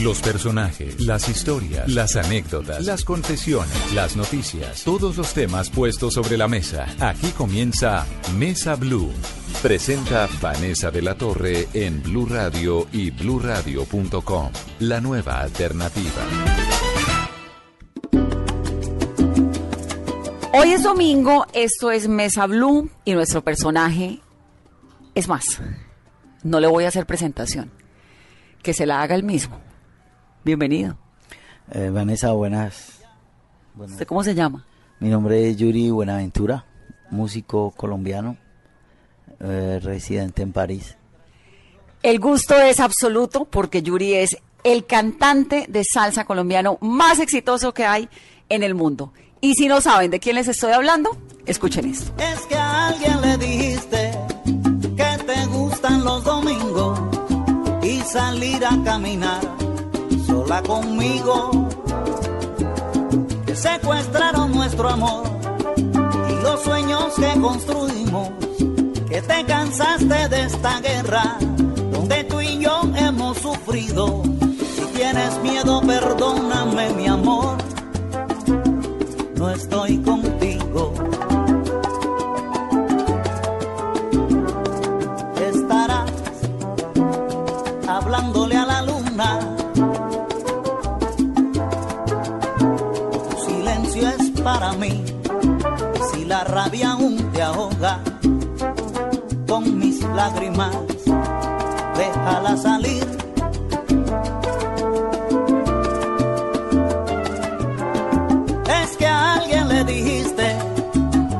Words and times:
Los 0.00 0.20
personajes, 0.20 1.00
las 1.00 1.28
historias, 1.28 1.88
las 1.88 2.14
anécdotas, 2.14 2.84
las 2.86 3.02
confesiones, 3.02 3.92
las 3.92 4.16
noticias, 4.16 4.84
todos 4.84 5.16
los 5.16 5.34
temas 5.34 5.70
puestos 5.70 6.14
sobre 6.14 6.36
la 6.38 6.46
mesa. 6.46 6.86
Aquí 7.00 7.32
comienza 7.32 8.06
Mesa 8.36 8.76
Blue. 8.76 9.10
Presenta 9.60 10.28
Vanessa 10.40 10.92
de 10.92 11.02
la 11.02 11.16
Torre 11.16 11.66
en 11.74 12.00
Blue 12.00 12.26
Radio 12.26 12.86
y 12.92 13.10
bluradio.com. 13.10 14.52
La 14.78 15.00
nueva 15.00 15.40
alternativa. 15.40 16.22
Hoy 20.52 20.74
es 20.74 20.84
domingo, 20.84 21.44
esto 21.54 21.90
es 21.90 22.06
Mesa 22.06 22.46
Blue 22.46 22.88
y 23.04 23.14
nuestro 23.14 23.42
personaje 23.42 24.20
es 25.16 25.26
más. 25.26 25.60
No 26.44 26.60
le 26.60 26.68
voy 26.68 26.84
a 26.84 26.88
hacer 26.88 27.04
presentación. 27.04 27.72
Que 28.62 28.74
se 28.74 28.86
la 28.86 29.02
haga 29.02 29.16
el 29.16 29.24
mismo. 29.24 29.67
Bienvenido. 30.44 30.96
Eh, 31.72 31.90
Vanessa, 31.92 32.32
buenas. 32.32 33.00
buenas. 33.74 33.92
¿Usted 33.94 34.06
cómo 34.06 34.22
se 34.24 34.34
llama? 34.34 34.64
Mi 35.00 35.08
nombre 35.10 35.48
es 35.48 35.56
Yuri 35.56 35.90
Buenaventura, 35.90 36.64
músico 37.10 37.70
colombiano, 37.72 38.36
eh, 39.40 39.78
residente 39.82 40.42
en 40.42 40.52
París. 40.52 40.96
El 42.02 42.18
gusto 42.20 42.56
es 42.56 42.80
absoluto 42.80 43.44
porque 43.44 43.82
Yuri 43.82 44.14
es 44.14 44.38
el 44.64 44.86
cantante 44.86 45.66
de 45.68 45.82
salsa 45.84 46.24
colombiano 46.24 46.78
más 46.80 47.18
exitoso 47.20 47.74
que 47.74 47.84
hay 47.84 48.08
en 48.48 48.62
el 48.62 48.74
mundo. 48.74 49.12
Y 49.40 49.54
si 49.54 49.68
no 49.68 49.80
saben 49.80 50.10
de 50.10 50.18
quién 50.18 50.36
les 50.36 50.48
estoy 50.48 50.72
hablando, 50.72 51.16
escuchen 51.46 51.86
esto. 51.86 52.12
Es 52.18 52.40
que 52.46 52.56
a 52.56 52.88
alguien 52.88 53.20
le 53.20 53.36
dijiste 53.38 54.12
que 54.96 55.24
te 55.24 55.46
gustan 55.46 56.04
los 56.04 56.24
domingos 56.24 56.98
y 57.82 58.00
salir 58.00 58.64
a 58.64 58.82
caminar 58.84 59.40
sola 60.48 60.62
conmigo. 60.62 61.68
Que 63.46 63.54
secuestraron 63.54 64.52
nuestro 64.52 64.88
amor 64.88 65.24
y 65.76 66.42
los 66.42 66.62
sueños 66.62 67.14
que 67.16 67.40
construimos. 67.40 68.30
Que 69.08 69.22
te 69.22 69.44
cansaste 69.44 70.28
de 70.28 70.42
esta 70.44 70.80
guerra 70.80 71.36
donde 71.92 72.24
tú 72.24 72.40
y 72.40 72.58
yo 72.58 72.80
hemos 72.96 73.38
sufrido. 73.38 74.22
Si 74.74 74.84
tienes 74.96 75.38
miedo, 75.42 75.80
perdóname, 75.82 76.90
mi 76.94 77.06
amor. 77.06 77.56
No 79.36 79.50
estoy 79.50 79.98
contigo. 79.98 80.94
Estarás 85.50 86.10
hablándole 87.86 88.57
mí. 94.72 95.04
Si 96.12 96.24
la 96.24 96.44
rabia 96.44 96.92
aún 96.92 97.16
te 97.32 97.42
ahoga 97.42 98.00
con 99.46 99.78
mis 99.78 100.02
lágrimas, 100.02 100.76
déjala 101.96 102.56
salir. 102.56 103.06
Es 108.82 108.96
que 108.96 109.06
a 109.06 109.34
alguien 109.34 109.68
le 109.68 109.84
dijiste 109.84 110.56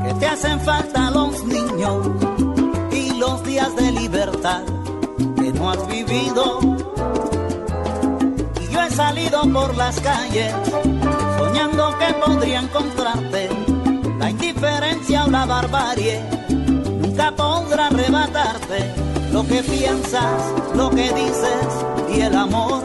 que 0.05 0.13
te 0.15 0.25
hacen 0.25 0.59
falta 0.61 1.11
los 1.11 1.43
niños 1.45 2.07
y 2.91 3.13
los 3.15 3.43
días 3.43 3.75
de 3.75 3.91
libertad 3.91 4.61
que 5.35 5.53
no 5.53 5.71
has 5.71 5.87
vivido. 5.87 6.59
Y 8.61 8.73
yo 8.73 8.81
he 8.81 8.91
salido 8.91 9.41
por 9.53 9.75
las 9.75 9.99
calles 9.99 10.53
soñando 11.49 11.97
que 11.97 12.13
podría 12.13 12.59
encontrarte. 12.59 13.49
La 14.19 14.29
indiferencia 14.29 15.25
o 15.25 15.29
la 15.29 15.45
barbarie 15.45 16.21
nunca 16.49 17.31
podrá 17.31 17.87
arrebatarte 17.87 18.93
lo 19.31 19.45
que 19.45 19.63
piensas, 19.63 20.53
lo 20.75 20.89
que 20.89 21.11
dices 21.13 21.67
y 22.13 22.21
el 22.21 22.35
amor. 22.35 22.83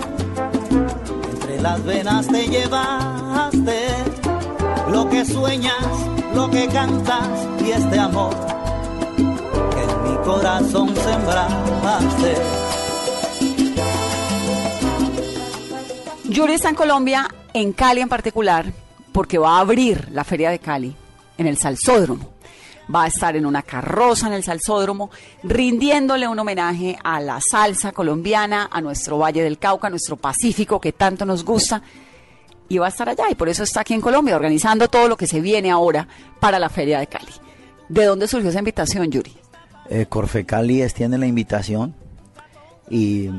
Entre 1.33 1.61
las 1.61 1.85
venas 1.85 2.27
te 2.29 2.47
llevaste 2.47 3.89
lo 4.91 5.09
que 5.09 5.25
sueñas, 5.25 5.87
lo 6.35 6.51
que 6.51 6.67
cantas 6.69 7.29
y 7.65 7.71
este 7.71 7.99
amor 7.99 8.35
que 9.17 9.83
en 9.83 10.03
mi 10.05 10.17
corazón 10.25 10.95
sembraste. 10.95 12.35
Yuri 16.25 16.55
está 16.55 16.71
en 16.71 16.75
Colombia, 16.75 17.29
en 17.55 17.73
Cali 17.73 18.01
en 18.01 18.09
particular, 18.09 18.67
porque 19.13 19.39
va 19.39 19.57
a 19.57 19.61
abrir 19.61 20.09
la 20.11 20.25
Feria 20.25 20.51
de 20.51 20.59
Cali 20.59 20.95
en 21.39 21.47
el 21.47 21.57
Salsódromo. 21.57 22.35
Va 22.95 23.05
a 23.05 23.07
estar 23.07 23.35
en 23.37 23.47
una 23.47 23.63
carroza 23.63 24.27
en 24.27 24.35
el 24.35 24.43
Salsódromo, 24.43 25.11
rindiéndole 25.43 26.29
un 26.29 26.39
homenaje 26.39 26.99
a 27.03 27.21
la 27.21 27.41
salsa 27.41 27.93
colombiana, 27.93 28.69
a 28.71 28.81
nuestro 28.83 29.17
Valle 29.17 29.43
del 29.43 29.59
Cauca, 29.59 29.87
a 29.87 29.91
nuestro 29.91 30.17
Pacífico 30.17 30.81
que 30.81 30.93
tanto 30.93 31.25
nos 31.25 31.45
gusta. 31.45 31.81
Y 32.69 32.79
va 32.79 32.87
a 32.87 32.89
estar 32.91 33.09
allá, 33.09 33.25
y 33.31 33.35
por 33.35 33.49
eso 33.49 33.63
está 33.63 33.81
aquí 33.81 33.95
en 33.95 34.01
Colombia, 34.01 34.37
organizando 34.37 34.89
todo 34.89 35.09
lo 35.09 35.17
que 35.17 35.27
se 35.27 35.41
viene 35.41 35.71
ahora 35.71 36.07
para 36.41 36.59
la 36.59 36.69
Feria 36.69 36.99
de 36.99 37.07
Cali. 37.07 37.33
¿De 37.89 38.05
dónde 38.05 38.27
surgió 38.29 38.51
esa 38.51 38.59
invitación, 38.59 39.11
Yuri? 39.11 39.37
Eh, 39.89 40.07
Corfe 40.07 40.45
Cali 40.45 40.83
extiende 40.83 41.19
la 41.19 41.27
invitación 41.27 41.95
y 42.91 43.31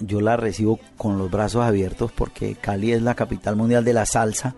yo 0.00 0.20
la 0.20 0.36
recibo 0.36 0.78
con 0.96 1.18
los 1.18 1.30
brazos 1.30 1.62
abiertos 1.62 2.12
porque 2.12 2.54
Cali 2.54 2.92
es 2.92 3.02
la 3.02 3.14
capital 3.14 3.56
mundial 3.56 3.84
de 3.84 3.92
la 3.92 4.06
salsa 4.06 4.54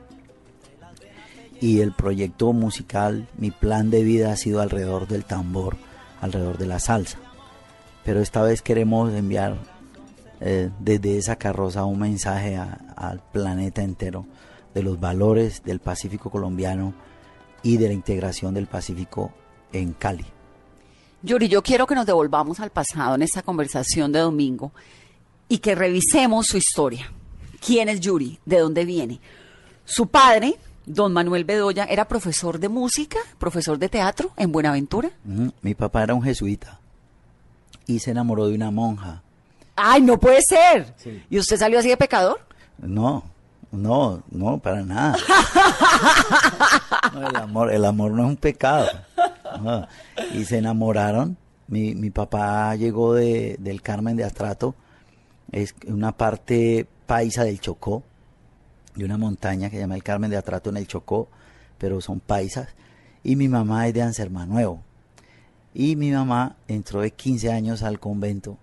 y 1.60 1.80
el 1.80 1.92
proyecto 1.92 2.52
musical, 2.52 3.28
mi 3.38 3.50
plan 3.50 3.90
de 3.90 4.02
vida 4.02 4.32
ha 4.32 4.36
sido 4.36 4.60
alrededor 4.60 5.08
del 5.08 5.24
tambor, 5.24 5.76
alrededor 6.20 6.58
de 6.58 6.66
la 6.66 6.78
salsa. 6.78 7.18
Pero 8.04 8.20
esta 8.20 8.42
vez 8.42 8.62
queremos 8.62 9.12
enviar 9.12 9.56
eh, 10.40 10.70
desde 10.78 11.16
esa 11.18 11.36
carroza 11.36 11.84
un 11.84 11.98
mensaje 11.98 12.56
al 12.56 13.20
planeta 13.32 13.82
entero 13.82 14.26
de 14.74 14.82
los 14.82 15.00
valores 15.00 15.62
del 15.64 15.80
Pacífico 15.80 16.30
colombiano 16.30 16.92
y 17.62 17.78
de 17.78 17.88
la 17.88 17.94
integración 17.94 18.52
del 18.52 18.66
Pacífico 18.66 19.32
en 19.72 19.92
Cali. 19.94 20.26
Yuri, 21.22 21.48
yo 21.48 21.62
quiero 21.62 21.86
que 21.86 21.94
nos 21.94 22.06
devolvamos 22.06 22.60
al 22.60 22.70
pasado 22.70 23.14
en 23.14 23.22
esta 23.22 23.42
conversación 23.42 24.12
de 24.12 24.20
domingo 24.20 24.72
y 25.48 25.58
que 25.58 25.74
revisemos 25.74 26.46
su 26.46 26.56
historia. 26.56 27.12
¿Quién 27.64 27.88
es 27.88 28.00
Yuri? 28.00 28.38
¿De 28.44 28.58
dónde 28.58 28.84
viene? 28.84 29.20
Su 29.84 30.08
padre, 30.08 30.56
don 30.84 31.12
Manuel 31.12 31.44
Bedoya, 31.44 31.84
era 31.84 32.06
profesor 32.08 32.58
de 32.58 32.68
música, 32.68 33.18
profesor 33.38 33.78
de 33.78 33.88
teatro 33.88 34.30
en 34.36 34.52
Buenaventura. 34.52 35.10
Mi 35.62 35.74
papá 35.74 36.02
era 36.02 36.14
un 36.14 36.22
jesuita 36.22 36.80
y 37.86 38.00
se 38.00 38.10
enamoró 38.10 38.48
de 38.48 38.54
una 38.54 38.70
monja. 38.70 39.22
¡Ay, 39.76 40.02
no 40.02 40.18
puede 40.18 40.40
ser! 40.42 40.94
Sí. 40.96 41.22
¿Y 41.30 41.38
usted 41.38 41.56
salió 41.58 41.78
así 41.78 41.88
de 41.88 41.96
pecador? 41.96 42.40
No, 42.78 43.24
no, 43.70 44.22
no, 44.30 44.58
para 44.58 44.82
nada. 44.82 45.16
No, 47.12 47.28
el 47.28 47.36
amor, 47.36 47.72
el 47.72 47.84
amor 47.84 48.12
no 48.12 48.24
es 48.24 48.28
un 48.30 48.36
pecado. 48.36 48.88
No. 49.62 49.86
Y 50.34 50.44
se 50.44 50.58
enamoraron. 50.58 51.36
Mi, 51.68 51.94
mi 51.94 52.10
papá 52.10 52.74
llegó 52.76 53.14
de, 53.14 53.56
del 53.58 53.82
Carmen 53.82 54.16
de 54.16 54.24
Astrato, 54.24 54.74
es 55.52 55.74
una 55.86 56.12
parte 56.12 56.86
paisa 57.06 57.44
del 57.44 57.60
Chocó, 57.60 58.02
de 58.94 59.04
una 59.04 59.18
montaña 59.18 59.70
que 59.70 59.76
se 59.76 59.82
llama 59.82 59.94
el 59.94 60.02
Carmen 60.02 60.30
de 60.30 60.36
Atrato 60.36 60.70
en 60.70 60.78
el 60.78 60.86
Chocó, 60.86 61.28
pero 61.78 62.00
son 62.00 62.20
paisas. 62.20 62.68
Y 63.22 63.36
mi 63.36 63.48
mamá 63.48 63.86
es 63.86 63.94
de 63.94 64.02
Ansermanuevo. 64.02 64.82
Y 65.74 65.96
mi 65.96 66.10
mamá 66.10 66.56
entró 66.68 67.02
de 67.02 67.10
15 67.10 67.52
años 67.52 67.82
al 67.82 68.00
convento 68.00 68.58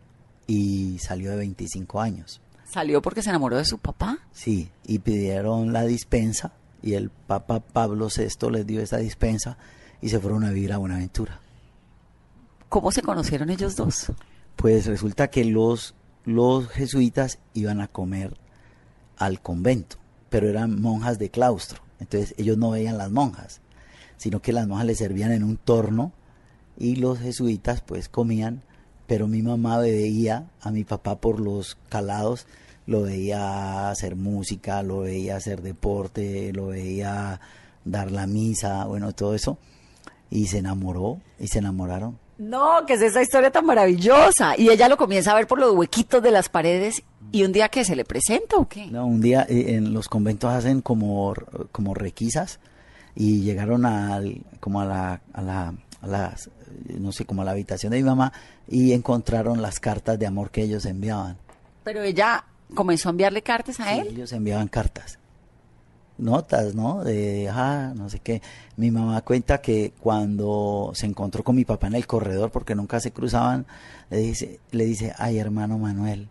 y 0.47 0.97
salió 0.99 1.31
de 1.31 1.37
25 1.37 2.01
años. 2.01 2.41
¿Salió 2.65 3.01
porque 3.01 3.21
se 3.21 3.29
enamoró 3.29 3.57
de 3.57 3.65
su 3.65 3.77
papá? 3.77 4.17
Sí, 4.31 4.71
y 4.85 4.99
pidieron 4.99 5.73
la 5.73 5.83
dispensa 5.83 6.53
y 6.81 6.95
el 6.95 7.09
Papa 7.09 7.61
Pablo 7.61 8.09
VI 8.15 8.51
les 8.51 8.67
dio 8.67 8.81
esa 8.81 8.97
dispensa 8.97 9.57
y 10.01 10.09
se 10.09 10.19
fueron 10.19 10.43
a 10.43 10.49
vivir 10.49 10.73
a 10.73 10.77
Buenaventura. 10.77 11.39
¿Cómo 12.67 12.91
se 12.91 13.01
conocieron 13.01 13.49
ellos 13.49 13.75
dos? 13.75 14.11
Pues 14.55 14.85
resulta 14.85 15.29
que 15.29 15.45
los, 15.45 15.95
los 16.25 16.69
jesuitas 16.69 17.39
iban 17.53 17.81
a 17.81 17.87
comer 17.87 18.37
al 19.17 19.41
convento, 19.41 19.97
pero 20.29 20.49
eran 20.49 20.81
monjas 20.81 21.19
de 21.19 21.29
claustro. 21.29 21.81
Entonces 21.99 22.33
ellos 22.37 22.57
no 22.57 22.71
veían 22.71 22.97
las 22.97 23.11
monjas, 23.11 23.61
sino 24.17 24.41
que 24.41 24.53
las 24.53 24.67
monjas 24.67 24.87
les 24.87 24.97
servían 24.97 25.31
en 25.31 25.43
un 25.43 25.57
torno 25.57 26.11
y 26.77 26.95
los 26.95 27.19
jesuitas 27.19 27.81
pues 27.81 28.09
comían, 28.09 28.63
pero 29.07 29.27
mi 29.27 29.41
mamá 29.41 29.77
veía 29.79 30.49
a 30.61 30.71
mi 30.71 30.83
papá 30.83 31.19
por 31.19 31.39
los 31.39 31.77
calados, 31.89 32.47
lo 32.85 33.03
veía 33.03 33.89
hacer 33.89 34.15
música, 34.15 34.83
lo 34.83 34.99
veía 34.99 35.35
hacer 35.35 35.61
deporte, 35.61 36.51
lo 36.53 36.67
veía 36.67 37.39
dar 37.85 38.11
la 38.11 38.27
misa, 38.27 38.85
bueno, 38.85 39.13
todo 39.13 39.35
eso, 39.35 39.57
y 40.29 40.47
se 40.47 40.59
enamoró 40.59 41.19
y 41.39 41.47
se 41.47 41.59
enamoraron. 41.59 42.22
No, 42.37 42.85
que 42.85 42.93
es 42.93 43.01
esa 43.01 43.21
historia 43.21 43.51
tan 43.51 43.65
maravillosa. 43.65 44.57
Y 44.57 44.69
ella 44.69 44.87
lo 44.89 44.97
comienza 44.97 45.31
a 45.31 45.35
ver 45.35 45.47
por 45.47 45.59
los 45.59 45.73
huequitos 45.75 46.21
de 46.21 46.31
las 46.31 46.49
paredes 46.49 47.03
y 47.31 47.43
un 47.43 47.51
día 47.51 47.69
que 47.69 47.85
se 47.85 47.95
le 47.95 48.05
presenta 48.05 48.57
o 48.57 48.67
qué. 48.67 48.87
No, 48.87 49.05
un 49.05 49.21
día 49.21 49.45
eh, 49.49 49.75
en 49.75 49.93
los 49.93 50.09
conventos 50.09 50.51
hacen 50.51 50.81
como, 50.81 51.33
como 51.71 51.93
requisas 51.93 52.59
y 53.15 53.41
llegaron 53.41 53.85
al, 53.85 54.41
como 54.59 54.81
a 54.81 54.85
la, 54.85 55.21
a 55.33 55.41
la, 55.41 55.73
a 56.01 56.07
las, 56.07 56.49
no 56.87 57.11
sé, 57.11 57.25
como 57.25 57.43
a 57.43 57.45
la 57.45 57.51
habitación 57.51 57.91
de 57.91 57.97
mi 57.97 58.03
mamá 58.03 58.33
y 58.67 58.93
encontraron 58.93 59.61
las 59.61 59.79
cartas 59.79 60.17
de 60.17 60.25
amor 60.25 60.49
que 60.51 60.63
ellos 60.63 60.85
enviaban. 60.85 61.37
Pero 61.83 62.01
ella 62.01 62.45
comenzó 62.73 63.09
a 63.09 63.11
enviarle 63.11 63.41
cartas 63.43 63.79
a 63.79 63.93
Sí, 63.93 63.99
él. 63.99 64.07
ellos 64.07 64.31
enviaban 64.33 64.67
cartas. 64.67 65.19
Notas, 66.17 66.75
¿no? 66.75 67.03
De, 67.03 67.49
ah, 67.51 67.93
no 67.95 68.09
sé 68.09 68.19
qué. 68.19 68.41
Mi 68.77 68.91
mamá 68.91 69.21
cuenta 69.21 69.61
que 69.61 69.93
cuando 69.99 70.91
se 70.93 71.05
encontró 71.05 71.43
con 71.43 71.55
mi 71.55 71.65
papá 71.65 71.87
en 71.87 71.95
el 71.95 72.07
corredor, 72.07 72.51
porque 72.51 72.75
nunca 72.75 72.99
se 72.99 73.11
cruzaban, 73.11 73.65
le 74.09 74.17
dice, 74.17 74.59
le 74.71 74.85
dice, 74.85 75.13
ay, 75.17 75.39
hermano 75.39 75.77
Manuel, 75.77 76.29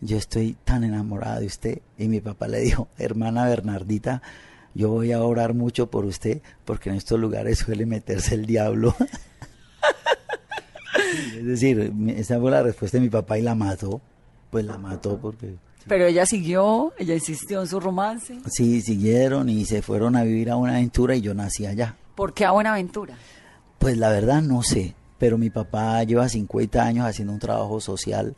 yo 0.00 0.16
estoy 0.16 0.56
tan 0.64 0.84
enamorada 0.84 1.40
de 1.40 1.46
usted. 1.46 1.78
Y 1.98 2.08
mi 2.08 2.20
papá 2.20 2.48
le 2.48 2.60
dijo, 2.60 2.88
hermana 2.98 3.46
Bernardita, 3.46 4.22
yo 4.74 4.88
voy 4.88 5.12
a 5.12 5.22
orar 5.22 5.54
mucho 5.54 5.90
por 5.90 6.04
usted, 6.04 6.42
porque 6.64 6.90
en 6.90 6.96
estos 6.96 7.18
lugares 7.18 7.58
suele 7.58 7.86
meterse 7.86 8.34
el 8.34 8.46
diablo. 8.46 8.94
Es 11.36 11.46
decir, 11.46 11.92
esa 12.08 12.38
fue 12.38 12.50
la 12.50 12.62
respuesta 12.62 12.98
de 12.98 13.02
mi 13.02 13.08
papá 13.08 13.38
y 13.38 13.42
la 13.42 13.54
mató. 13.54 14.00
Pues 14.50 14.64
la 14.64 14.78
mató 14.78 15.18
porque... 15.18 15.56
Pero 15.86 16.06
ella 16.06 16.26
siguió, 16.26 16.92
ella 16.98 17.14
insistió 17.14 17.60
en 17.62 17.66
su 17.66 17.80
romance. 17.80 18.38
Sí, 18.50 18.80
siguieron 18.82 19.48
y 19.48 19.64
se 19.64 19.82
fueron 19.82 20.14
a 20.16 20.22
vivir 20.22 20.50
a 20.50 20.56
una 20.56 20.72
aventura 20.72 21.16
y 21.16 21.20
yo 21.20 21.34
nací 21.34 21.66
allá. 21.66 21.96
¿Por 22.14 22.34
qué 22.34 22.44
a 22.44 22.50
Buenaventura? 22.52 23.14
Pues 23.78 23.96
la 23.96 24.10
verdad 24.10 24.42
no 24.42 24.62
sé, 24.62 24.94
pero 25.18 25.38
mi 25.38 25.48
papá 25.50 26.02
lleva 26.04 26.28
50 26.28 26.82
años 26.84 27.06
haciendo 27.06 27.32
un 27.32 27.38
trabajo 27.40 27.80
social, 27.80 28.36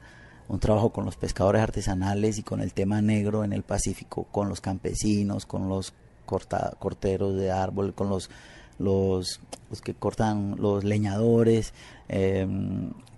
un 0.49 0.61
trabajo 0.61 0.91
con 0.91 1.05
los 1.05 1.17
pescadores 1.17 1.61
artesanales 1.63 2.39
y 2.39 2.43
con 2.43 2.61
el 2.61 2.73
tema 2.73 3.03
negro 3.03 3.43
en 3.45 3.53
el 3.53 3.63
Pacífico, 3.65 4.25
con 4.31 4.49
los 4.49 4.61
campesinos, 4.61 5.45
con 5.47 5.69
los 5.69 5.95
corta- 6.27 6.77
corteros 6.79 7.35
de 7.35 7.51
árbol, 7.51 7.93
con 7.95 8.09
los, 8.09 8.31
los, 8.79 9.41
los 9.69 9.81
que 9.81 9.95
cortan 9.95 10.57
los 10.59 10.85
leñadores, 10.85 11.75
eh, 12.09 12.47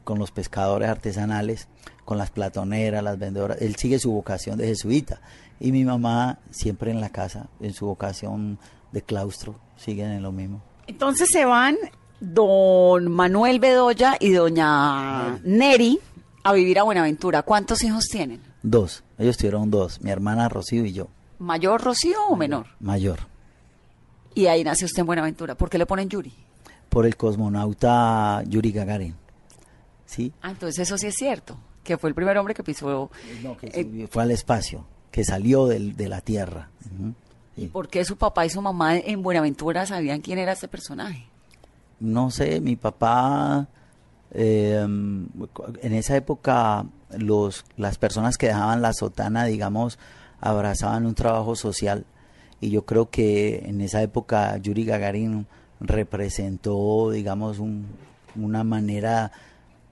con 0.04 0.18
los 0.18 0.30
pescadores 0.30 0.88
artesanales, 0.88 1.68
con 2.04 2.18
las 2.18 2.30
platoneras, 2.30 3.02
las 3.02 3.18
vendedoras. 3.18 3.60
Él 3.62 3.76
sigue 3.76 3.98
su 3.98 4.12
vocación 4.12 4.58
de 4.58 4.66
jesuita 4.66 5.20
y 5.60 5.72
mi 5.72 5.84
mamá 5.84 6.38
siempre 6.50 6.90
en 6.90 7.00
la 7.00 7.10
casa, 7.10 7.46
en 7.60 7.72
su 7.72 7.86
vocación 7.86 8.58
de 8.92 9.02
claustro, 9.02 9.54
siguen 9.76 10.10
en 10.12 10.22
lo 10.22 10.32
mismo. 10.32 10.62
Entonces 10.86 11.28
se 11.32 11.44
van 11.44 11.76
don 12.20 13.10
Manuel 13.10 13.58
Bedoya 13.60 14.16
y 14.20 14.32
doña 14.32 15.38
Neri 15.44 15.98
a 16.42 16.52
vivir 16.52 16.78
a 16.78 16.82
Buenaventura. 16.82 17.42
¿Cuántos 17.42 17.82
hijos 17.84 18.04
tienen? 18.10 18.40
Dos, 18.62 19.02
ellos 19.18 19.36
tuvieron 19.36 19.70
dos, 19.70 20.00
mi 20.00 20.10
hermana 20.10 20.48
Rocío 20.48 20.84
y 20.84 20.92
yo, 20.92 21.08
¿Mayor 21.38 21.82
Rocío 21.82 22.16
o 22.28 22.36
menor? 22.36 22.66
mayor, 22.80 23.18
Y 24.34 24.46
ahí 24.46 24.64
nace 24.64 24.84
usted 24.84 25.00
en 25.00 25.06
Buenaventura. 25.06 25.54
¿Por 25.56 25.68
qué 25.68 25.78
le 25.78 25.86
ponen 25.86 26.08
Yuri? 26.08 26.32
por 26.88 27.06
el 27.06 27.16
cosmonauta 27.16 28.42
Yuri 28.46 28.70
Gagarin. 28.70 29.16
¿Sí? 30.06 30.32
Ah, 30.42 30.50
entonces 30.52 30.78
eso 30.86 30.96
sí 30.96 31.08
es 31.08 31.14
cierto, 31.16 31.56
que 31.84 31.96
fue 31.98 32.08
el 32.10 32.14
primer 32.14 32.36
hombre 32.38 32.54
que 32.54 32.64
pisó. 32.64 33.10
No, 33.42 33.56
que 33.56 33.68
eh, 33.68 34.08
fue 34.10 34.22
al 34.24 34.30
espacio, 34.32 34.84
que 35.12 35.22
salió 35.24 35.66
del- 35.66 35.94
de 35.96 36.08
la 36.08 36.20
Tierra. 36.20 36.70
Sí. 37.54 37.66
¿Por 37.68 37.88
qué 37.88 38.04
su 38.04 38.16
papá 38.16 38.44
y 38.46 38.50
su 38.50 38.60
mamá 38.60 38.96
en 38.96 39.22
Buenaventura 39.22 39.86
sabían 39.86 40.20
quién 40.20 40.38
era 40.38 40.52
este 40.52 40.66
personaje? 40.66 41.26
No 42.00 42.30
sé, 42.32 42.60
mi 42.60 42.74
papá, 42.74 43.68
eh, 44.32 44.80
en 44.82 45.92
esa 45.94 46.16
época, 46.16 46.86
los, 47.16 47.64
las 47.76 47.96
personas 47.98 48.36
que 48.38 48.48
dejaban 48.48 48.82
la 48.82 48.92
sotana, 48.92 49.44
digamos, 49.44 49.98
abrazaban 50.40 51.06
un 51.06 51.14
trabajo 51.14 51.54
social. 51.54 52.04
Y 52.60 52.70
yo 52.70 52.84
creo 52.84 53.08
que 53.10 53.62
en 53.66 53.80
esa 53.82 54.02
época 54.02 54.56
Yuri 54.56 54.84
Gagarin 54.84 55.46
representó, 55.80 57.10
digamos, 57.10 57.58
un- 57.58 57.86
una 58.36 58.64
manera 58.64 59.30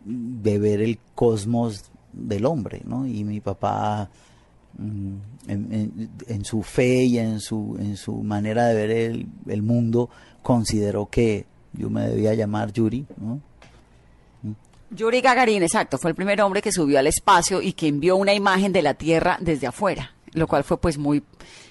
de 0.04 0.58
ver 0.58 0.80
el 0.80 0.98
cosmos 1.14 1.84
del 2.12 2.46
hombre, 2.46 2.82
¿no? 2.84 3.06
Y 3.06 3.24
mi 3.24 3.40
papá, 3.40 4.10
mm, 4.78 5.14
en, 5.48 6.44
su 6.44 6.62
fe 6.62 7.04
y 7.04 7.18
en 7.18 7.40
su, 7.40 7.76
en 7.78 7.96
su 7.96 8.22
manera 8.22 8.66
de 8.66 8.74
ver 8.74 8.90
el, 8.90 9.26
el 9.46 9.62
mundo, 9.62 10.10
consideró 10.42 11.06
que 11.06 11.46
yo 11.72 11.88
me 11.90 12.06
debía 12.08 12.34
llamar 12.34 12.72
Yuri, 12.72 13.06
¿no? 13.18 13.40
Yuri 14.94 15.22
Gagarin, 15.22 15.62
exacto, 15.62 15.96
fue 15.96 16.10
el 16.10 16.14
primer 16.14 16.42
hombre 16.42 16.60
que 16.60 16.70
subió 16.70 16.98
al 16.98 17.06
espacio 17.06 17.62
y 17.62 17.72
que 17.72 17.88
envió 17.88 18.16
una 18.16 18.34
imagen 18.34 18.72
de 18.72 18.82
la 18.82 18.92
Tierra 18.92 19.38
desde 19.40 19.66
afuera, 19.66 20.12
lo 20.34 20.46
cual 20.46 20.64
fue 20.64 20.78
pues 20.78 20.98
muy 20.98 21.22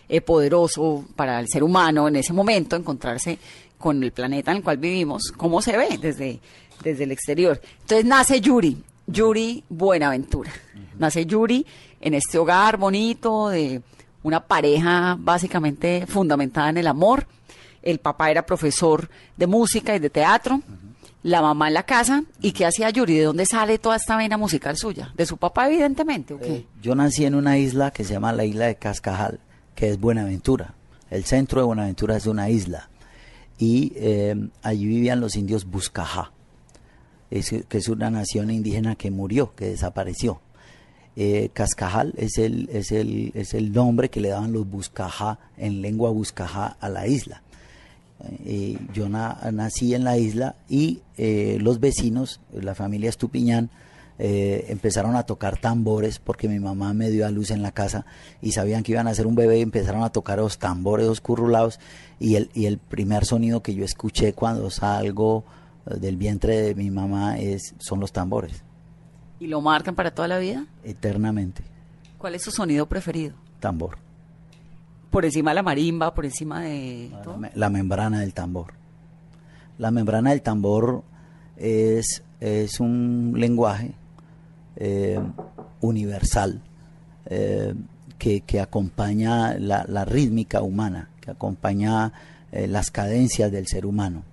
eh, 0.10 0.22
poderoso 0.22 1.06
para 1.16 1.40
el 1.40 1.48
ser 1.48 1.64
humano 1.64 2.08
en 2.08 2.16
ese 2.16 2.34
momento 2.34 2.76
encontrarse 2.76 3.38
con 3.78 4.04
el 4.04 4.12
planeta 4.12 4.52
en 4.52 4.58
el 4.58 4.64
cual 4.64 4.78
vivimos, 4.78 5.32
cómo 5.38 5.62
se 5.62 5.78
ve 5.78 6.00
desde, 6.02 6.40
desde 6.84 7.04
el 7.04 7.12
exterior. 7.12 7.62
Entonces 7.82 8.06
nace 8.06 8.42
Yuri, 8.42 8.84
Yuri 9.08 9.64
Buenaventura. 9.70 10.52
Nace 10.98 11.26
Yuri 11.26 11.66
en 12.00 12.14
este 12.14 12.38
hogar 12.38 12.78
bonito 12.78 13.50
de 13.50 13.82
una 14.24 14.46
pareja 14.46 15.18
básicamente 15.20 16.06
fundamentada 16.08 16.70
en 16.70 16.78
el 16.78 16.88
amor. 16.88 17.26
El 17.82 18.00
papá 18.00 18.30
era 18.30 18.46
profesor 18.46 19.10
de 19.38 19.48
música 19.48 19.96
y 19.96 20.00
de 20.00 20.10
teatro 20.10 20.62
la 21.24 21.42
mamá 21.42 21.68
en 21.68 21.76
la 21.76 21.84
casa. 21.84 22.24
¿Y 22.42 22.52
qué 22.52 22.66
hacía 22.66 22.90
Yuri? 22.90 23.18
¿De 23.18 23.24
dónde 23.26 23.46
sale 23.46 23.78
toda 23.78 23.96
esta 23.96 24.18
vena 24.18 24.38
musical 24.38 24.76
suya? 24.78 25.14
¿De 25.16 25.26
su 25.26 25.38
papá, 25.38 25.68
evidentemente? 25.68 26.34
¿o 26.34 26.40
qué? 26.40 26.54
Eh, 26.56 26.68
Yo 26.82 26.96
nací 26.96 27.26
en 27.26 27.36
una 27.36 27.58
isla 27.58 27.92
que 27.92 28.04
se 28.04 28.14
llama 28.14 28.34
la 28.34 28.44
isla 28.46 28.66
de 28.66 28.76
Cascajal, 28.76 29.40
que 29.76 29.90
es 29.90 30.00
Buenaventura. 30.00 30.74
El 31.10 31.26
centro 31.26 31.62
de 31.62 31.66
Buenaventura 31.68 32.18
es 32.18 32.26
una 32.26 32.50
isla. 32.50 32.90
Y 33.60 33.94
eh, 33.98 34.36
allí 34.64 34.86
vivían 34.88 35.20
los 35.20 35.36
indios 35.36 35.66
Buscajá, 35.66 36.32
es- 37.32 37.66
que 37.68 37.78
es 37.80 37.88
una 37.90 38.10
nación 38.12 38.52
indígena 38.52 38.96
que 38.96 39.10
murió, 39.10 39.56
que 39.56 39.66
desapareció. 39.66 40.42
Eh, 41.16 41.50
Cascajal 41.54 42.14
es 42.18 42.38
el, 42.38 42.70
es, 42.72 42.92
el, 42.92 43.32
es 43.36 43.54
el 43.54 43.74
nombre 43.74 44.10
que 44.10 44.22
le 44.22 44.30
daban 44.30 44.54
los 44.54 44.70
Buscajá 44.70 45.40
en 45.58 45.82
lengua 45.82 46.10
Buscajá 46.12 46.78
a 46.80 46.88
la 46.90 47.08
isla. 47.08 47.42
Eh, 48.46 48.78
yo 48.94 49.10
na- 49.10 49.40
nací 49.52 49.96
en 49.96 50.04
la 50.04 50.18
isla 50.18 50.56
y 50.70 51.02
eh, 51.18 51.58
los 51.60 51.80
vecinos, 51.80 52.40
la 52.54 52.76
familia 52.76 53.10
Estupiñán, 53.10 53.70
empezaron 54.24 55.16
a 55.16 55.24
tocar 55.24 55.58
tambores 55.60 56.20
porque 56.20 56.48
mi 56.48 56.60
mamá 56.60 56.94
me 56.94 57.10
dio 57.10 57.26
a 57.26 57.32
luz 57.32 57.50
en 57.50 57.64
la 57.64 57.72
casa 57.72 58.06
y 58.40 58.52
sabían 58.52 58.84
que 58.84 58.92
iban 58.92 59.08
a 59.08 59.12
hacer 59.12 59.26
un 59.26 59.34
bebé 59.34 59.58
y 59.58 59.62
empezaron 59.64 60.04
a 60.04 60.12
tocar 60.12 60.38
los 60.38 60.60
tambores, 60.60 61.08
los 61.08 61.22
currulados 61.22 61.80
y 62.20 62.36
el, 62.36 62.52
y 62.54 62.68
el 62.68 62.78
primer 62.78 63.26
sonido 63.26 63.64
que 63.64 63.74
yo 63.74 63.84
escuché 63.84 64.34
cuando 64.34 64.70
salgo 64.70 65.44
del 65.86 66.18
vientre 66.18 66.62
de 66.62 66.76
mi 66.76 66.90
mamá 66.92 67.38
es, 67.40 67.76
son 67.80 68.00
los 68.00 68.12
tambores, 68.12 68.64
¿Y 69.40 69.48
lo 69.48 69.60
marcan 69.62 69.96
para 69.96 70.12
toda 70.12 70.28
la 70.28 70.38
vida? 70.38 70.66
eternamente, 70.84 71.64
¿Cuál 72.18 72.36
es 72.36 72.44
su 72.44 72.52
sonido 72.52 72.88
preferido? 72.88 73.36
tambor, 73.60 73.98
Por 75.10 75.26
encima 75.26 75.52
de 75.52 75.56
la 75.56 75.64
marimba, 75.64 76.14
por 76.14 76.26
encima 76.26 76.62
de 76.62 77.10
la, 77.12 77.22
todo. 77.22 77.40
la 77.56 77.70
membrana 77.70 78.20
del 78.20 78.34
tambor. 78.34 78.74
La 79.78 79.90
membrana 79.92 80.30
del 80.30 80.42
tambor 80.44 81.04
es, 81.58 82.24
es 82.40 82.80
un 82.80 83.34
lenguaje 83.36 83.94
eh, 84.76 85.20
universal 85.82 86.62
eh, 87.26 87.74
que, 88.20 88.42
que 88.42 88.60
acompaña 88.62 89.56
la, 89.58 89.86
la 89.88 90.06
rítmica 90.06 90.62
humana, 90.62 91.10
que 91.20 91.32
acompaña 91.32 92.14
eh, 92.52 92.68
las 92.68 92.92
cadencias 92.92 93.52
del 93.52 93.66
ser 93.68 93.86
humano. 93.88 94.24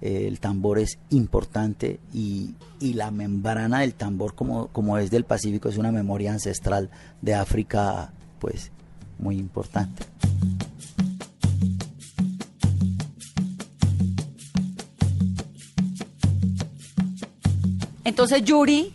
El 0.00 0.40
tambor 0.40 0.78
es 0.78 0.98
importante 1.10 2.00
y, 2.12 2.54
y 2.80 2.94
la 2.94 3.10
membrana 3.10 3.80
del 3.80 3.94
tambor, 3.94 4.34
como, 4.34 4.68
como 4.68 4.96
es 4.98 5.10
del 5.10 5.24
Pacífico, 5.24 5.68
es 5.68 5.76
una 5.76 5.92
memoria 5.92 6.32
ancestral 6.32 6.90
de 7.20 7.34
África, 7.34 8.12
pues 8.38 8.72
muy 9.18 9.36
importante. 9.36 10.04
Entonces 18.04 18.42
Yuri 18.42 18.92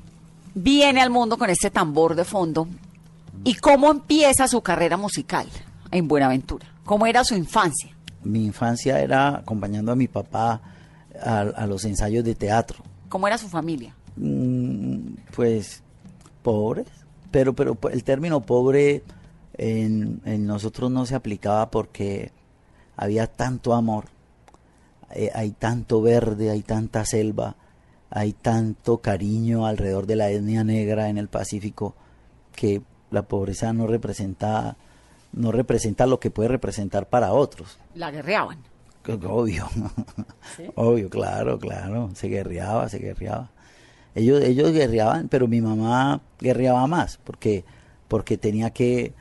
viene 0.56 1.02
al 1.02 1.10
mundo 1.10 1.38
con 1.38 1.50
este 1.50 1.70
tambor 1.70 2.16
de 2.16 2.26
fondo. 2.26 2.68
¿Y 3.44 3.56
cómo 3.56 3.92
empieza 3.92 4.48
su 4.48 4.62
carrera 4.62 4.98
musical 4.98 5.48
en 5.92 6.08
Buenaventura? 6.08 6.66
¿Cómo 6.84 7.06
era 7.06 7.24
su 7.24 7.36
infancia? 7.36 7.96
Mi 8.24 8.44
infancia 8.44 9.00
era 9.00 9.38
acompañando 9.38 9.92
a 9.92 9.96
mi 9.96 10.08
papá 10.08 10.60
a, 11.22 11.42
a 11.42 11.68
los 11.68 11.86
ensayos 11.86 12.24
de 12.24 12.36
teatro. 12.36 12.84
¿Cómo 13.10 13.28
era 13.28 13.38
su 13.38 13.48
familia? 13.48 13.96
Mm, 14.16 15.16
pues 15.36 15.84
pobres, 16.42 16.88
pero, 17.32 17.54
pero 17.54 17.78
el 17.92 18.04
término 18.04 18.42
pobre 18.42 19.04
en, 19.58 20.22
en 20.26 20.46
nosotros 20.46 20.92
no 20.92 21.06
se 21.06 21.16
aplicaba 21.16 21.72
porque 21.72 22.32
había 22.96 23.28
tanto 23.28 23.74
amor, 23.74 24.06
eh, 25.12 25.32
hay 25.34 25.52
tanto 25.52 26.02
verde, 26.02 26.50
hay 26.50 26.62
tanta 26.62 27.06
selva, 27.06 27.56
hay 28.10 28.34
tanto 28.34 29.00
cariño 29.00 29.66
alrededor 29.66 30.06
de 30.06 30.16
la 30.16 30.30
etnia 30.30 30.64
negra 30.64 31.10
en 31.10 31.18
el 31.18 31.28
Pacífico 31.28 31.96
que 32.56 32.82
la 33.12 33.24
pobreza 33.24 33.74
no 33.74 33.88
representa 33.88 34.78
no 35.34 35.52
representa 35.52 36.06
lo 36.06 36.20
que 36.20 36.32
puede 36.32 36.48
representar 36.48 37.10
para 37.10 37.34
otros. 37.34 37.78
La 37.94 38.10
guerreaban. 38.10 38.60
Obvio, 39.08 39.68
obvio, 40.76 41.10
claro, 41.10 41.60
claro, 41.60 42.10
se 42.14 42.28
guerreaba, 42.28 42.90
se 42.90 43.00
guerreaba. 43.00 43.50
Ellos, 44.16 44.42
ellos 44.42 44.72
guerreaban, 44.72 45.28
pero 45.28 45.48
mi 45.48 45.62
mamá 45.62 46.22
guerreaba 46.40 46.88
más, 46.88 47.20
porque, 47.24 47.66
porque 48.08 48.38
tenía 48.38 48.70
que, 48.70 49.14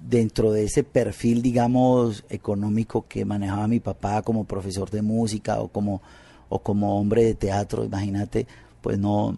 dentro 0.00 0.52
de 0.52 0.64
ese 0.64 0.84
perfil, 0.84 1.42
digamos, 1.42 2.24
económico 2.28 3.06
que 3.08 3.24
manejaba 3.24 3.66
mi 3.66 3.80
papá 3.80 4.22
como 4.22 4.44
profesor 4.44 4.90
de 4.90 5.02
música 5.02 5.60
o 5.60 5.68
como, 5.68 6.00
o 6.48 6.60
como 6.60 7.00
hombre 7.00 7.24
de 7.24 7.34
teatro, 7.34 7.84
imagínate, 7.84 8.46
pues 8.80 8.98
no, 8.98 9.36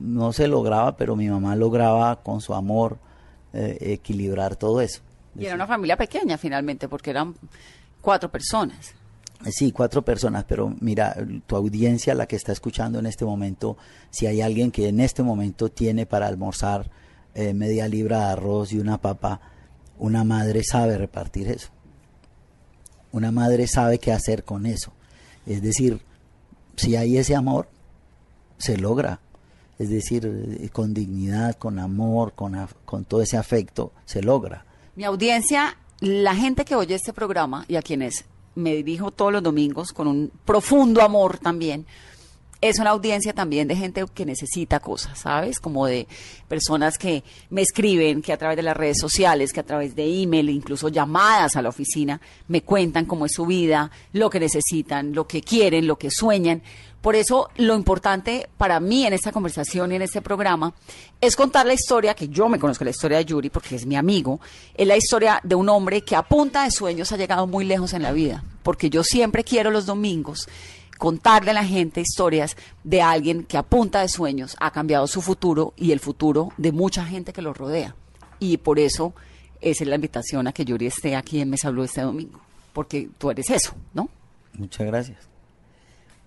no 0.00 0.32
se 0.32 0.48
lograba, 0.48 0.96
pero 0.96 1.14
mi 1.14 1.28
mamá 1.28 1.54
lograba 1.54 2.16
con 2.22 2.40
su 2.40 2.54
amor 2.54 2.98
eh, 3.52 3.78
equilibrar 3.80 4.56
todo 4.56 4.80
eso. 4.80 5.02
Y 5.38 5.46
era 5.46 5.54
una 5.54 5.68
familia 5.68 5.96
pequeña 5.96 6.36
finalmente, 6.36 6.88
porque 6.88 7.10
eran 7.10 7.36
cuatro 8.00 8.30
personas. 8.30 8.94
Sí, 9.50 9.70
cuatro 9.70 10.02
personas, 10.02 10.44
pero 10.44 10.74
mira, 10.80 11.16
tu 11.46 11.54
audiencia, 11.54 12.14
la 12.14 12.26
que 12.26 12.34
está 12.34 12.50
escuchando 12.50 12.98
en 12.98 13.06
este 13.06 13.24
momento, 13.24 13.76
si 14.10 14.26
hay 14.26 14.40
alguien 14.40 14.72
que 14.72 14.88
en 14.88 14.98
este 14.98 15.22
momento 15.22 15.68
tiene 15.70 16.06
para 16.06 16.26
almorzar 16.26 16.90
eh, 17.34 17.54
media 17.54 17.86
libra 17.86 18.18
de 18.18 18.24
arroz 18.32 18.72
y 18.72 18.80
una 18.80 19.00
papa, 19.00 19.40
una 19.98 20.24
madre 20.24 20.62
sabe 20.64 20.98
repartir 20.98 21.48
eso. 21.48 21.68
Una 23.12 23.30
madre 23.30 23.68
sabe 23.68 23.98
qué 23.98 24.12
hacer 24.12 24.42
con 24.42 24.66
eso. 24.66 24.92
Es 25.46 25.62
decir, 25.62 26.02
si 26.76 26.96
hay 26.96 27.16
ese 27.16 27.36
amor, 27.36 27.68
se 28.58 28.76
logra. 28.76 29.20
Es 29.78 29.88
decir, 29.88 30.26
eh, 30.26 30.68
con 30.70 30.92
dignidad, 30.92 31.54
con 31.54 31.78
amor, 31.78 32.32
con, 32.34 32.56
con 32.84 33.04
todo 33.04 33.22
ese 33.22 33.36
afecto, 33.36 33.92
se 34.04 34.20
logra. 34.20 34.64
Mi 34.96 35.04
audiencia, 35.04 35.76
la 36.00 36.34
gente 36.34 36.64
que 36.64 36.74
oye 36.74 36.94
este 36.94 37.12
programa 37.12 37.64
y 37.68 37.76
a 37.76 37.82
quienes 37.82 38.24
me 38.54 38.74
dirijo 38.74 39.10
todos 39.10 39.32
los 39.32 39.42
domingos 39.42 39.92
con 39.92 40.06
un 40.08 40.30
profundo 40.44 41.02
amor 41.02 41.38
también, 41.38 41.86
es 42.60 42.80
una 42.80 42.90
audiencia 42.90 43.32
también 43.32 43.68
de 43.68 43.76
gente 43.76 44.04
que 44.12 44.26
necesita 44.26 44.80
cosas, 44.80 45.20
¿sabes? 45.20 45.60
Como 45.60 45.86
de 45.86 46.08
personas 46.48 46.98
que 46.98 47.22
me 47.50 47.62
escriben, 47.62 48.20
que 48.20 48.32
a 48.32 48.36
través 48.36 48.56
de 48.56 48.64
las 48.64 48.76
redes 48.76 48.98
sociales, 49.00 49.52
que 49.52 49.60
a 49.60 49.66
través 49.66 49.94
de 49.94 50.22
email, 50.22 50.50
incluso 50.50 50.88
llamadas 50.88 51.54
a 51.54 51.62
la 51.62 51.68
oficina, 51.68 52.20
me 52.48 52.62
cuentan 52.62 53.06
cómo 53.06 53.26
es 53.26 53.32
su 53.32 53.46
vida, 53.46 53.92
lo 54.12 54.28
que 54.28 54.40
necesitan, 54.40 55.14
lo 55.14 55.26
que 55.26 55.40
quieren, 55.40 55.86
lo 55.86 55.98
que 55.98 56.10
sueñan. 56.10 56.62
Por 57.00 57.14
eso 57.14 57.48
lo 57.56 57.76
importante 57.76 58.48
para 58.56 58.80
mí 58.80 59.06
en 59.06 59.12
esta 59.12 59.30
conversación 59.30 59.92
y 59.92 59.96
en 59.96 60.02
este 60.02 60.20
programa 60.20 60.74
es 61.20 61.36
contar 61.36 61.64
la 61.64 61.74
historia, 61.74 62.14
que 62.14 62.28
yo 62.28 62.48
me 62.48 62.58
conozco 62.58 62.84
la 62.84 62.90
historia 62.90 63.18
de 63.18 63.24
Yuri 63.24 63.50
porque 63.50 63.76
es 63.76 63.86
mi 63.86 63.96
amigo, 63.96 64.40
es 64.74 64.86
la 64.86 64.96
historia 64.96 65.40
de 65.44 65.54
un 65.54 65.68
hombre 65.68 66.02
que 66.02 66.16
a 66.16 66.22
punta 66.22 66.64
de 66.64 66.70
sueños 66.70 67.12
ha 67.12 67.16
llegado 67.16 67.46
muy 67.46 67.64
lejos 67.64 67.92
en 67.92 68.02
la 68.02 68.12
vida, 68.12 68.42
porque 68.62 68.90
yo 68.90 69.04
siempre 69.04 69.44
quiero 69.44 69.70
los 69.70 69.86
domingos 69.86 70.48
contarle 70.98 71.52
a 71.52 71.54
la 71.54 71.64
gente 71.64 72.00
historias 72.00 72.56
de 72.82 73.00
alguien 73.00 73.44
que 73.44 73.56
a 73.56 73.62
punta 73.62 74.00
de 74.00 74.08
sueños 74.08 74.56
ha 74.58 74.72
cambiado 74.72 75.06
su 75.06 75.22
futuro 75.22 75.72
y 75.76 75.92
el 75.92 76.00
futuro 76.00 76.50
de 76.56 76.72
mucha 76.72 77.04
gente 77.04 77.32
que 77.32 77.42
lo 77.42 77.54
rodea. 77.54 77.94
Y 78.40 78.56
por 78.56 78.80
eso 78.80 79.14
esa 79.60 79.84
es 79.84 79.88
la 79.88 79.94
invitación 79.94 80.46
a 80.48 80.52
que 80.52 80.64
Yuri 80.64 80.86
esté 80.86 81.16
aquí 81.16 81.40
en 81.40 81.50
Mesa 81.50 81.70
Blue 81.70 81.84
este 81.84 82.02
domingo, 82.02 82.40
porque 82.72 83.08
tú 83.16 83.30
eres 83.30 83.48
eso, 83.50 83.74
¿no? 83.94 84.08
Muchas 84.54 84.86
gracias. 84.86 85.28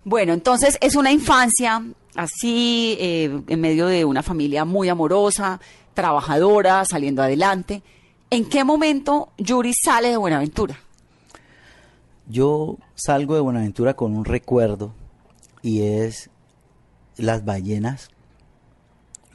Bueno, 0.04 0.34
entonces 0.34 0.78
es 0.82 0.96
una 0.96 1.12
infancia 1.12 1.84
así, 2.16 2.98
eh, 3.00 3.42
en 3.48 3.62
medio 3.62 3.88
de 3.88 4.04
una 4.04 4.24
familia 4.24 4.66
muy 4.66 4.90
amorosa, 4.90 5.60
trabajadora, 5.94 6.84
saliendo 6.86 7.22
adelante. 7.22 7.84
¿En 8.30 8.46
qué 8.46 8.64
momento 8.64 9.30
Yuri 9.38 9.74
sale 9.74 10.10
de 10.10 10.18
Buenaventura? 10.18 10.80
Yo 12.28 12.78
salgo 12.96 13.36
de 13.36 13.42
Buenaventura 13.42 13.94
con 13.96 14.16
un 14.16 14.26
recuerdo 14.26 14.94
y 15.62 15.82
es 15.82 16.30
las 17.18 17.46
ballenas 17.46 18.10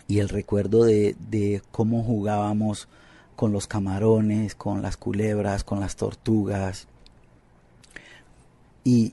y 0.09 0.19
el 0.19 0.29
recuerdo 0.29 0.85
de, 0.85 1.15
de 1.29 1.63
cómo 1.71 2.03
jugábamos 2.03 2.89
con 3.37 3.53
los 3.53 3.67
camarones, 3.67 4.55
con 4.55 4.83
las 4.83 4.97
culebras, 4.97 5.63
con 5.63 5.79
las 5.79 5.95
tortugas. 5.97 6.89
Y, 8.83 9.13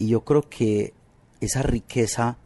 y 0.00 0.08
yo 0.08 0.24
creo 0.24 0.48
que 0.48 0.94
esa 1.40 1.62
riqueza 1.62 2.38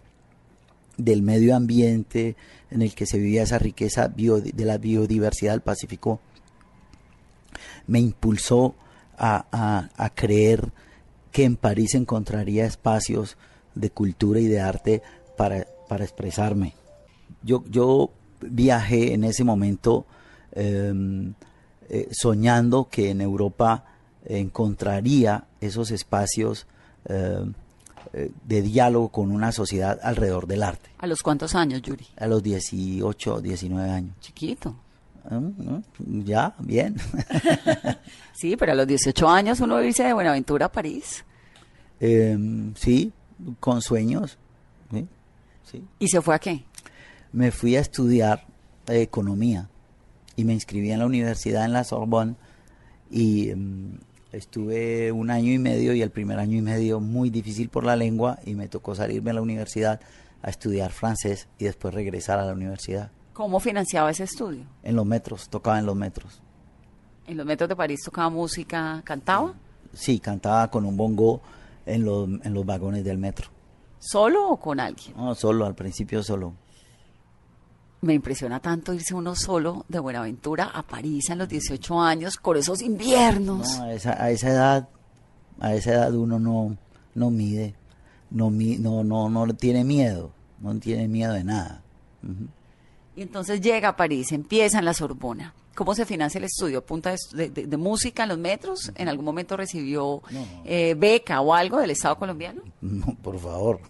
del 0.98 1.22
medio 1.22 1.56
ambiente 1.56 2.36
en 2.70 2.82
el 2.82 2.94
que 2.94 3.06
se 3.06 3.16
vivía 3.16 3.44
esa 3.44 3.58
riqueza 3.58 4.08
de 4.08 4.64
la 4.64 4.76
biodiversidad 4.76 5.52
del 5.52 5.60
Pacífico 5.60 6.20
me 7.86 8.00
impulsó 8.00 8.74
a, 9.16 9.46
a, 9.96 10.10
creer 10.10 10.72
que 11.30 11.44
en 11.44 11.54
París 11.54 11.94
encontraría 11.94 12.66
espacios 12.66 13.36
de 13.76 13.90
cultura 13.90 14.40
y 14.40 14.48
de 14.48 14.60
arte 14.60 15.02
para, 15.36 15.64
para 15.88 16.02
expresarme. 16.02 16.74
Yo, 17.44 17.62
yo 17.70 18.10
viajé 18.40 19.14
en 19.14 19.22
ese 19.22 19.44
momento 19.44 20.06
em, 20.52 21.34
eh, 21.88 22.08
soñando 22.10 22.88
que 22.90 23.10
en 23.10 23.20
Europa 23.20 23.84
encontraría 24.24 25.46
esos 25.60 25.92
espacios 25.92 26.66
eh, 27.06 27.44
eh, 28.12 28.30
de 28.44 28.62
diálogo 28.62 29.08
con 29.08 29.30
una 29.30 29.52
sociedad 29.52 29.98
alrededor 30.02 30.46
del 30.46 30.62
arte. 30.62 30.90
¿A 30.98 31.06
los 31.06 31.22
cuántos 31.22 31.54
años, 31.54 31.82
Yuri? 31.82 32.06
A 32.16 32.26
los 32.26 32.42
18, 32.42 33.40
19 33.40 33.90
años. 33.90 34.14
Chiquito. 34.20 34.76
Ah, 35.28 35.40
ya, 35.98 36.54
bien. 36.58 36.96
sí, 38.34 38.56
pero 38.56 38.72
a 38.72 38.74
los 38.74 38.86
18 38.86 39.28
años 39.28 39.60
uno 39.60 39.82
irse 39.82 40.04
de 40.04 40.12
Buenaventura 40.12 40.66
a 40.66 40.72
París. 40.72 41.24
Em, 41.98 42.74
sí, 42.74 43.12
con 43.58 43.80
sueños. 43.80 44.38
¿sí? 45.64 45.82
¿Y 45.98 46.08
se 46.08 46.20
fue 46.20 46.34
a 46.34 46.38
qué? 46.38 46.64
Me 47.32 47.50
fui 47.50 47.76
a 47.76 47.80
estudiar 47.80 48.46
economía 48.86 49.68
y 50.36 50.44
me 50.44 50.52
inscribí 50.52 50.90
en 50.90 50.98
la 50.98 51.06
universidad 51.06 51.64
en 51.64 51.72
la 51.72 51.84
Sorbonne 51.84 52.34
y 53.10 53.50
em, 53.50 53.98
Estuve 54.34 55.12
un 55.12 55.30
año 55.30 55.52
y 55.52 55.58
medio 55.58 55.94
y 55.94 56.02
el 56.02 56.10
primer 56.10 56.40
año 56.40 56.58
y 56.58 56.60
medio 56.60 56.98
muy 56.98 57.30
difícil 57.30 57.68
por 57.68 57.84
la 57.84 57.94
lengua 57.94 58.40
y 58.44 58.56
me 58.56 58.66
tocó 58.66 58.96
salirme 58.96 59.30
a 59.30 59.34
la 59.34 59.42
universidad 59.42 60.00
a 60.42 60.50
estudiar 60.50 60.90
francés 60.90 61.46
y 61.56 61.66
después 61.66 61.94
regresar 61.94 62.40
a 62.40 62.44
la 62.44 62.52
universidad. 62.52 63.12
¿Cómo 63.32 63.60
financiaba 63.60 64.10
ese 64.10 64.24
estudio? 64.24 64.66
En 64.82 64.96
los 64.96 65.06
metros, 65.06 65.48
tocaba 65.48 65.78
en 65.78 65.86
los 65.86 65.94
metros. 65.94 66.42
¿En 67.28 67.36
los 67.36 67.46
metros 67.46 67.68
de 67.68 67.76
París 67.76 68.00
tocaba 68.04 68.28
música, 68.28 69.02
cantaba? 69.04 69.54
Sí, 69.92 70.18
cantaba 70.18 70.68
con 70.68 70.84
un 70.84 70.96
bongo 70.96 71.40
en 71.86 72.04
los, 72.04 72.28
en 72.28 72.52
los 72.52 72.66
vagones 72.66 73.04
del 73.04 73.18
metro. 73.18 73.50
¿Solo 74.00 74.48
o 74.48 74.56
con 74.58 74.80
alguien? 74.80 75.16
No, 75.16 75.36
solo, 75.36 75.64
al 75.64 75.76
principio 75.76 76.24
solo 76.24 76.54
me 78.04 78.14
impresiona 78.14 78.60
tanto 78.60 78.92
irse 78.92 79.14
uno 79.14 79.34
solo 79.34 79.84
de 79.88 79.98
Buenaventura 79.98 80.66
a 80.66 80.82
París 80.82 81.30
a 81.30 81.34
los 81.34 81.48
18 81.48 82.00
años 82.00 82.36
con 82.36 82.56
esos 82.56 82.82
inviernos. 82.82 83.78
No, 83.78 83.84
a 83.84 83.92
esa, 83.92 84.22
a 84.22 84.30
esa 84.30 84.48
edad, 84.50 84.88
a 85.58 85.74
esa 85.74 85.92
edad 85.92 86.14
uno 86.14 86.38
no, 86.38 86.76
no 87.14 87.30
mide, 87.30 87.74
no, 88.30 88.50
no, 88.50 89.04
no, 89.04 89.28
no 89.28 89.54
tiene 89.54 89.84
miedo, 89.84 90.32
no 90.60 90.78
tiene 90.78 91.08
miedo 91.08 91.32
de 91.32 91.44
nada. 91.44 91.82
Y 93.16 93.22
entonces 93.22 93.60
llega 93.60 93.90
a 93.90 93.96
París, 93.96 94.32
empieza 94.32 94.78
en 94.78 94.84
la 94.84 94.94
Sorbona. 94.94 95.54
¿Cómo 95.74 95.94
se 95.94 96.04
financia 96.04 96.38
el 96.38 96.44
estudio? 96.44 96.84
¿Punta 96.84 97.14
de, 97.32 97.76
música 97.76 98.22
en 98.22 98.28
los 98.28 98.38
metros? 98.38 98.92
¿En 98.94 99.08
algún 99.08 99.24
momento 99.24 99.56
recibió 99.56 100.22
eh, 100.64 100.94
beca 100.96 101.40
o 101.40 101.52
algo 101.52 101.78
del 101.78 101.90
Estado 101.90 102.16
colombiano? 102.16 102.62
No, 102.80 103.16
por 103.22 103.38
favor. 103.40 103.80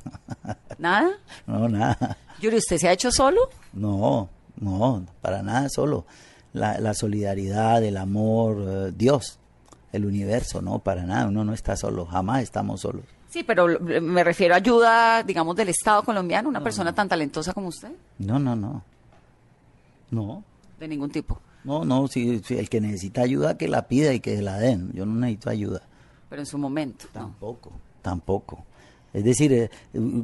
¿Nada? 0.79 1.11
No, 1.47 1.69
nada. 1.69 2.17
Yuri, 2.41 2.57
¿usted 2.57 2.79
se 2.79 2.89
ha 2.89 2.93
hecho 2.93 3.11
solo? 3.11 3.51
No, 3.73 4.31
no, 4.61 5.05
para 5.21 5.43
nada 5.43 5.69
solo. 5.69 6.07
La, 6.53 6.95
solidaridad, 6.95 7.83
el 7.83 7.97
amor, 7.97 8.65
eh, 8.67 8.93
Dios, 8.97 9.39
el 9.93 10.07
universo, 10.07 10.63
no, 10.63 10.79
para 10.79 11.03
nada. 11.03 11.27
Uno 11.27 11.45
no 11.45 11.53
está 11.53 11.77
solo, 11.77 12.07
jamás 12.07 12.43
estamos 12.43 12.81
solos. 12.81 13.05
Sí, 13.29 13.43
pero 13.43 13.67
me 13.81 14.23
refiero 14.23 14.55
a 14.55 14.59
ayuda, 14.59 15.23
digamos, 15.25 15.57
del 15.57 15.69
Estado 15.69 16.05
colombiano, 16.05 16.49
una 16.49 16.63
persona 16.63 16.95
tan 16.95 17.09
talentosa 17.09 17.53
como 17.53 17.69
usted. 17.69 17.91
No, 18.19 18.39
no, 18.39 18.55
no. 18.55 18.85
No. 20.11 20.45
De 20.79 20.87
ningún 20.87 21.11
tipo. 21.11 21.41
No, 21.65 21.85
no, 21.85 22.07
si, 22.09 22.43
el 22.51 22.69
que 22.69 22.81
necesita 22.81 23.23
ayuda 23.23 23.57
que 23.57 23.69
la 23.69 23.89
pida 23.89 24.13
y 24.13 24.21
que 24.21 24.41
la 24.43 24.59
den. 24.59 24.93
Yo 24.93 25.07
no 25.07 25.15
necesito 25.15 25.51
ayuda. 25.51 25.83
Pero 26.29 26.43
en 26.43 26.47
su 26.47 26.59
momento. 26.59 27.07
Tampoco, 27.13 27.73
tampoco. 28.03 28.65
Es 29.13 29.25
decir, 29.25 29.53
eh, 29.53 29.71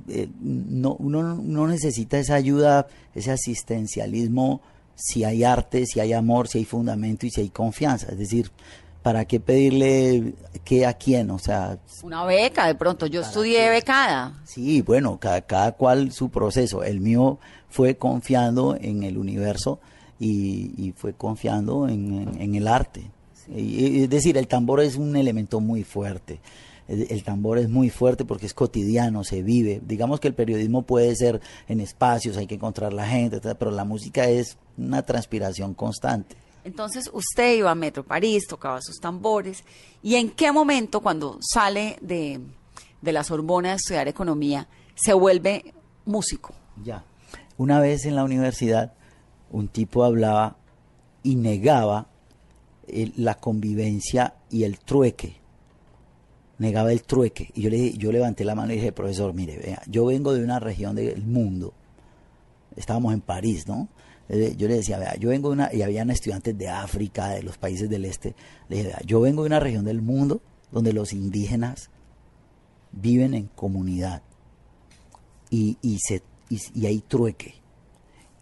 eh, 0.09 0.29
no, 0.41 0.97
uno 0.99 1.35
no 1.37 1.67
necesita 1.69 2.19
esa 2.19 2.35
ayuda, 2.35 2.89
ese 3.15 3.31
asistencialismo 3.31 4.61
si 5.01 5.25
hay 5.25 5.45
arte, 5.45 5.87
si 5.87 6.01
hay 6.01 6.13
amor, 6.13 6.49
si 6.49 6.59
hay 6.59 6.65
fundamento 6.65 7.27
y 7.27 7.31
si 7.31 7.41
hay 7.41 7.49
confianza. 7.49 8.09
Es 8.11 8.19
decir, 8.19 8.51
¿para 9.03 9.25
qué 9.25 9.41
pedirle 9.41 10.35
qué 10.65 10.87
a 10.87 10.93
quién? 10.93 11.31
O 11.31 11.39
sea, 11.39 11.79
Una 12.03 12.25
beca, 12.25 12.67
de 12.67 12.75
pronto. 12.75 13.07
Yo 13.07 13.23
estudié 13.23 13.71
becada. 13.71 14.41
sí, 14.45 14.83
bueno, 14.83 15.19
cada, 15.19 15.41
cada 15.43 15.73
cual 15.73 16.13
su 16.13 16.29
proceso. 16.29 16.83
El 16.83 17.01
mío 17.01 17.39
fue 17.69 17.97
confiando 17.97 18.77
en 18.79 19.03
el 19.03 19.17
universo 19.17 19.81
y, 20.21 20.71
y 20.77 20.93
fue 20.93 21.15
confiando 21.15 21.89
en, 21.89 22.13
en- 22.29 22.41
en 22.41 22.55
el 22.55 22.69
arte. 22.69 23.11
Y- 23.49 23.61
y- 23.87 24.03
es 24.05 24.11
decir, 24.11 24.37
el 24.39 24.47
tambor 24.47 24.81
es 24.81 24.95
un 24.97 25.17
elemento 25.17 25.59
muy 25.61 25.83
fuerte. 25.83 26.39
El, 26.87 27.07
el 27.11 27.25
tambor 27.25 27.59
es 27.59 27.69
muy 27.69 27.89
fuerte 27.91 28.25
porque 28.25 28.47
es 28.47 28.55
cotidiano, 28.55 29.25
se 29.25 29.43
vive. 29.43 29.81
Digamos 29.85 30.21
que 30.21 30.29
el 30.29 30.35
periodismo 30.35 30.83
puede 30.83 31.17
ser 31.17 31.41
en 31.69 31.81
espacios, 31.81 32.37
hay 32.37 32.47
que 32.47 32.57
encontrar 32.57 32.93
la 32.93 33.07
gente, 33.09 33.41
pero 33.57 33.71
la 33.73 33.85
música 33.85 34.29
es 34.29 34.57
una 34.79 35.03
transpiración 35.03 35.75
constante. 35.75 36.37
Entonces 36.63 37.09
usted 37.13 37.57
iba 37.57 37.71
a 37.71 37.75
Metro 37.75 38.05
París, 38.05 38.47
tocaba 38.47 38.83
sus 38.83 39.01
tambores. 39.01 39.65
¿Y 40.03 40.17
en 40.17 40.29
qué 40.31 40.53
momento, 40.53 41.01
cuando 41.01 41.39
sale 41.41 41.97
de, 42.03 42.39
de 43.01 43.13
la 43.13 43.25
Sorbona 43.25 43.73
a 43.73 43.75
estudiar 43.77 44.07
economía, 44.09 44.69
se 44.95 45.15
vuelve 45.15 45.73
músico? 46.05 46.53
Ya. 46.85 47.03
Una 47.57 47.81
vez 47.81 48.05
en 48.05 48.15
la 48.17 48.25
universidad, 48.25 48.93
un 49.51 49.69
tipo 49.69 50.05
hablaba 50.05 50.57
y 51.23 51.37
negaba 51.37 52.07
eh, 52.87 53.13
la 53.17 53.35
convivencia 53.35 54.35
y 54.51 54.65
el 54.65 54.79
trueque. 54.79 55.37
Negaba 56.59 56.93
el 56.93 57.03
trueque. 57.03 57.51
Y 57.55 57.63
yo, 57.63 57.71
le, 57.71 57.93
yo 57.95 58.13
levanté 58.13 58.45
la 58.45 58.55
mano 58.55 58.73
y 58.73 58.77
dije, 58.77 58.93
profesor, 58.93 59.33
mire, 59.33 59.59
vea, 59.59 59.83
yo 59.87 60.07
vengo 60.07 60.33
de 60.33 60.45
una 60.45 60.59
región 60.61 60.95
del 60.95 61.25
mundo. 61.25 61.73
Estábamos 62.77 63.15
en 63.15 63.21
París, 63.21 63.67
¿no? 63.67 63.89
Yo 64.29 64.69
le 64.69 64.75
decía, 64.77 64.99
vea, 64.99 65.17
yo 65.17 65.31
vengo 65.31 65.49
de 65.49 65.55
una, 65.55 65.75
y 65.75 65.83
habían 65.83 66.11
estudiantes 66.11 66.57
de 66.57 66.69
África, 66.69 67.31
de 67.31 67.43
los 67.43 67.59
países 67.59 67.91
del 67.91 68.05
este. 68.05 68.37
Le 68.69 68.77
dije, 68.77 68.89
vea, 68.89 69.01
yo 69.05 69.21
vengo 69.21 69.43
de 69.43 69.49
una 69.49 69.59
región 69.59 69.85
del 69.85 70.03
mundo 70.03 70.41
donde 70.71 70.93
los 70.93 71.13
indígenas 71.13 71.91
viven 72.93 73.35
en 73.35 73.47
comunidad 73.47 74.23
y, 75.51 75.79
y, 75.83 75.99
se, 75.99 76.23
y 76.49 76.87
hay 76.87 77.01
trueque. 77.01 77.60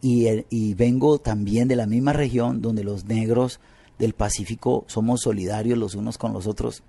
Y, 0.01 0.27
y 0.51 0.75
vengo 0.75 1.19
también 1.19 1.67
de 1.69 1.77
la 1.77 1.87
misma 1.87 2.13
región 2.13 2.63
donde 2.63 2.85
los 2.85 3.05
negros 3.07 3.61
del 3.99 4.15
Pacífico 4.15 4.85
somos 4.87 5.23
solidarios 5.23 5.77
los 5.77 5.95
unos 5.95 6.19
con 6.19 6.33
los 6.33 6.47
otros. 6.47 6.83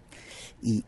Y, 0.61 0.83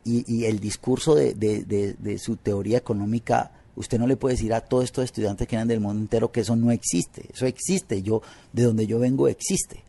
el 0.46 0.60
discurso 0.60 1.16
de, 1.16 2.18
su 2.20 2.36
teoría 2.36 2.78
económica, 2.78 3.52
usted 3.76 3.98
no 4.00 4.06
le 4.06 4.18
puede 4.18 4.36
decir 4.36 4.54
a 4.54 4.62
todos 4.62 4.84
estos 4.84 5.06
estudiantes 5.06 5.48
que 5.48 5.56
eran 5.56 5.68
del 5.68 5.80
mundo 5.80 6.02
entero 6.02 6.32
que 6.32 6.42
eso 6.42 6.56
no 6.56 6.72
existe. 6.72 7.30
Eso 7.34 7.46
existe. 7.46 8.02
Yo, 8.02 8.22
de 8.52 8.64
donde 8.64 8.86
yo 8.86 9.00
vengo, 9.00 9.28
existe. 9.28 9.84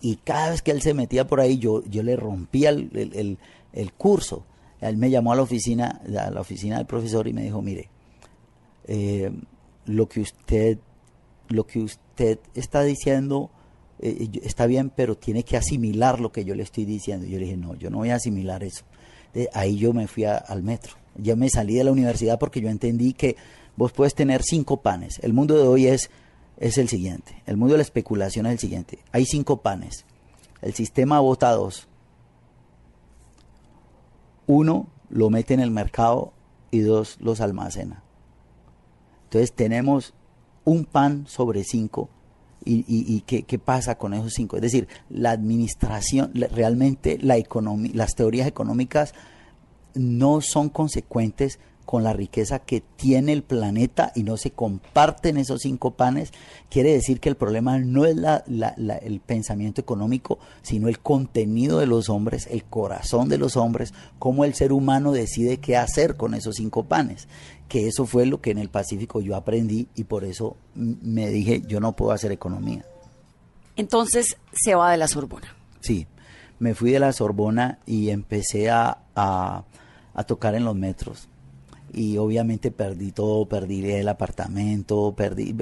Y 0.00 0.16
cada 0.16 0.50
vez 0.50 0.62
que 0.62 0.72
él 0.72 0.82
se 0.82 0.94
metía 0.94 1.26
por 1.26 1.40
ahí, 1.40 1.58
yo, 1.58 1.84
yo 1.84 2.02
le 2.02 2.16
rompía 2.16 2.70
el 2.70 3.38
curso. 3.96 4.44
Él 4.80 4.96
me 4.96 5.10
llamó 5.10 5.32
a 5.32 5.36
la 5.36 5.42
oficina, 5.42 6.00
a 6.18 6.30
la 6.30 6.40
oficina 6.40 6.76
del 6.76 6.86
profesor 6.86 7.26
y 7.26 7.32
me 7.32 7.42
dijo, 7.42 7.62
mire, 7.62 7.88
eh, 8.86 9.30
lo 9.86 10.08
que 10.08 10.20
usted 10.20 10.78
lo 11.48 11.66
que 11.66 11.80
usted 11.80 12.38
está 12.54 12.82
diciendo 12.82 13.50
eh, 14.00 14.28
yo- 14.30 14.40
está 14.44 14.66
bien, 14.66 14.90
pero 14.94 15.16
tiene 15.16 15.42
que 15.42 15.56
asimilar 15.56 16.20
lo 16.20 16.30
que 16.30 16.44
yo 16.44 16.54
le 16.54 16.62
estoy 16.62 16.84
diciendo. 16.84 17.26
Yo 17.26 17.38
le 17.38 17.44
dije, 17.46 17.56
no, 17.56 17.74
yo 17.74 17.90
no 17.90 17.98
voy 17.98 18.10
a 18.10 18.14
asimilar 18.16 18.62
eso. 18.62 18.84
Ahí 19.52 19.76
yo 19.76 19.92
me 19.92 20.06
fui 20.06 20.24
al 20.24 20.62
metro. 20.62 20.94
Ya 21.16 21.34
me 21.36 21.50
salí 21.50 21.74
de 21.74 21.84
la 21.84 21.92
universidad 21.92 22.38
porque 22.38 22.60
yo 22.60 22.68
entendí 22.70 23.12
que 23.12 23.36
vos 23.76 23.92
puedes 23.92 24.14
tener 24.14 24.42
cinco 24.42 24.78
panes. 24.82 25.18
El 25.22 25.32
mundo 25.32 25.56
de 25.56 25.62
hoy 25.66 25.86
es, 25.86 26.10
es 26.58 26.78
el 26.78 26.88
siguiente. 26.88 27.42
El 27.46 27.56
mundo 27.56 27.72
de 27.74 27.78
la 27.78 27.82
especulación 27.82 28.46
es 28.46 28.52
el 28.52 28.58
siguiente. 28.60 29.00
Hay 29.12 29.26
cinco 29.26 29.58
panes. 29.62 30.04
El 30.62 30.74
sistema 30.74 31.18
vota 31.20 31.50
dos. 31.52 31.88
Uno 34.46 34.88
lo 35.10 35.30
mete 35.30 35.54
en 35.54 35.60
el 35.60 35.70
mercado 35.70 36.32
y 36.70 36.80
dos 36.80 37.16
los 37.20 37.40
almacena. 37.40 38.02
Entonces 39.24 39.52
tenemos 39.52 40.14
un 40.68 40.84
pan 40.84 41.24
sobre 41.26 41.64
cinco. 41.64 42.10
¿Y, 42.64 43.22
qué, 43.22 43.58
pasa 43.58 43.96
con 43.96 44.12
esos 44.12 44.34
cinco? 44.34 44.56
Es 44.56 44.62
decir, 44.62 44.88
la 45.08 45.30
administración, 45.30 46.32
realmente 46.34 47.18
las 47.18 48.14
teorías 48.14 48.46
económicas 48.46 49.14
no 49.94 50.42
son 50.42 50.68
consecuentes 50.68 51.58
con 51.86 52.04
la 52.04 52.12
riqueza 52.12 52.58
que 52.58 52.82
tiene 52.96 53.32
el 53.32 53.42
planeta 53.42 54.12
y 54.14 54.22
no 54.22 54.36
se 54.36 54.50
comparten 54.50 55.38
esos 55.38 55.62
cinco 55.62 55.92
panes, 55.92 56.32
quiere 56.68 56.92
decir 56.92 57.18
que 57.18 57.30
el 57.30 57.36
problema 57.36 57.78
no 57.78 58.04
es 58.04 58.14
el 58.18 59.20
pensamiento 59.24 59.80
económico, 59.80 60.38
sino 60.60 60.88
el 60.88 60.98
contenido 60.98 61.78
de 61.78 61.86
los 61.86 62.10
hombres, 62.10 62.46
el 62.50 62.64
corazón 62.64 63.30
de 63.30 63.38
los 63.38 63.56
hombres, 63.56 63.94
cómo 64.18 64.44
el 64.44 64.52
ser 64.52 64.74
humano 64.74 65.12
decide 65.12 65.60
qué 65.60 65.78
hacer 65.78 66.18
con 66.18 66.34
esos 66.34 66.56
cinco 66.56 66.84
panes. 66.84 67.26
Que 67.68 67.86
eso 67.86 68.06
fue 68.06 68.24
lo 68.26 68.40
que 68.40 68.50
en 68.50 68.58
el 68.58 68.70
Pacífico 68.70 69.20
yo 69.20 69.36
aprendí 69.36 69.88
y 69.94 70.04
por 70.04 70.24
eso 70.24 70.56
me 70.74 71.28
dije, 71.28 71.62
yo 71.66 71.80
no 71.80 71.92
puedo 71.92 72.12
hacer 72.12 72.32
economía. 72.32 72.84
Entonces 73.76 74.36
se 74.52 74.74
va 74.74 74.90
de 74.90 74.96
la 74.96 75.06
Sorbona. 75.08 75.54
Sí, 75.80 76.06
me 76.58 76.74
fui 76.74 76.90
de 76.92 76.98
la 77.00 77.12
Sorbona 77.12 77.78
y 77.86 78.10
empecé 78.10 78.70
a, 78.70 78.98
a- 79.14 79.64
a 80.14 80.24
tocar 80.24 80.54
en 80.54 80.64
los 80.64 80.74
metros. 80.74 81.28
Y 81.92 82.18
obviamente 82.18 82.70
perdí 82.70 83.12
todo, 83.12 83.46
perdí 83.46 83.90
el 83.90 84.08
apartamento, 84.08 85.14
perdí... 85.16 85.54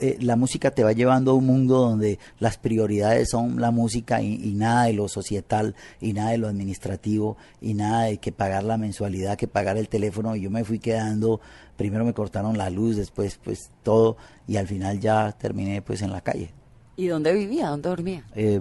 eh, 0.00 0.18
La 0.20 0.36
música 0.36 0.70
te 0.70 0.84
va 0.84 0.92
llevando 0.92 1.32
a 1.32 1.34
un 1.34 1.46
mundo 1.46 1.78
donde 1.78 2.18
las 2.38 2.58
prioridades 2.58 3.30
son 3.30 3.60
la 3.60 3.70
música 3.70 4.22
y, 4.22 4.34
y 4.34 4.54
nada 4.54 4.84
de 4.84 4.92
lo 4.92 5.08
societal, 5.08 5.74
y 6.00 6.12
nada 6.12 6.30
de 6.30 6.38
lo 6.38 6.48
administrativo, 6.48 7.36
y 7.60 7.74
nada 7.74 8.04
de 8.04 8.18
que 8.18 8.30
pagar 8.30 8.64
la 8.64 8.76
mensualidad, 8.76 9.36
que 9.36 9.48
pagar 9.48 9.76
el 9.76 9.88
teléfono. 9.88 10.36
Y 10.36 10.42
yo 10.42 10.50
me 10.50 10.64
fui 10.64 10.78
quedando, 10.78 11.40
primero 11.76 12.04
me 12.04 12.12
cortaron 12.12 12.56
la 12.56 12.70
luz, 12.70 12.96
después 12.96 13.40
pues 13.42 13.70
todo, 13.82 14.16
y 14.46 14.56
al 14.56 14.68
final 14.68 15.00
ya 15.00 15.32
terminé 15.32 15.82
pues 15.82 16.02
en 16.02 16.12
la 16.12 16.20
calle. 16.20 16.50
¿Y 16.96 17.08
dónde 17.08 17.32
vivía? 17.32 17.68
¿Dónde 17.70 17.88
dormía? 17.88 18.24
Eh, 18.36 18.60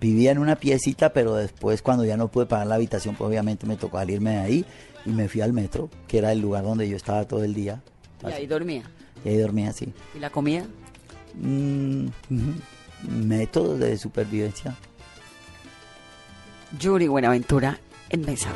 vivía 0.00 0.32
en 0.32 0.38
una 0.38 0.56
piecita, 0.56 1.12
pero 1.12 1.34
después 1.34 1.82
cuando 1.82 2.04
ya 2.04 2.16
no 2.16 2.28
pude 2.28 2.46
pagar 2.46 2.66
la 2.66 2.76
habitación, 2.76 3.14
pues 3.14 3.28
obviamente 3.28 3.66
me 3.66 3.76
tocó 3.76 3.98
salirme 3.98 4.30
de 4.30 4.38
ahí 4.38 4.64
y 5.06 5.10
me 5.10 5.28
fui 5.28 5.40
al 5.40 5.52
metro, 5.52 5.88
que 6.08 6.18
era 6.18 6.32
el 6.32 6.40
lugar 6.40 6.64
donde 6.64 6.88
yo 6.88 6.96
estaba 6.96 7.24
todo 7.26 7.44
el 7.44 7.54
día. 7.54 7.80
Y 8.22 8.32
ahí 8.32 8.46
dormía. 8.46 8.82
Y 9.24 9.28
ahí 9.30 9.38
dormía 9.38 9.70
así. 9.70 9.92
¿Y 10.14 10.18
la 10.18 10.30
comida? 10.30 10.66
Mm. 11.34 12.08
Métodos 13.08 13.78
de 13.78 13.96
supervivencia. 13.96 14.74
Yuri 16.78 17.06
Buenaventura 17.06 17.78
en 18.10 18.22
Mesa 18.22 18.50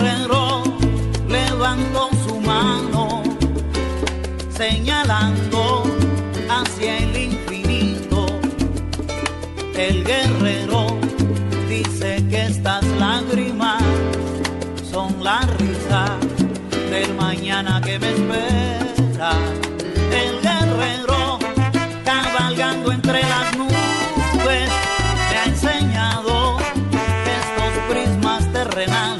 guerrero 0.00 0.62
levantó 1.28 2.10
su 2.26 2.40
mano, 2.40 3.22
señalando 4.50 5.84
hacia 6.48 6.98
el 6.98 7.16
infinito. 7.16 8.26
El 9.74 10.04
guerrero 10.04 10.89
la 15.30 15.40
risa 15.58 16.04
del 16.90 17.14
mañana 17.14 17.80
que 17.80 17.98
me 18.00 18.10
espera. 18.16 19.32
El 20.22 20.34
guerrero 20.46 21.38
cabalgando 22.04 22.90
entre 22.90 23.20
las 23.32 23.56
nubes 23.56 24.70
me 25.28 25.36
ha 25.38 25.44
enseñado 25.44 26.58
estos 27.38 27.72
prismas 27.88 28.42
terrenales 28.52 29.19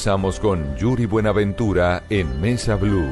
regresamos 0.00 0.40
con 0.40 0.76
Yuri 0.76 1.04
Buenaventura 1.04 2.04
en 2.08 2.40
Mesa 2.40 2.74
Blue. 2.74 3.10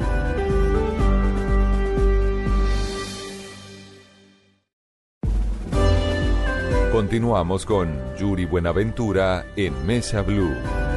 Continuamos 6.91 7.67
con 7.67 7.95
Yuri 8.17 8.47
Buenaventura 8.47 9.45
en 9.55 9.87
Mesa 9.87 10.23
Blue. 10.23 10.88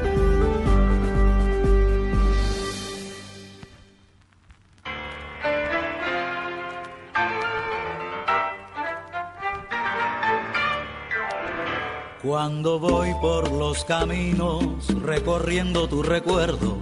Cuando 12.31 12.79
voy 12.79 13.13
por 13.15 13.51
los 13.51 13.83
caminos 13.83 14.63
recorriendo 15.03 15.89
tu 15.89 16.01
recuerdo, 16.01 16.77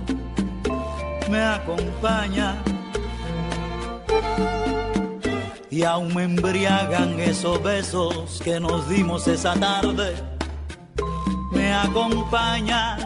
me 1.28 1.42
acompaña. 1.42 2.56
Y 5.72 5.82
aún 5.82 6.14
me 6.14 6.26
embriagan 6.26 7.20
esos 7.20 7.64
besos 7.64 8.40
que 8.44 8.60
nos 8.60 8.88
dimos 8.90 9.28
esa 9.28 9.56
tarde. 9.56 10.14
Me 11.52 11.74
acompañas. 11.74 13.04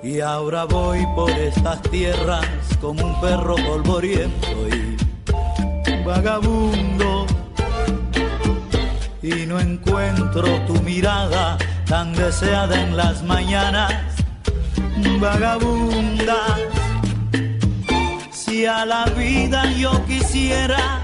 Y 0.00 0.20
ahora 0.20 0.64
voy 0.66 1.04
por 1.16 1.30
estas 1.30 1.82
tierras 1.82 2.46
como 2.80 3.04
un 3.04 3.20
perro 3.20 3.56
polvoriento 3.56 4.46
y 4.68 6.04
vagabundo 6.04 7.11
y 9.22 9.46
no 9.46 9.60
encuentro 9.60 10.42
tu 10.66 10.74
mirada 10.82 11.56
tan 11.86 12.12
deseada 12.12 12.80
en 12.80 12.96
las 12.96 13.22
mañanas 13.22 13.92
vagabunda. 15.20 16.58
Si 18.32 18.66
a 18.66 18.84
la 18.84 19.04
vida 19.16 19.64
yo 19.72 20.04
quisiera 20.06 21.00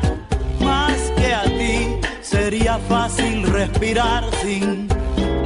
más 0.61 0.97
que 1.17 1.33
a 1.33 1.45
ti, 1.45 2.01
sería 2.21 2.79
fácil 2.89 3.45
respirar 3.45 4.25
sin 4.43 4.89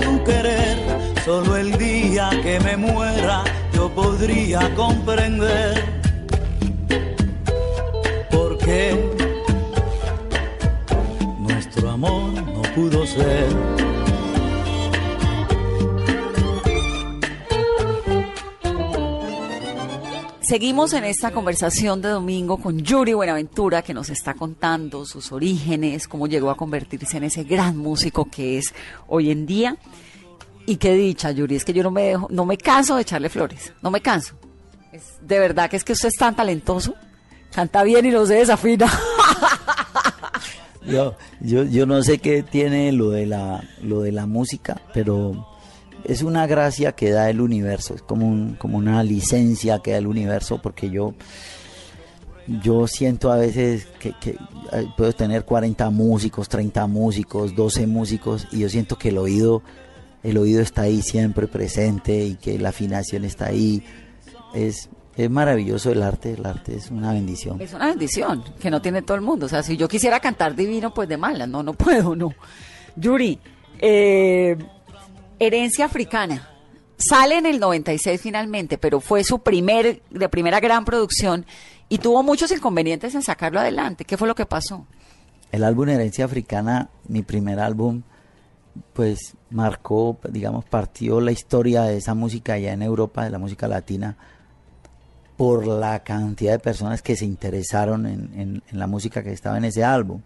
tu 0.01 0.25
querer. 0.25 0.79
Solo 1.25 1.57
el 1.57 1.77
día 1.77 2.31
que 2.43 2.59
me 2.61 2.77
muera 2.77 3.45
yo 3.75 3.91
podría 3.91 4.75
comprender 4.75 5.85
por 8.31 8.59
qué 8.59 9.12
pudo 12.75 13.07
ser. 13.07 13.83
Seguimos 20.41 20.93
en 20.93 21.05
esta 21.05 21.31
conversación 21.31 22.03
de 22.03 22.11
domingo 22.11 22.59
con 22.59 22.79
Yuri 22.81 23.15
Buenaventura, 23.15 23.81
que 23.81 23.95
nos 23.95 24.11
está 24.11 24.35
contando 24.35 25.07
sus 25.07 25.33
orígenes, 25.33 26.07
cómo 26.07 26.27
llegó 26.27 26.51
a 26.51 26.57
convertirse 26.57 27.17
en 27.17 27.25
ese 27.25 27.45
gran 27.45 27.79
músico 27.79 28.29
que 28.31 28.59
es 28.59 28.75
hoy 29.07 29.31
en 29.31 29.47
día. 29.47 29.77
Y 30.67 30.77
qué 30.77 30.93
dicha, 30.95 31.31
Yuri, 31.31 31.57
es 31.57 31.65
que 31.65 31.73
yo 31.73 31.83
no 31.83 31.91
me 31.91 32.03
dejo, 32.03 32.29
no 32.31 32.45
me 32.45 32.59
canso 32.59 32.97
de 32.97 33.03
echarle 33.03 33.31
flores, 33.31 33.73
no 33.81 33.91
me 33.91 34.03
canso. 34.03 34.35
De 35.23 35.39
verdad 35.39 35.71
que 35.71 35.77
es 35.77 35.85
que 35.85 35.95
usted 35.95 36.09
es 36.09 36.17
tan 36.17 36.37
talentoso, 36.37 36.95
canta 37.55 37.83
bien 37.83 38.05
y 38.05 38.11
no 38.11 38.27
se 38.27 38.35
desafina. 38.35 38.93
Yo, 40.87 41.15
yo, 41.41 41.65
yo 41.65 41.87
no 41.87 42.03
sé 42.03 42.19
qué 42.19 42.43
tiene 42.43 42.93
lo 42.93 43.11
de 43.11 43.27
la, 43.27 43.63
lo 43.83 44.01
de 44.01 44.13
la 44.13 44.27
música, 44.27 44.81
pero 44.93 45.47
es 46.05 46.23
una 46.23 46.47
gracia 46.47 46.93
que 46.93 47.11
da 47.11 47.31
el 47.31 47.41
universo, 47.41 47.95
es 47.95 48.03
como, 48.03 48.27
un, 48.27 48.55
como 48.55 48.79
una 48.79 49.03
licencia 49.05 49.79
que 49.79 49.93
da 49.93 49.99
el 49.99 50.07
universo, 50.07 50.61
porque 50.61 50.91
yo, 50.91 51.15
yo 52.63 52.87
siento 52.87 53.31
a 53.31 53.37
veces 53.37 53.87
que, 54.01 54.15
puedo 54.97 55.13
tener 55.13 55.45
40 55.45 55.91
músicos, 55.91 56.49
30 56.49 56.87
músicos, 56.87 57.55
12 57.55 57.87
músicos, 57.87 58.49
y 58.51 58.61
yo 58.61 58.69
siento 58.69 58.99
que 58.99 59.11
el 59.11 59.19
oído, 59.19 59.63
el 60.23 60.39
oído 60.39 60.61
está 60.61 60.83
ahí 60.83 61.03
siempre 61.03 61.47
presente 61.47 62.25
y 62.25 62.35
que 62.35 62.59
la 62.59 62.71
afinación 62.71 63.25
está 63.25 63.47
ahí. 63.47 63.85
Es, 64.55 64.89
es 65.17 65.31
maravilloso 65.31 65.91
el 65.91 66.03
arte, 66.03 66.33
el 66.33 66.47
arte 66.47 66.75
es 66.77 66.91
una 66.91 67.13
bendición. 67.13 67.61
Es 67.61 67.75
una 67.75 67.87
bendición 67.87 68.43
que 68.61 68.71
no 68.71 68.81
tiene 68.81 69.03
todo 69.03 69.17
el 69.17 69.21
mundo. 69.21 69.47
O 69.47 69.49
sea, 69.49 69.63
si 69.63 69.77
yo 69.77 69.89
quisiera 69.89 70.21
cantar 70.21 70.55
divino, 70.55 70.95
pues 70.95 71.09
de 71.09 71.17
mala, 71.17 71.47
no, 71.47 71.63
no 71.63 71.73
puedo, 71.75 72.17
no. 72.17 72.33
Yuri, 72.97 73.39
eh, 73.79 74.57
herencia 75.39 75.85
africana. 75.87 76.49
Sale 76.97 77.39
en 77.39 77.47
el 77.47 77.59
96 77.59 78.21
finalmente, 78.21 78.79
pero 78.79 79.01
fue 79.01 79.25
su 79.25 79.41
primer, 79.41 80.03
de 80.09 80.29
primera 80.29 80.61
gran 80.61 80.85
producción 80.85 81.45
y 81.89 81.99
tuvo 81.99 82.23
muchos 82.23 82.51
inconvenientes 82.53 83.15
en 83.15 83.23
sacarlo 83.23 83.61
adelante. 83.61 84.05
¿Qué 84.05 84.17
fue 84.17 84.29
lo 84.29 84.35
que 84.35 84.47
pasó? 84.47 84.87
El 85.51 85.65
álbum 85.65 85.89
Herencia 85.89 86.25
Africana, 86.25 86.89
mi 87.09 87.23
primer 87.23 87.59
álbum, 87.59 88.03
pues 88.93 89.37
marcó, 89.51 90.19
digamos, 90.31 90.65
partió 90.65 91.21
la 91.21 91.33
historia 91.33 91.83
de 91.83 91.99
esa 91.99 92.15
música 92.15 92.55
allá 92.55 92.73
en 92.73 92.83
Europa, 92.83 93.25
de 93.25 93.31
la 93.31 93.39
música 93.39 93.69
latina, 93.69 94.17
por 95.43 95.67
la 95.67 96.05
cantidad 96.05 96.53
de 96.53 96.59
personas 96.61 97.03
que 97.03 97.17
se 97.17 97.25
interesaron 97.25 98.07
en, 98.07 98.63
la 98.71 98.87
música 98.87 99.25
que 99.25 99.33
estaba 99.33 99.59
en 99.59 99.65
ese 99.65 99.83
álbum. 99.83 100.21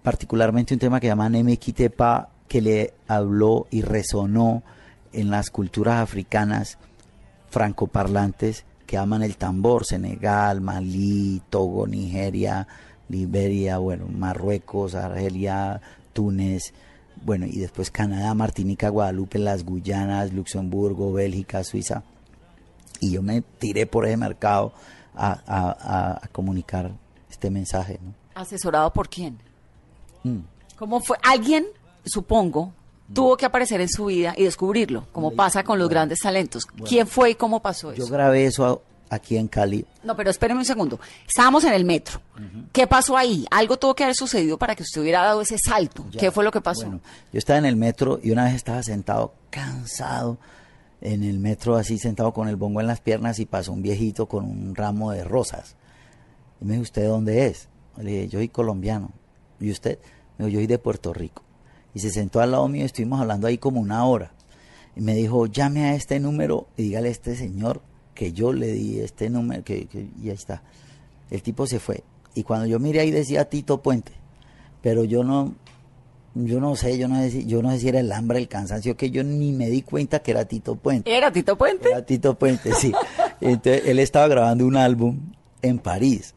Particularmente 0.00 0.74
un 0.74 0.78
tema 0.78 1.00
que 1.00 1.08
llaman 1.08 1.34
Emekitepa, 1.34 2.28
que 2.46 2.60
le 2.60 2.94
habló 3.08 3.66
y 3.68 3.82
resonó 3.82 4.62
en 5.12 5.28
las 5.32 5.50
culturas 5.50 6.00
africanas 6.00 6.78
francoparlantes 7.50 8.64
que 8.86 8.96
aman 8.96 9.24
el 9.24 9.36
tambor, 9.36 9.84
Senegal, 9.84 10.60
Malí, 10.60 11.42
Togo, 11.50 11.88
Nigeria, 11.88 12.68
Liberia, 13.08 13.78
bueno, 13.78 14.06
Marruecos, 14.06 14.94
Argelia, 14.94 15.80
Túnez, 16.12 16.72
bueno, 17.24 17.46
y 17.46 17.58
después 17.58 17.90
Canadá, 17.90 18.34
Martinica, 18.34 18.88
Guadalupe, 18.88 19.40
las 19.40 19.64
Guyanas, 19.64 20.32
Luxemburgo, 20.32 21.12
Bélgica, 21.12 21.64
Suiza. 21.64 22.04
Y 23.00 23.12
yo 23.12 23.22
me 23.22 23.40
tiré 23.42 23.86
por 23.86 24.06
ese 24.06 24.16
mercado 24.16 24.72
a, 25.14 25.32
a- 25.46 25.76
a- 25.80 26.20
a 26.24 26.28
comunicar 26.28 26.92
este 27.30 27.50
mensaje, 27.50 27.98
¿no? 28.02 28.14
¿Asesorado 28.34 28.92
por 28.92 29.08
quién? 29.08 29.38
Mm. 30.24 30.40
¿Cómo 30.78 31.00
fue? 31.00 31.16
Alguien, 31.22 31.66
supongo, 32.04 32.72
tuvo 33.12 33.36
que 33.36 33.46
aparecer 33.46 33.80
en 33.80 33.88
su 33.88 34.06
vida 34.06 34.34
y 34.36 34.44
descubrirlo, 34.44 35.06
como 35.12 35.30
pasa 35.32 35.62
con 35.64 35.78
los 35.78 35.88
grandes 35.88 36.18
talentos. 36.18 36.66
¿Quién 36.66 37.06
fue 37.06 37.30
y 37.30 37.34
cómo 37.34 37.60
pasó 37.62 37.94
Yo 37.94 38.04
eso? 38.04 38.12
grabé 38.12 38.44
eso 38.46 38.82
aquí 39.08 39.36
en 39.36 39.46
Cali. 39.48 39.86
No, 40.02 40.16
pero 40.16 40.28
espéreme 40.30 40.58
un 40.60 40.66
segundo. 40.66 40.98
Estábamos 41.26 41.64
en 41.64 41.72
el 41.72 41.84
metro. 41.84 42.20
¿Qué 42.72 42.86
pasó 42.86 43.16
ahí? 43.16 43.46
Algo 43.50 43.78
tuvo 43.78 43.94
que 43.94 44.02
haber 44.04 44.16
sucedido 44.16 44.58
para 44.58 44.74
que 44.74 44.82
usted 44.82 45.00
hubiera 45.00 45.22
dado 45.22 45.40
ese 45.40 45.56
salto. 45.58 46.04
Ya. 46.10 46.20
¿Qué 46.20 46.30
fue 46.30 46.44
lo 46.44 46.50
que 46.50 46.60
pasó? 46.60 46.82
Bueno, 46.82 47.00
yo 47.32 47.38
estaba 47.38 47.58
en 47.58 47.64
el 47.66 47.76
metro 47.76 48.18
y 48.22 48.32
una 48.32 48.44
vez 48.44 48.54
estaba 48.54 48.82
sentado, 48.82 49.32
cansado, 49.50 50.36
en 51.12 51.22
el 51.22 51.38
metro 51.38 51.76
así 51.76 51.98
sentado 51.98 52.32
con 52.32 52.48
el 52.48 52.56
bongo 52.56 52.80
en 52.80 52.86
las 52.88 53.00
piernas 53.00 53.38
y 53.38 53.46
pasó 53.46 53.72
un 53.72 53.80
viejito 53.82 54.26
con 54.26 54.44
un 54.44 54.74
ramo 54.74 55.12
de 55.12 55.22
rosas. 55.22 55.76
Y 56.60 56.64
me 56.64 56.72
dijo, 56.72 56.82
¿usted 56.82 57.02
de 57.02 57.08
dónde 57.08 57.46
es? 57.46 57.68
Le 57.96 58.10
dije, 58.10 58.28
yo 58.28 58.38
soy 58.40 58.48
colombiano. 58.48 59.12
¿Y 59.60 59.70
usted? 59.70 59.98
Me 60.36 60.46
dijo, 60.46 60.54
yo 60.54 60.58
soy 60.58 60.66
de 60.66 60.78
Puerto 60.78 61.12
Rico. 61.14 61.42
Y 61.94 62.00
se 62.00 62.10
sentó 62.10 62.40
al 62.40 62.50
lado 62.50 62.66
mío 62.68 62.82
y 62.82 62.86
estuvimos 62.86 63.20
hablando 63.20 63.46
ahí 63.46 63.56
como 63.56 63.80
una 63.80 64.04
hora. 64.04 64.32
Y 64.96 65.00
me 65.00 65.14
dijo, 65.14 65.46
llame 65.46 65.84
a 65.84 65.94
este 65.94 66.18
número 66.18 66.66
y 66.76 66.82
dígale 66.84 67.08
a 67.08 67.12
este 67.12 67.36
señor 67.36 67.82
que 68.14 68.32
yo 68.32 68.52
le 68.52 68.72
di 68.72 68.98
este 68.98 69.30
número, 69.30 69.62
que, 69.62 69.86
que- 69.86 70.08
y 70.20 70.28
ahí 70.30 70.34
está. 70.34 70.62
El 71.30 71.42
tipo 71.42 71.66
se 71.66 71.78
fue. 71.78 72.02
Y 72.34 72.42
cuando 72.42 72.66
yo 72.66 72.78
miré 72.80 73.00
ahí 73.00 73.10
decía 73.10 73.48
Tito 73.48 73.80
Puente. 73.82 74.12
Pero 74.82 75.04
yo 75.04 75.22
no, 75.22 75.54
yo 76.44 76.60
no 76.60 76.76
sé, 76.76 76.98
yo 76.98 77.08
no 77.08 77.16
sé, 77.20 77.30
si- 77.30 77.46
yo 77.46 77.62
no 77.62 77.70
sé 77.70 77.78
si 77.80 77.88
era 77.88 78.00
el 78.00 78.12
hambre, 78.12 78.38
el 78.38 78.48
cansancio, 78.48 78.96
que 78.96 79.10
yo 79.10 79.24
ni 79.24 79.52
me 79.52 79.68
di 79.70 79.82
cuenta 79.82 80.18
que 80.20 80.30
era 80.32 80.44
Tito 80.44 80.76
Puente. 80.76 81.14
¿Era 81.16 81.32
Tito 81.32 81.56
Puente? 81.56 81.88
Era 81.88 82.04
Tito 82.04 82.38
Puente, 82.38 82.72
sí. 82.74 82.92
Entonces, 83.40 83.82
él 83.86 83.98
estaba 83.98 84.28
grabando 84.28 84.66
un 84.66 84.76
álbum 84.76 85.18
en 85.62 85.78
París 85.78 86.34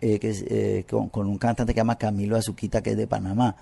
eh, 0.00 0.18
que 0.18 0.30
es, 0.30 0.44
eh, 0.48 0.84
con, 0.90 1.08
con 1.08 1.26
un 1.26 1.38
cantante 1.38 1.72
que 1.72 1.78
se 1.78 1.80
llama 1.80 1.96
Camilo 1.98 2.36
Azuquita, 2.36 2.82
que 2.82 2.90
es 2.90 2.96
de 2.96 3.06
Panamá. 3.06 3.56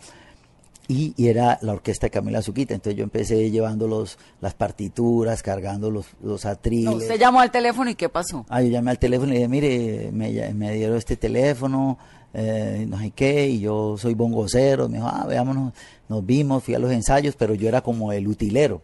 Y, 0.87 1.15
y 1.17 1.29
era 1.29 1.59
la 1.63 1.73
orquesta 1.73 2.07
de 2.09 2.11
Camilo 2.11 2.39
Azuquita. 2.39 2.75
Entonces 2.75 2.99
yo 2.99 3.05
empecé 3.05 3.51
llevando 3.51 3.89
los, 3.89 4.19
las 4.43 4.53
partituras, 4.53 5.43
cargando 5.43 5.91
los, 5.91 6.07
los 6.23 6.45
atriles. 6.45 6.85
No, 6.85 6.97
usted 6.97 7.19
llamó 7.19 7.41
al 7.41 7.51
teléfono 7.51 7.89
y 7.89 7.95
¿qué 7.95 8.09
pasó? 8.11 8.45
Ah, 8.51 8.61
yo 8.61 8.69
llamé 8.69 8.91
al 8.91 8.99
teléfono 8.99 9.33
y 9.33 9.37
dije, 9.37 9.49
mire, 9.49 10.11
me, 10.13 10.53
me 10.53 10.75
dieron 10.75 10.99
este 10.99 11.17
teléfono, 11.17 11.99
eh, 12.35 12.85
no 12.89 12.99
sé 12.99 13.11
qué, 13.13 13.49
y 13.49 13.61
yo 13.61 13.97
soy 13.97 14.15
bongocero. 14.15 14.89
Me 14.89 14.99
dijo, 14.99 15.09
ah, 15.09 15.25
veámonos, 15.27 15.73
nos 16.09 16.27
vimos, 16.27 16.63
fui 16.65 16.75
a 16.75 16.79
los 16.79 16.91
ensayos, 16.93 17.35
pero 17.37 17.55
yo 17.55 17.69
era 17.69 17.81
como 17.81 18.13
el 18.13 18.27
utilero. 18.29 18.83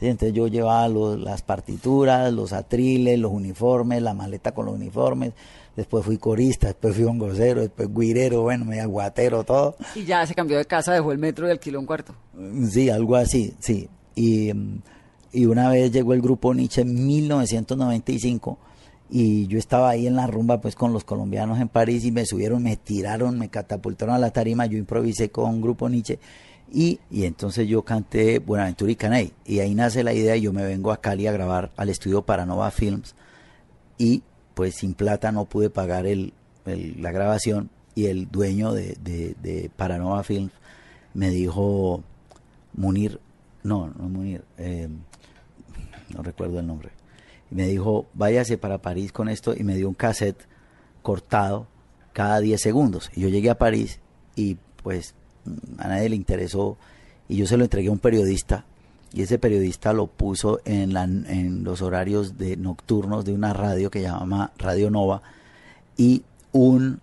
¿sí? 0.00 0.08
Entonces 0.08 0.34
yo 0.34 0.48
llevaba 0.48 0.88
los- 0.88 1.18
las 1.20 1.42
partituras, 1.42 2.32
los 2.32 2.52
atriles, 2.52 3.18
los 3.18 3.32
uniformes, 3.32 4.02
la 4.02 4.14
maleta 4.14 4.52
con 4.52 4.66
los 4.66 4.74
uniformes. 4.74 5.32
Después 5.76 6.04
fui 6.04 6.18
corista, 6.18 6.66
después 6.66 6.94
fui 6.94 7.04
bongocero, 7.04 7.62
después 7.62 7.88
guirero, 7.94 8.42
bueno, 8.42 8.64
medio 8.66 8.82
aguatero, 8.82 9.42
todo. 9.44 9.74
Y 9.94 10.04
ya 10.04 10.26
se 10.26 10.34
cambió 10.34 10.58
de 10.58 10.66
casa, 10.66 10.92
dejó 10.92 11.12
el 11.12 11.18
metro 11.18 11.48
y 11.48 11.50
alquiló 11.50 11.80
un 11.80 11.86
cuarto. 11.86 12.14
Mm, 12.34 12.66
Sí, 12.66 12.90
algo 12.90 13.16
así, 13.16 13.54
sí. 13.60 13.88
Y, 14.14 14.52
mm, 14.52 14.82
y 15.32 15.46
una 15.46 15.70
vez 15.70 15.90
llegó 15.90 16.12
el 16.12 16.20
grupo 16.20 16.52
Nietzsche 16.52 16.82
en 16.82 17.06
1995 17.06 18.58
y 19.14 19.46
yo 19.46 19.58
estaba 19.58 19.90
ahí 19.90 20.06
en 20.06 20.16
la 20.16 20.26
rumba 20.26 20.62
pues 20.62 20.74
con 20.74 20.94
los 20.94 21.04
colombianos 21.04 21.60
en 21.60 21.68
París 21.68 22.02
y 22.06 22.10
me 22.10 22.24
subieron, 22.24 22.62
me 22.62 22.78
tiraron, 22.78 23.38
me 23.38 23.50
catapultaron 23.50 24.14
a 24.14 24.18
la 24.18 24.30
tarima, 24.30 24.64
yo 24.64 24.78
improvisé 24.78 25.30
con 25.30 25.60
grupo 25.60 25.90
Nietzsche 25.90 26.18
y, 26.72 26.98
y 27.10 27.26
entonces 27.26 27.68
yo 27.68 27.82
canté 27.82 28.38
Buenaventura 28.38 28.90
y 28.90 28.96
Caney. 28.96 29.32
Y 29.44 29.58
ahí 29.58 29.74
nace 29.74 30.02
la 30.02 30.14
idea 30.14 30.34
y 30.36 30.40
yo 30.40 30.54
me 30.54 30.64
vengo 30.64 30.92
a 30.92 31.02
Cali 31.02 31.26
a 31.26 31.32
grabar 31.32 31.72
al 31.76 31.90
estudio 31.90 32.22
Paranova 32.22 32.70
Films. 32.70 33.14
Y 33.98 34.22
pues 34.54 34.76
sin 34.76 34.94
plata 34.94 35.30
no 35.30 35.44
pude 35.44 35.68
pagar 35.68 36.06
el, 36.06 36.32
la 36.64 37.12
grabación 37.12 37.68
y 37.94 38.06
el 38.06 38.30
dueño 38.30 38.72
de, 38.72 38.96
de, 39.02 39.36
de 39.42 39.70
Paranova 39.76 40.22
Films 40.22 40.52
me 41.12 41.28
dijo 41.28 42.02
Munir, 42.72 43.20
no, 43.62 43.88
no 43.88 44.08
Munir, 44.08 44.42
eh, 44.56 44.88
no 46.14 46.22
recuerdo 46.22 46.60
el 46.60 46.66
nombre. 46.66 47.01
Y 47.52 47.54
me 47.54 47.66
dijo, 47.66 48.06
váyase 48.14 48.56
para 48.56 48.78
París 48.78 49.12
con 49.12 49.28
esto 49.28 49.54
y 49.54 49.62
me 49.62 49.76
dio 49.76 49.86
un 49.86 49.94
cassette 49.94 50.46
cortado 51.02 51.66
cada 52.14 52.40
10 52.40 52.58
segundos. 52.58 53.10
Y 53.14 53.20
yo 53.20 53.28
llegué 53.28 53.50
a 53.50 53.58
París 53.58 54.00
y 54.34 54.56
pues 54.82 55.14
a 55.76 55.88
nadie 55.88 56.08
le 56.08 56.16
interesó 56.16 56.78
y 57.28 57.36
yo 57.36 57.46
se 57.46 57.58
lo 57.58 57.64
entregué 57.64 57.88
a 57.88 57.92
un 57.92 57.98
periodista 57.98 58.64
y 59.12 59.20
ese 59.20 59.38
periodista 59.38 59.92
lo 59.92 60.06
puso 60.06 60.60
en, 60.64 60.94
la, 60.94 61.04
en 61.04 61.62
los 61.62 61.82
horarios 61.82 62.38
de 62.38 62.56
nocturnos 62.56 63.26
de 63.26 63.34
una 63.34 63.52
radio 63.52 63.90
que 63.90 64.00
se 64.00 64.06
llama 64.06 64.52
Radio 64.56 64.90
Nova 64.90 65.20
y 65.98 66.22
un 66.52 67.00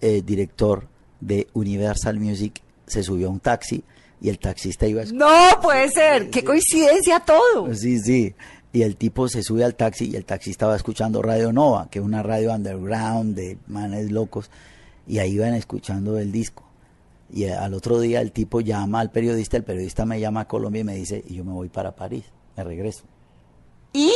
eh, 0.00 0.22
director 0.24 0.86
de 1.20 1.48
Universal 1.54 2.20
Music 2.20 2.62
se 2.86 3.02
subió 3.02 3.26
a 3.26 3.30
un 3.30 3.40
taxi 3.40 3.82
y 4.20 4.28
el 4.28 4.38
taxista 4.38 4.86
iba 4.86 5.02
a 5.02 5.06
No 5.06 5.28
puede 5.62 5.88
ser, 5.88 6.30
qué 6.30 6.44
coincidencia 6.44 7.20
todo. 7.20 7.74
Sí, 7.74 7.98
sí. 7.98 8.34
Y 8.72 8.82
el 8.82 8.96
tipo 8.96 9.28
se 9.28 9.42
sube 9.42 9.64
al 9.64 9.74
taxi 9.74 10.10
y 10.10 10.16
el 10.16 10.24
taxi 10.24 10.50
estaba 10.50 10.76
escuchando 10.76 11.22
Radio 11.22 11.52
Nova, 11.52 11.88
que 11.90 11.98
es 11.98 12.04
una 12.04 12.22
radio 12.22 12.52
underground 12.52 13.34
de 13.34 13.58
manes 13.66 14.10
locos, 14.10 14.50
y 15.08 15.18
ahí 15.18 15.32
iban 15.32 15.54
escuchando 15.54 16.18
el 16.18 16.30
disco. 16.30 16.64
Y 17.32 17.46
al 17.46 17.74
otro 17.74 18.00
día 18.00 18.20
el 18.20 18.32
tipo 18.32 18.60
llama 18.60 19.00
al 19.00 19.10
periodista, 19.10 19.56
el 19.56 19.64
periodista 19.64 20.04
me 20.04 20.20
llama 20.20 20.42
a 20.42 20.48
Colombia 20.48 20.80
y 20.80 20.84
me 20.84 20.94
dice, 20.94 21.24
y 21.26 21.34
yo 21.34 21.44
me 21.44 21.52
voy 21.52 21.68
para 21.68 21.96
París, 21.96 22.24
me 22.56 22.64
regreso. 22.64 23.02
¿Y? 23.92 24.12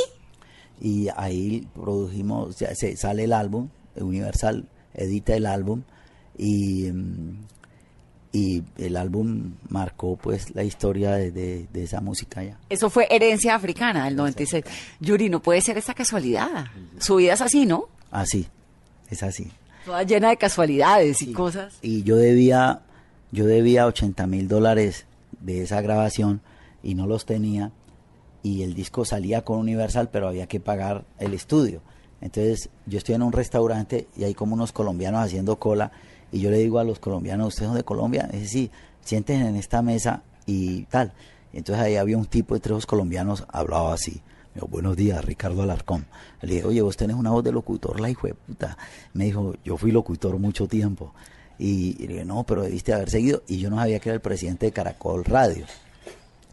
Y 0.81 1.09
ahí 1.17 1.67
produjimos, 1.75 2.57
se 2.57 2.97
sale 2.97 3.25
el 3.25 3.33
álbum, 3.33 3.69
Universal 3.97 4.69
edita 4.95 5.35
el 5.35 5.47
álbum 5.47 5.83
y, 6.37 6.91
mm, 6.93 7.47
y 8.35 8.65
el 8.79 8.97
álbum 8.97 9.53
marcó 9.69 10.17
pues 10.17 10.55
la 10.57 10.65
historia 10.65 11.13
de, 11.13 11.31
de- 11.31 11.69
de 11.73 11.83
esa 11.85 12.01
música 12.01 12.43
ya. 12.43 12.59
Eso 12.69 12.91
fue 12.91 13.07
herencia 13.09 13.55
africana 13.55 14.07
del 14.07 14.17
96. 14.17 14.65
Yuri, 15.01 15.29
no 15.31 15.41
puede 15.41 15.61
ser 15.61 15.79
esa 15.79 15.95
casualidad. 15.95 16.67
Su 16.99 17.15
vida 17.17 17.35
es 17.35 17.41
así, 17.41 17.65
¿no? 17.65 17.85
Así, 18.11 18.49
es 19.09 19.23
así. 19.23 19.53
Toda 19.87 20.03
llena 20.03 20.31
de 20.31 20.37
casualidades 20.37 21.23
y 21.23 21.33
cosas. 21.33 21.79
y 21.81 22.03
yo 22.03 22.17
debía 22.17 22.81
yo 23.31 23.47
debía 23.47 23.87
80 23.87 24.27
mil 24.27 24.49
dólares 24.49 25.07
de 25.41 25.63
esa 25.63 25.81
grabación 25.81 26.41
y 26.83 26.95
no 26.97 27.07
los 27.07 27.27
tenía 27.27 27.71
y 28.43 28.63
el 28.63 28.75
disco 28.75 29.05
salía 29.05 29.43
con 29.43 29.59
Universal 29.59 30.09
pero 30.13 30.27
había 30.29 30.47
que 30.47 30.59
pagar 30.61 31.05
el 31.19 31.35
estudio 31.35 31.83
entonces 32.21 32.71
yo 32.87 32.99
estoy 32.99 33.15
en 33.17 33.23
un 33.23 33.33
restaurante 33.33 34.07
y 34.17 34.25
hay 34.25 34.35
como 34.35 34.55
unos 34.55 34.73
colombianos 34.73 35.21
haciendo 35.25 35.59
cola 35.59 35.93
y 36.35 36.41
yo 36.41 36.51
le 36.51 36.59
digo 36.59 36.81
a 36.81 36.85
los 36.85 36.99
colombianos 36.99 37.49
ustedes 37.49 37.69
son 37.69 37.77
de 37.77 37.85
Colombia 37.85 38.29
dice 38.33 38.49
sí 38.49 38.71
siéntense 39.03 39.49
en 39.49 39.57
esta 39.57 39.83
mesa 39.83 40.23
y 40.47 40.83
tal 40.85 41.13
entonces 41.53 41.85
ahí 41.85 41.97
había 41.97 42.19
un 42.19 42.27
tipo 42.27 42.57
entre 42.57 42.73
los 42.73 42.87
colombianos 42.87 43.45
hablaba 43.49 43.95
así 43.95 44.21
me 44.55 44.61
dijo, 44.61 44.69
buenos 44.69 44.97
días, 44.97 45.25
Ricardo 45.25 45.63
Alarcón. 45.63 46.07
Le 46.41 46.55
dije, 46.55 46.67
oye, 46.67 46.81
vos 46.81 46.97
tenés 46.97 47.17
una 47.17 47.33
voz 47.33 47.43
de 47.43 47.51
locutor, 47.51 47.99
la 47.99 48.09
hijo 48.09 48.29
de 48.29 48.35
puta. 48.35 48.79
Me 49.13 49.25
dijo, 49.25 49.57
yo 49.65 49.77
fui 49.77 49.91
locutor 49.91 50.39
mucho 50.39 50.69
tiempo. 50.69 51.13
Y, 51.59 51.95
le 52.07 52.13
dije, 52.13 52.25
no, 52.25 52.45
pero 52.45 52.63
debiste 52.63 52.93
haber 52.93 53.11
seguido. 53.11 53.43
Y 53.49 53.59
yo 53.59 53.69
no 53.69 53.79
sabía 53.79 53.99
que 53.99 54.11
era 54.11 54.15
el 54.15 54.21
presidente 54.21 54.67
de 54.67 54.73
Caracol 54.73 55.25
Radio. 55.25 55.67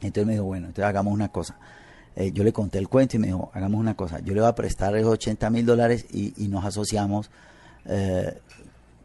Entonces 0.02 0.26
me 0.26 0.34
dijo, 0.34 0.46
bueno, 0.46 0.66
entonces 0.66 0.86
hagamos 0.86 1.14
una 1.14 1.30
cosa. 1.30 1.60
Eh, 2.16 2.32
yo 2.32 2.44
le 2.44 2.52
conté 2.52 2.80
el 2.80 2.88
cuento 2.88 3.18
y 3.18 3.20
me 3.20 3.28
dijo, 3.28 3.52
hagamos 3.54 3.80
una 3.80 3.94
cosa. 3.94 4.20
Yo 4.20 4.34
le 4.34 4.42
voy 4.42 4.50
a 4.50 4.56
prestar 4.56 4.96
esos 4.98 5.14
80 5.14 5.52
mil 5.52 5.68
dólares 5.68 6.08
y, 6.12 6.34
y 6.44 6.48
nos 6.48 6.66
asociamos 6.66 7.30
eh, 7.86 8.40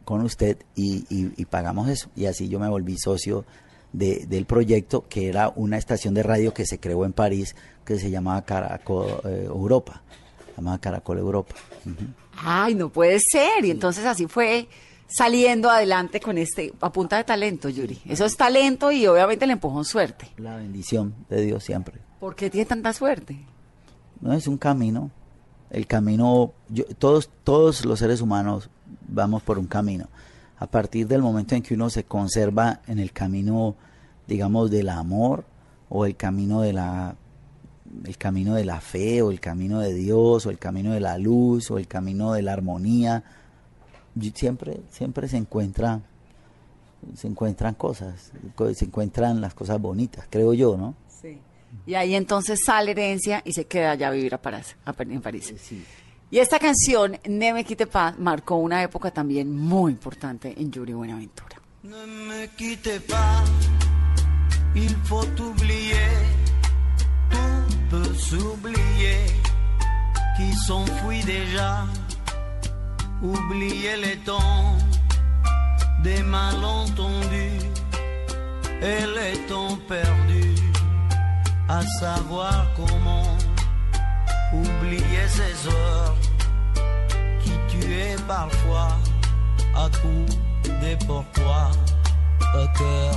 con 0.07 0.21
usted 0.21 0.57
y, 0.73 1.03
y- 1.09 1.33
y 1.35 1.43
pagamos 1.43 1.89
eso. 1.89 2.07
Y 2.15 2.27
así 2.27 2.47
yo 2.47 2.59
me 2.61 2.69
volví 2.69 2.97
socio 2.97 3.43
de- 3.91 4.25
del 4.25 4.45
proyecto, 4.45 5.05
que 5.09 5.27
era 5.27 5.51
una 5.53 5.77
estación 5.77 6.13
de 6.13 6.23
radio 6.23 6.53
que 6.53 6.65
se 6.65 6.79
creó 6.79 7.03
en 7.03 7.11
París, 7.11 7.57
que 7.83 7.99
se 7.99 8.09
llamaba 8.09 8.41
Caracol 8.43 9.07
eh, 9.25 9.43
Europa. 9.47 10.01
Se 10.45 10.61
llamaba 10.61 10.77
Caracol 10.79 11.17
Europa. 11.19 11.55
Ay, 12.37 12.73
no 12.73 12.87
puede 12.87 13.19
ser. 13.19 13.65
Y 13.65 13.71
entonces 13.71 14.05
así 14.05 14.27
fue 14.27 14.69
saliendo 15.09 15.69
adelante 15.69 16.21
con 16.21 16.37
este, 16.37 16.71
a 16.79 16.89
punta 16.89 17.17
de 17.17 17.25
talento, 17.25 17.67
Yuri. 17.67 17.99
Eso 18.05 18.23
es 18.23 18.37
talento 18.37 18.93
y 18.93 19.05
obviamente 19.07 19.45
le 19.45 19.53
empujó 19.53 19.83
suerte. 19.83 20.29
La 20.37 20.55
bendición 20.55 21.13
de 21.29 21.41
Dios 21.41 21.65
siempre. 21.65 21.95
¿Por 22.21 22.33
qué 22.33 22.49
tiene 22.49 22.65
tanta 22.65 22.93
suerte? 22.93 23.37
No 24.21 24.31
es 24.31 24.47
un 24.47 24.57
camino. 24.57 25.11
El 25.69 25.85
camino, 25.85 26.53
yo- 26.69 26.85
todos, 26.97 27.29
todos 27.43 27.83
los 27.83 27.99
seres 27.99 28.21
humanos 28.21 28.69
vamos 29.07 29.43
por 29.43 29.57
un 29.59 29.67
camino. 29.67 30.07
A 30.59 30.67
partir 30.67 31.07
del 31.07 31.21
momento 31.21 31.55
en 31.55 31.61
que 31.61 31.73
uno 31.75 31.89
se 31.89 32.03
conserva 32.03 32.81
en 32.87 32.99
el 32.99 33.11
camino, 33.11 33.75
digamos, 34.27 34.71
del 34.71 34.89
amor 34.89 35.45
o 35.89 36.05
el 36.05 36.15
camino 36.15 36.61
de 36.61 36.73
la 36.73 37.15
el 38.03 38.17
camino 38.17 38.53
de 38.55 38.65
la 38.65 38.81
fe 38.81 39.21
o 39.21 39.31
el 39.31 39.39
camino 39.39 39.79
de 39.79 39.93
Dios 39.93 40.45
o 40.45 40.49
el 40.49 40.59
camino 40.59 40.91
de 40.91 40.99
la 40.99 41.17
luz 41.17 41.71
o 41.71 41.77
el 41.77 41.87
camino 41.87 42.33
de 42.33 42.41
la 42.41 42.51
armonía 42.51 43.23
siempre 44.33 44.81
siempre 44.91 45.27
se 45.29 45.37
encuentra 45.37 46.01
se 47.15 47.27
encuentran 47.27 47.75
cosas 47.75 48.31
co- 48.55 48.73
se 48.73 48.85
encuentran 48.85 49.39
las 49.39 49.53
cosas 49.53 49.79
bonitas 49.79 50.25
creo 50.29 50.53
yo 50.53 50.75
no 50.77 50.95
Sí. 51.21 51.39
Y 51.85 51.95
ahí 51.95 52.13
entonces 52.15 52.59
sale 52.65 52.91
herencia 52.91 53.41
y 53.45 53.53
se 53.53 53.65
queda 53.65 53.91
allá 53.91 54.09
a 54.09 54.11
vivir 54.11 54.33
a 54.35 54.41
París. 54.41 54.75
a 54.85 54.93
París. 54.93 55.53
sí 55.57 55.83
Y 56.29 56.39
esta 56.39 56.59
canción, 56.59 57.17
Ne 57.25 57.53
me 57.53 57.63
quitte 57.63 57.87
pas, 57.87 58.19
marcó 58.19 58.55
una 58.57 58.83
época 58.83 59.11
también 59.11 59.55
muy 59.55 59.93
importante 59.93 60.53
en 60.57 60.69
Yuri 60.71 60.91
Buenaventura. 60.91 61.55
Ne 61.83 62.05
me 62.05 62.49
quittez 62.49 62.99
pas, 62.99 63.43
il 64.75 64.93
faut 65.05 65.25
oublier, 65.39 66.09
tout 67.29 67.77
peut 67.89 68.13
s'oublier, 68.15 69.25
qui 70.35 70.51
s'enfuit 70.65 71.23
déjà, 71.23 71.85
oublier 73.21 73.95
les 73.95 74.17
temps 74.17 74.77
des 76.03 76.21
malentendus 76.23 77.63
et 78.81 79.05
les 79.15 79.37
temps 79.47 79.77
perdus, 79.87 80.61
à 81.69 81.81
savoir 82.01 82.67
comment 82.75 83.46
oublier 84.53 85.27
ces 85.27 85.67
heures 85.67 86.15
qui 87.41 87.51
tuaient 87.67 88.15
parfois 88.27 88.97
à 89.75 89.89
coups 90.01 90.37
des 90.81 90.97
pourquoi 91.05 91.71
au 92.55 92.67
cœur 92.77 93.13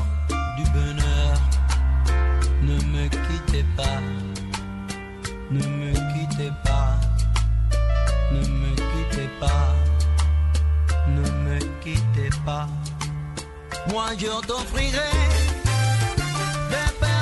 du 0.57 0.65
bonheur. 0.71 1.37
Ne 2.63 2.75
me 2.75 3.09
quittez 3.09 3.65
pas, 3.77 4.01
ne 5.51 5.65
me 5.67 5.93
quittez 5.93 6.53
pas, 6.65 7.01
ne 8.33 8.41
me 8.41 8.75
quittez 8.75 9.29
pas, 9.41 9.75
ne 11.09 11.31
me 11.45 11.59
quittez 11.83 12.31
pas. 12.45 12.69
Moi 13.89 14.09
je 14.19 14.47
t'offrirai 14.47 15.11
des 16.71 16.93
perles 17.01 17.20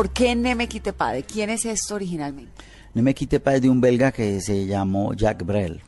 ¿Por 0.00 0.14
qué 0.14 0.34
Nemequitepa? 0.34 1.12
¿De 1.12 1.24
quién 1.24 1.50
es 1.50 1.66
esto 1.66 1.96
originalmente? 1.96 2.50
Nemequitepa 2.94 3.56
es 3.56 3.60
de 3.60 3.68
un 3.68 3.82
belga 3.82 4.12
que 4.12 4.40
se 4.40 4.64
llamó 4.64 5.12
Jacques 5.12 5.46
Brel. 5.46 5.82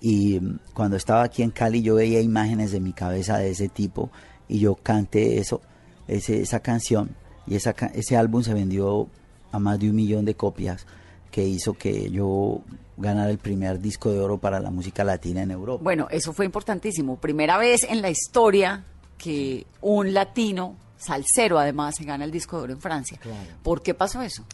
Y 0.00 0.40
mm, 0.40 0.60
cuando 0.72 0.96
estaba 0.96 1.24
aquí 1.24 1.42
en 1.42 1.50
Cali 1.50 1.82
yo 1.82 1.96
veía 1.96 2.22
imágenes 2.22 2.72
de 2.72 2.80
mi 2.80 2.94
cabeza 2.94 3.36
de 3.36 3.50
ese 3.50 3.68
tipo 3.68 4.10
y 4.48 4.60
yo 4.60 4.76
canté 4.76 5.36
eso, 5.36 5.60
ese, 6.08 6.40
esa 6.40 6.60
canción 6.60 7.14
y 7.46 7.56
esa, 7.56 7.72
ese 7.92 8.16
álbum 8.16 8.42
se 8.42 8.54
vendió 8.54 9.10
a 9.52 9.58
más 9.58 9.78
de 9.78 9.90
un 9.90 9.96
millón 9.96 10.24
de 10.24 10.36
copias 10.36 10.86
que 11.30 11.46
hizo 11.46 11.74
que 11.74 12.10
yo 12.10 12.62
ganara 12.96 13.28
el 13.28 13.36
primer 13.36 13.78
disco 13.78 14.10
de 14.10 14.20
oro 14.20 14.38
para 14.38 14.58
la 14.58 14.70
música 14.70 15.04
latina 15.04 15.42
en 15.42 15.50
Europa. 15.50 15.84
Bueno, 15.84 16.08
eso 16.10 16.32
fue 16.32 16.46
importantísimo. 16.46 17.16
Primera 17.16 17.58
vez 17.58 17.84
en 17.84 18.00
la 18.00 18.08
historia 18.08 18.86
que 19.18 19.66
un 19.82 20.14
latino, 20.14 20.76
salsero 21.04 21.58
además, 21.58 21.94
se 21.96 22.04
gana 22.04 22.24
el 22.24 22.30
disco 22.30 22.56
de 22.58 22.62
oro 22.64 22.72
en 22.72 22.80
Francia. 22.80 23.18
¿Por 23.62 23.82
qué 23.82 23.94
pasó 23.94 24.22
eso? 24.22 24.44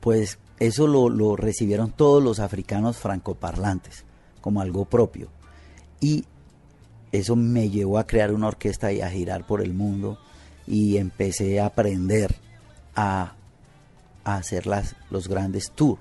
Pues 0.00 0.38
eso 0.58 0.86
lo, 0.86 1.08
lo 1.08 1.36
recibieron 1.36 1.90
todos 1.92 2.22
los 2.22 2.38
africanos 2.40 2.96
francoparlantes 2.98 4.04
como 4.40 4.60
algo 4.60 4.84
propio. 4.84 5.28
Y 6.00 6.24
eso 7.12 7.36
me 7.36 7.70
llevó 7.70 7.98
a 7.98 8.06
crear 8.06 8.32
una 8.32 8.48
orquesta 8.48 8.92
y 8.92 9.00
a 9.00 9.10
girar 9.10 9.46
por 9.46 9.62
el 9.62 9.74
mundo 9.74 10.18
y 10.66 10.96
empecé 10.98 11.60
a 11.60 11.66
aprender 11.66 12.34
a, 12.94 13.34
a 14.24 14.36
hacer 14.36 14.66
las, 14.66 14.94
los 15.10 15.28
grandes 15.28 15.70
tours, 15.72 16.00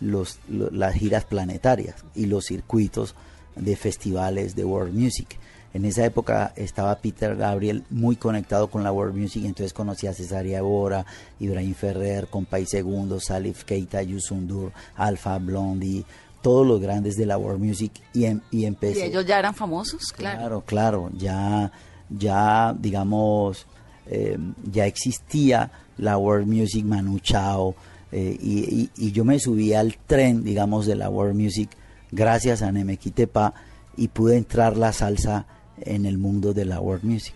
los, 0.00 0.38
lo- 0.48 0.70
las 0.70 0.94
giras 0.94 1.24
planetarias 1.24 2.04
y 2.14 2.26
los 2.26 2.44
circuitos 2.46 3.14
de 3.56 3.74
festivales 3.76 4.54
de 4.54 4.64
World 4.64 4.94
Music. 4.94 5.38
En 5.76 5.84
esa 5.84 6.06
época 6.06 6.54
estaba 6.56 6.96
Peter 6.96 7.36
Gabriel 7.36 7.84
muy 7.90 8.16
conectado 8.16 8.68
con 8.68 8.82
la 8.82 8.90
World 8.92 9.14
Music, 9.14 9.44
entonces 9.44 9.74
conocí 9.74 10.06
a 10.06 10.14
Cesaria 10.14 10.62
Bora, 10.62 11.04
Ibrahim 11.38 11.74
Ferrer, 11.74 12.28
Compay 12.28 12.64
Segundo, 12.64 13.20
Salif 13.20 13.64
Keita, 13.64 14.02
Yusundur, 14.02 14.72
Alfa 14.94 15.36
Blondie, 15.38 16.02
todos 16.40 16.66
los 16.66 16.80
grandes 16.80 17.16
de 17.16 17.26
la 17.26 17.36
World 17.36 17.62
Music 17.62 17.92
y, 18.14 18.24
em- 18.24 18.40
y 18.50 18.60
¿Y 18.60 18.64
empecé. 18.66 19.04
ellos 19.04 19.26
ya 19.26 19.38
eran 19.38 19.54
famosos? 19.54 20.12
Claro. 20.16 20.38
Claro, 20.38 20.60
claro, 20.62 21.10
ya, 21.18 21.70
ya 22.08 22.74
digamos, 22.78 23.66
eh, 24.06 24.38
ya 24.72 24.86
existía 24.86 25.70
la 25.98 26.16
World 26.16 26.46
Music 26.46 26.86
Manu 26.86 27.18
Chao 27.18 27.74
eh, 28.12 28.34
y, 28.40 28.60
y- 28.82 28.90
y 28.96 29.12
yo 29.12 29.26
me 29.26 29.38
subí 29.38 29.74
al 29.74 29.98
tren, 30.06 30.42
digamos, 30.42 30.86
de 30.86 30.94
la 30.96 31.10
World 31.10 31.34
Music 31.38 31.68
gracias 32.12 32.62
a 32.62 32.72
Nemequitepa 32.72 33.52
y 33.96 34.08
pude 34.08 34.38
entrar 34.38 34.76
la 34.78 34.92
salsa 34.94 35.44
en 35.80 36.06
el 36.06 36.18
mundo 36.18 36.52
de 36.52 36.64
la 36.64 36.80
World 36.80 37.04
Music. 37.04 37.34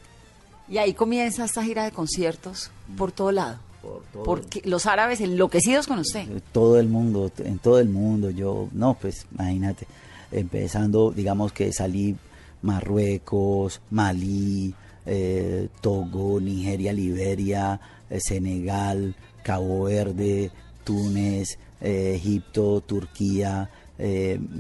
Y 0.69 0.79
ahí 0.79 0.95
comienza 0.95 1.45
esta 1.45 1.65
gira 1.65 1.85
de 1.85 1.91
conciertos 1.91 2.71
por 2.97 3.13
todo 3.13 3.33
lado. 3.33 3.59
Por 3.83 4.03
todo 4.13 4.23
Porque 4.23 4.63
los 4.65 4.87
árabes 4.87 5.21
enloquecidos 5.21 5.87
con 5.87 5.99
usted. 5.99 6.31
Eh, 6.31 6.41
todo 6.53 6.79
el 6.79 6.89
mundo, 6.89 7.31
en 7.39 7.59
todo 7.59 7.79
el 7.81 7.89
mundo, 7.89 8.31
yo, 8.31 8.69
no, 8.73 8.95
pues 8.95 9.27
imagínate, 9.33 9.87
empezando, 10.31 11.11
digamos 11.11 11.53
que 11.53 11.73
salí 11.73 12.17
Marruecos, 12.63 13.81
Malí, 13.91 14.75
eh, 15.07 15.69
Togo, 15.81 16.41
Nigeria, 16.41 16.93
Liberia, 16.93 17.81
eh, 18.09 18.21
Senegal, 18.21 19.15
Cabo 19.43 19.85
Verde, 19.85 20.51
Túnez, 20.85 21.59
eh, 21.81 22.15
Egipto, 22.17 22.81
Turquía, 22.83 23.71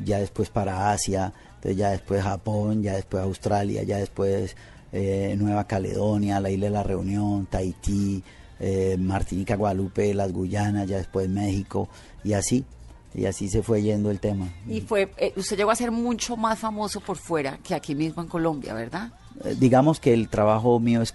ya 0.05 0.19
después 0.19 0.51
para 0.51 0.93
Asia, 0.93 1.33
entonces 1.61 1.77
ya 1.77 1.91
después 1.91 2.23
Japón, 2.23 2.83
ya 2.83 2.95
después 2.95 3.23
Australia, 3.23 3.83
ya 3.83 3.99
después 3.99 4.57
eh, 4.93 5.35
Nueva 5.39 5.65
Caledonia, 5.65 6.41
la 6.41 6.49
isla 6.49 6.67
de 6.67 6.73
la 6.73 6.83
Reunión, 6.83 7.45
Tahití, 7.45 8.23
eh, 8.59 8.97
Martinica, 8.99 9.57
Guadalupe, 9.57 10.15
las 10.15 10.33
Guyanas, 10.33 10.89
ya 10.89 10.97
después 10.97 11.29
México, 11.29 11.91
y 12.25 12.33
así, 12.33 12.65
y 13.15 13.27
así 13.27 13.51
se 13.51 13.63
fue 13.63 13.83
yendo 13.83 14.11
el 14.11 14.21
tema. 14.21 14.49
Y 14.67 14.81
fue, 14.81 15.13
eh, 15.19 15.35
usted 15.37 15.59
llegó 15.59 15.71
a 15.71 15.77
ser 15.77 15.91
mucho 15.91 16.35
más 16.39 16.59
famoso 16.59 17.01
por 17.01 17.19
fuera 17.19 17.59
que 17.59 17.75
aquí 17.75 17.95
mismo 17.95 18.23
en 18.23 18.29
Colombia, 18.29 18.73
¿verdad? 18.73 19.13
Digamos 19.59 20.01
que 20.01 20.15
el 20.15 20.31
trabajo 20.31 20.81
mío 20.81 21.03
es, 21.03 21.15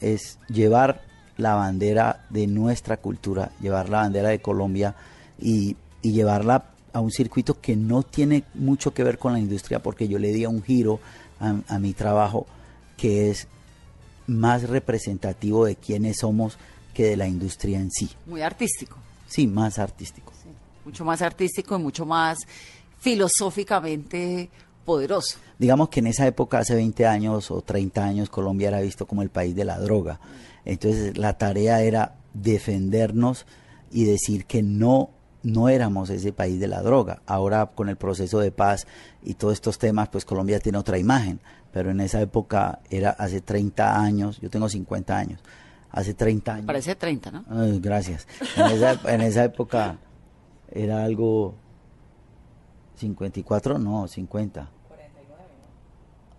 es 0.00 0.40
llevar 0.48 1.02
la 1.36 1.54
bandera 1.54 2.26
de 2.30 2.48
nuestra 2.48 2.96
cultura, 2.96 3.52
llevar 3.60 3.90
la 3.90 3.98
bandera 3.98 4.30
de 4.30 4.40
Colombia 4.40 4.96
y, 5.38 5.76
y 6.02 6.10
llevarla 6.10 6.64
a 6.96 7.00
un 7.00 7.10
circuito 7.10 7.60
que 7.60 7.76
no 7.76 8.02
tiene 8.02 8.44
mucho 8.54 8.94
que 8.94 9.04
ver 9.04 9.18
con 9.18 9.32
la 9.34 9.38
industria 9.38 9.82
porque 9.82 10.08
yo 10.08 10.18
le 10.18 10.32
di 10.32 10.46
un 10.46 10.62
giro 10.62 10.98
a, 11.40 11.56
a 11.68 11.78
mi 11.78 11.92
trabajo 11.92 12.46
que 12.96 13.30
es 13.30 13.48
más 14.26 14.68
representativo 14.68 15.66
de 15.66 15.76
quiénes 15.76 16.18
somos 16.20 16.56
que 16.94 17.04
de 17.04 17.16
la 17.18 17.28
industria 17.28 17.78
en 17.78 17.90
sí. 17.90 18.08
Muy 18.24 18.40
artístico. 18.40 18.96
Sí, 19.26 19.46
más 19.46 19.78
artístico. 19.78 20.32
Mucho 20.86 21.04
más 21.04 21.20
artístico 21.20 21.76
y 21.76 21.82
mucho 21.82 22.06
más 22.06 22.38
filosóficamente 22.98 24.48
poderoso. 24.84 25.38
digamos 25.58 25.88
que 25.90 26.00
en 26.00 26.06
esa 26.06 26.26
época, 26.26 26.60
hace 26.60 26.74
20 26.74 27.06
años 27.06 27.50
o 27.50 27.60
30 27.60 28.04
años, 28.04 28.30
Colombia 28.30 28.68
era 28.68 28.80
visto 28.80 29.04
como 29.06 29.20
el 29.20 29.30
país 29.30 29.54
de 29.54 29.64
la 29.64 29.78
droga. 29.78 30.20
Entonces 30.64 31.18
la 31.18 31.36
tarea 31.36 31.82
era 31.82 32.14
defendernos 32.32 33.44
y 33.90 34.04
decir 34.04 34.46
que 34.46 34.62
no, 34.62 35.10
no 35.46 35.68
éramos 35.68 36.10
ese 36.10 36.32
país 36.32 36.58
de 36.58 36.66
la 36.66 36.82
droga. 36.82 37.22
Ahora 37.24 37.66
con 37.66 37.88
el 37.88 37.96
proceso 37.96 38.40
de 38.40 38.50
paz 38.50 38.86
y 39.22 39.34
todos 39.34 39.54
estos 39.54 39.78
temas, 39.78 40.08
pues 40.08 40.24
Colombia 40.24 40.58
tiene 40.58 40.78
otra 40.78 40.98
imagen. 40.98 41.40
Pero 41.72 41.90
en 41.90 42.00
esa 42.00 42.20
época 42.20 42.80
era 42.90 43.10
hace 43.10 43.40
30 43.40 44.00
años, 44.00 44.40
yo 44.40 44.50
tengo 44.50 44.68
50 44.68 45.16
años, 45.16 45.40
hace 45.90 46.14
30 46.14 46.54
años. 46.54 46.66
Parece 46.66 46.96
30, 46.96 47.30
¿no? 47.30 47.44
Ay, 47.48 47.78
gracias. 47.80 48.26
En 48.56 48.66
esa, 48.66 48.98
en 49.12 49.20
esa 49.20 49.44
época 49.44 49.98
era 50.72 51.04
algo 51.04 51.54
54, 52.96 53.78
no, 53.78 54.08
50. 54.08 54.70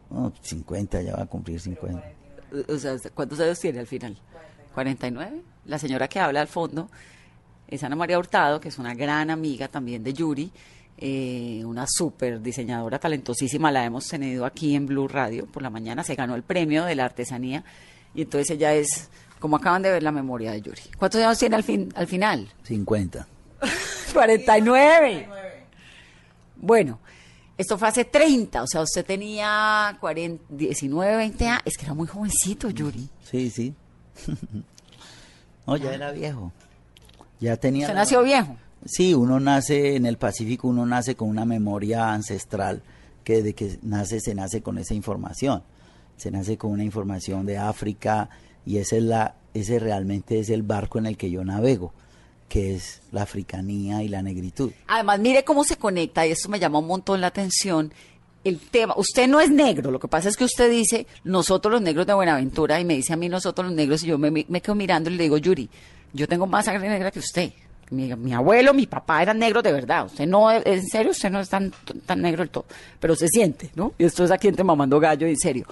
No, 0.09 0.33
50, 0.41 1.01
ya 1.01 1.15
va 1.15 1.23
a 1.23 1.27
cumplir 1.27 1.61
50. 1.61 2.03
O 2.67 2.77
sea, 2.77 2.97
¿cuántos 3.13 3.39
años 3.39 3.59
tiene 3.59 3.79
al 3.79 3.87
final? 3.87 4.17
49. 4.73 5.43
La 5.65 5.79
señora 5.79 6.07
que 6.07 6.19
habla 6.19 6.41
al 6.41 6.47
fondo 6.47 6.89
es 7.67 7.83
Ana 7.83 7.95
María 7.95 8.17
Hurtado, 8.17 8.59
que 8.59 8.69
es 8.69 8.77
una 8.77 8.93
gran 8.93 9.29
amiga 9.29 9.67
también 9.67 10.03
de 10.03 10.13
Yuri, 10.13 10.51
eh, 10.97 11.61
una 11.65 11.85
súper 11.87 12.41
diseñadora 12.41 12.97
talentosísima, 12.97 13.71
la 13.71 13.85
hemos 13.85 14.07
tenido 14.07 14.45
aquí 14.45 14.75
en 14.75 14.85
Blue 14.85 15.07
Radio 15.07 15.45
por 15.45 15.61
la 15.61 15.69
mañana, 15.69 16.03
se 16.03 16.15
ganó 16.15 16.35
el 16.35 16.43
premio 16.43 16.85
de 16.85 16.95
la 16.95 17.05
artesanía 17.05 17.63
y 18.15 18.23
entonces 18.23 18.51
ella 18.51 18.73
es, 18.73 19.09
como 19.39 19.57
acaban 19.57 19.81
de 19.81 19.91
ver, 19.91 20.03
la 20.03 20.11
memoria 20.11 20.51
de 20.51 20.61
Yuri. 20.61 20.81
¿Cuántos 20.97 21.21
años 21.21 21.37
tiene 21.37 21.55
al, 21.55 21.63
fin, 21.63 21.93
al 21.95 22.07
final? 22.07 22.47
50. 22.63 23.27
49. 24.13 25.29
Bueno, 26.59 26.99
esto 27.55 27.77
fue 27.77 27.87
hace 27.87 28.05
30, 28.05 28.63
o 28.63 28.67
sea, 28.67 28.81
usted 28.81 29.05
tenía 29.05 29.95
40, 29.99 30.43
19, 30.49 31.17
20 31.17 31.47
años, 31.47 31.61
es 31.65 31.77
que 31.77 31.85
era 31.85 31.93
muy 31.93 32.07
jovencito, 32.07 32.71
Yuri. 32.71 33.07
Sí, 33.23 33.51
sí. 33.51 33.75
no, 35.67 35.77
ya 35.77 35.93
era 35.93 36.11
viejo. 36.11 36.51
Ya 37.39 37.57
tenía... 37.57 37.87
La- 37.89 37.93
nació 37.93 38.23
viejo. 38.23 38.55
Sí, 38.85 39.13
uno 39.13 39.39
nace 39.39 39.95
en 39.95 40.05
el 40.05 40.17
Pacífico, 40.17 40.67
uno 40.67 40.85
nace 40.85 41.15
con 41.15 41.29
una 41.29 41.45
memoria 41.45 42.13
ancestral 42.13 42.81
que 43.23 43.41
de 43.43 43.53
que 43.53 43.77
nace 43.81 44.19
se 44.19 44.33
nace 44.35 44.61
con 44.61 44.77
esa 44.77 44.93
información. 44.93 45.63
Se 46.15 46.31
nace 46.31 46.57
con 46.57 46.71
una 46.71 46.83
información 46.83 47.45
de 47.45 47.57
África 47.57 48.29
y 48.65 48.77
esa 48.77 48.95
es 48.97 49.03
la 49.03 49.35
ese 49.53 49.79
realmente 49.79 50.39
es 50.39 50.49
el 50.49 50.61
barco 50.61 50.99
en 50.99 51.07
el 51.07 51.17
que 51.17 51.31
yo 51.31 51.43
navego, 51.43 51.91
que 52.47 52.75
es 52.75 53.01
la 53.11 53.23
africanía 53.23 54.03
y 54.03 54.07
la 54.07 54.21
negritud. 54.21 54.71
Además, 54.87 55.19
mire 55.19 55.43
cómo 55.43 55.63
se 55.63 55.77
conecta, 55.77 56.27
y 56.27 56.31
esto 56.31 56.47
me 56.47 56.59
llama 56.59 56.77
un 56.79 56.85
montón 56.87 57.19
la 57.21 57.27
atención, 57.27 57.91
el 58.43 58.59
tema. 58.59 58.93
Usted 58.97 59.27
no 59.27 59.39
es 59.41 59.49
negro, 59.49 59.89
lo 59.89 59.99
que 59.99 60.07
pasa 60.07 60.29
es 60.29 60.37
que 60.37 60.43
usted 60.43 60.69
dice, 60.69 61.07
nosotros 61.23 61.71
los 61.71 61.81
negros 61.81 62.05
de 62.05 62.13
Buenaventura, 62.13 62.79
y 62.79 62.85
me 62.85 62.95
dice 62.95 63.13
a 63.13 63.17
mí 63.17 63.29
nosotros 63.29 63.65
los 63.67 63.75
negros, 63.75 64.03
y 64.03 64.07
yo 64.07 64.19
me, 64.19 64.29
me 64.29 64.61
quedo 64.61 64.75
mirando 64.75 65.09
y 65.09 65.15
le 65.15 65.23
digo, 65.23 65.37
Yuri, 65.37 65.69
yo 66.13 66.27
tengo 66.27 66.47
más 66.47 66.65
sangre 66.65 66.89
negra 66.89 67.11
que 67.11 67.19
usted. 67.19 67.51
Mi, 67.89 68.33
abuelo, 68.33 68.73
mi 68.73 68.85
papá 68.85 69.21
eran 69.21 69.39
negros 69.39 69.63
de 69.63 69.71
verdad. 69.71 70.07
Usted 70.07 70.27
no, 70.27 70.51
en 70.51 70.85
serio, 70.85 71.11
usted 71.11 71.29
no 71.29 71.39
es 71.39 71.47
tan, 71.47 71.71
tan 72.05 72.21
negro 72.21 72.43
del 72.43 72.49
todo. 72.49 72.65
Pero 72.99 73.15
se 73.15 73.29
siente, 73.29 73.71
¿no? 73.75 73.93
Y 73.97 74.03
esto 74.03 74.25
es 74.25 74.31
aquí 74.31 74.49
entre 74.49 74.63
mamando 74.63 74.99
gallo, 74.99 75.25
en 75.25 75.37
serio. 75.37 75.65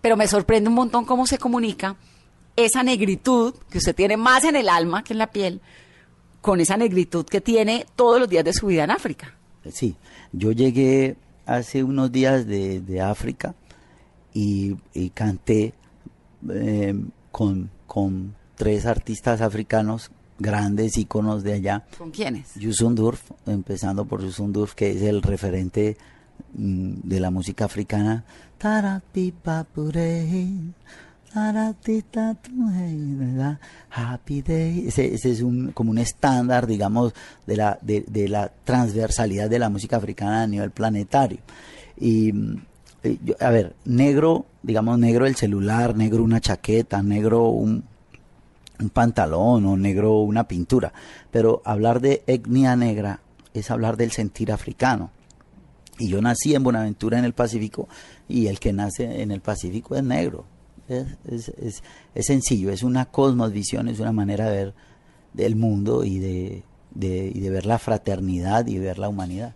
Pero 0.00 0.16
me 0.16 0.28
sorprende 0.28 0.68
un 0.68 0.76
montón 0.76 1.04
cómo 1.04 1.26
se 1.26 1.38
comunica 1.38 1.96
esa 2.54 2.82
negritud 2.82 3.54
que 3.68 3.78
usted 3.78 3.94
tiene 3.94 4.16
más 4.16 4.44
en 4.44 4.56
el 4.56 4.68
alma 4.68 5.02
que 5.02 5.12
en 5.12 5.18
la 5.18 5.26
piel, 5.26 5.60
con 6.40 6.60
esa 6.60 6.76
negritud 6.76 7.26
que 7.26 7.40
tiene 7.40 7.86
todos 7.96 8.20
los 8.20 8.28
días 8.28 8.44
de 8.44 8.52
su 8.52 8.66
vida 8.66 8.84
en 8.84 8.92
África. 8.92 9.34
Sí, 9.70 9.96
yo 10.32 10.52
llegué 10.52 11.16
hace 11.44 11.82
unos 11.82 12.12
días 12.12 12.46
de, 12.46 12.80
de 12.80 13.00
África 13.00 13.54
y, 14.32 14.76
y 14.94 15.10
canté 15.10 15.74
eh, 16.50 16.94
con, 17.32 17.70
con 17.86 18.34
tres 18.56 18.86
artistas 18.86 19.40
africanos, 19.40 20.10
grandes 20.38 20.96
íconos 20.96 21.42
de 21.42 21.54
allá. 21.54 21.84
¿Con 21.96 22.10
quiénes? 22.10 22.54
Yusun 22.54 22.94
Durf, 22.94 23.30
empezando 23.46 24.04
por 24.04 24.22
Yusun 24.22 24.52
Durf, 24.52 24.74
que 24.74 24.90
es 24.90 25.02
el 25.02 25.22
referente 25.22 25.96
mm, 26.54 27.00
de 27.04 27.20
la 27.20 27.30
música 27.30 27.66
africana. 27.66 28.24
Happy 33.90 34.40
Day. 34.40 34.88
Ese, 34.88 35.14
ese 35.14 35.30
es 35.30 35.42
un, 35.42 35.72
como 35.72 35.90
un 35.90 35.98
estándar, 35.98 36.66
digamos, 36.66 37.12
de 37.46 37.56
la, 37.56 37.78
de, 37.82 38.04
de, 38.08 38.28
la 38.28 38.50
transversalidad 38.64 39.50
de 39.50 39.58
la 39.58 39.68
música 39.68 39.98
africana 39.98 40.42
a 40.42 40.46
nivel 40.46 40.70
planetario. 40.70 41.38
Y, 41.98 42.32
eh, 43.02 43.18
yo, 43.22 43.34
a 43.38 43.50
ver, 43.50 43.74
negro, 43.84 44.46
digamos, 44.62 44.98
negro 44.98 45.26
el 45.26 45.36
celular, 45.36 45.94
negro 45.94 46.24
una 46.24 46.40
chaqueta, 46.40 47.02
negro 47.02 47.48
un, 47.50 47.84
un 48.80 48.90
pantalón 48.90 49.66
o 49.66 49.76
negro 49.76 50.20
una 50.20 50.48
pintura. 50.48 50.92
Pero 51.30 51.62
hablar 51.64 52.00
de 52.00 52.22
etnia 52.26 52.76
negra 52.76 53.20
es 53.54 53.70
hablar 53.70 53.96
del 53.96 54.12
sentir 54.12 54.52
africano. 54.52 55.10
Y 55.98 56.08
yo 56.08 56.20
nací 56.20 56.54
en 56.54 56.62
Buenaventura, 56.62 57.18
en 57.18 57.24
el 57.24 57.32
Pacífico, 57.32 57.88
y 58.28 58.48
el 58.48 58.60
que 58.60 58.72
nace 58.72 59.22
en 59.22 59.30
el 59.30 59.40
Pacífico 59.40 59.96
es 59.96 60.02
negro. 60.02 60.44
Es, 60.88 61.06
es, 61.26 61.48
es, 61.48 61.82
es 62.14 62.26
sencillo, 62.26 62.70
es 62.70 62.82
una 62.82 63.06
cosmovisión, 63.06 63.88
es 63.88 63.98
una 63.98 64.12
manera 64.12 64.50
de 64.50 64.56
ver 64.56 64.74
del 65.32 65.56
mundo 65.56 66.04
y 66.04 66.18
de, 66.18 66.62
de, 66.92 67.32
y 67.34 67.40
de 67.40 67.50
ver 67.50 67.66
la 67.66 67.78
fraternidad 67.78 68.66
y 68.66 68.78
de 68.78 68.86
ver 68.86 68.98
la 68.98 69.08
humanidad. 69.08 69.54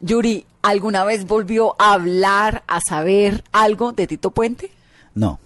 Yuri, 0.00 0.46
¿alguna 0.62 1.04
vez 1.04 1.26
volvió 1.26 1.74
a 1.78 1.94
hablar, 1.94 2.62
a 2.66 2.80
saber 2.86 3.44
algo 3.52 3.92
de 3.92 4.06
Tito 4.06 4.30
Puente? 4.30 4.70
No, 5.14 5.38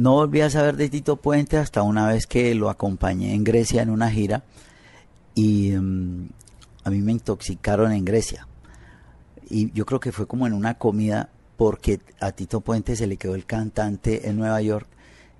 no 0.00 0.14
volví 0.14 0.40
a 0.40 0.48
saber 0.48 0.76
de 0.76 0.88
Tito 0.88 1.16
Puente 1.16 1.58
hasta 1.58 1.82
una 1.82 2.06
vez 2.06 2.26
que 2.26 2.54
lo 2.54 2.70
acompañé 2.70 3.34
en 3.34 3.44
Grecia 3.44 3.82
en 3.82 3.90
una 3.90 4.10
gira 4.10 4.44
y 5.34 5.74
um, 5.74 6.26
a 6.84 6.88
mí 6.88 7.02
me 7.02 7.12
intoxicaron 7.12 7.92
en 7.92 8.06
Grecia. 8.06 8.48
Y 9.50 9.70
yo 9.72 9.84
creo 9.84 10.00
que 10.00 10.10
fue 10.10 10.26
como 10.26 10.46
en 10.46 10.54
una 10.54 10.78
comida 10.78 11.28
porque 11.58 12.00
a 12.18 12.32
Tito 12.32 12.62
Puente 12.62 12.96
se 12.96 13.06
le 13.06 13.18
quedó 13.18 13.34
el 13.34 13.44
cantante 13.44 14.26
en 14.30 14.38
Nueva 14.38 14.62
York 14.62 14.88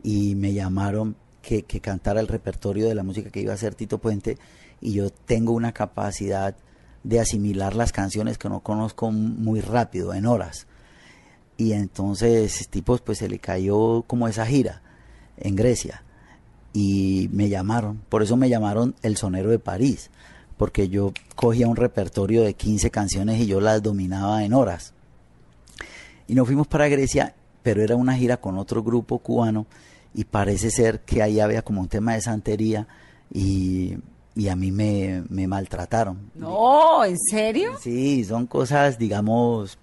y 0.03 0.35
me 0.35 0.53
llamaron 0.53 1.17
que, 1.41 1.63
que 1.63 1.81
cantara 1.81 2.21
el 2.21 2.29
repertorio 2.29 2.87
de 2.87 2.95
la 2.95 3.03
música 3.03 3.31
que 3.31 3.41
iba 3.41 3.53
a 3.53 3.55
hacer 3.55 3.75
Tito 3.75 3.97
Puente 3.97 4.37
y 4.83 4.93
yo 4.93 5.09
tengo 5.09 5.53
una 5.53 5.73
capacidad 5.73 6.55
de 7.03 7.19
asimilar 7.19 7.75
las 7.75 7.93
canciones 7.93 8.37
que 8.37 8.51
no 8.51 8.61
conozco 8.61 9.11
muy 9.11 9.63
rápido, 9.63 10.13
en 10.13 10.27
horas. 10.27 10.67
Y 11.61 11.75
entonces, 11.75 12.69
tipos, 12.71 13.03
pues 13.03 13.19
se 13.19 13.29
le 13.29 13.39
cayó 13.39 14.01
como 14.07 14.27
esa 14.29 14.47
gira 14.47 14.81
en 15.37 15.57
Grecia. 15.57 16.03
Y 16.73 17.29
me 17.33 17.51
llamaron, 17.51 18.01
por 18.09 18.23
eso 18.23 18.35
me 18.39 18.49
llamaron 18.49 18.95
el 19.03 19.19
sonero 19.19 19.51
de 19.51 19.59
París, 19.59 20.09
porque 20.57 20.89
yo 20.89 21.13
cogía 21.35 21.69
un 21.69 21.77
repertorio 21.77 22.43
de 22.45 22.55
15 22.55 22.91
canciones 22.91 23.43
y 23.43 23.47
yo 23.47 23.61
las 23.61 23.83
dominaba 23.83 24.43
en 24.43 24.55
horas. 24.55 24.95
Y 26.27 26.35
nos 26.35 26.47
fuimos 26.47 26.67
para 26.67 26.89
Grecia, 26.89 27.35
pero 27.63 27.83
era 27.83 27.95
una 27.95 28.15
gira 28.15 28.39
con 28.39 28.57
otro 28.57 28.83
grupo 28.83 29.19
cubano 29.19 29.67
y 30.15 30.25
parece 30.25 30.71
ser 30.71 31.01
que 31.01 31.23
ahí 31.23 31.41
había 31.41 31.61
como 31.61 31.83
un 31.83 31.89
tema 31.89 32.15
de 32.15 32.23
santería 32.23 32.89
y, 33.31 33.99
y 34.35 34.49
a 34.49 34.57
mí 34.57 34.73
me, 34.73 35.25
me, 35.29 35.47
maltrataron. 35.47 36.31
No, 36.35 37.05
¿en 37.05 37.19
serio? 37.19 37.73
Sí, 37.83 38.25
son 38.25 38.47
cosas, 38.47 38.99
digamos, 38.99 39.77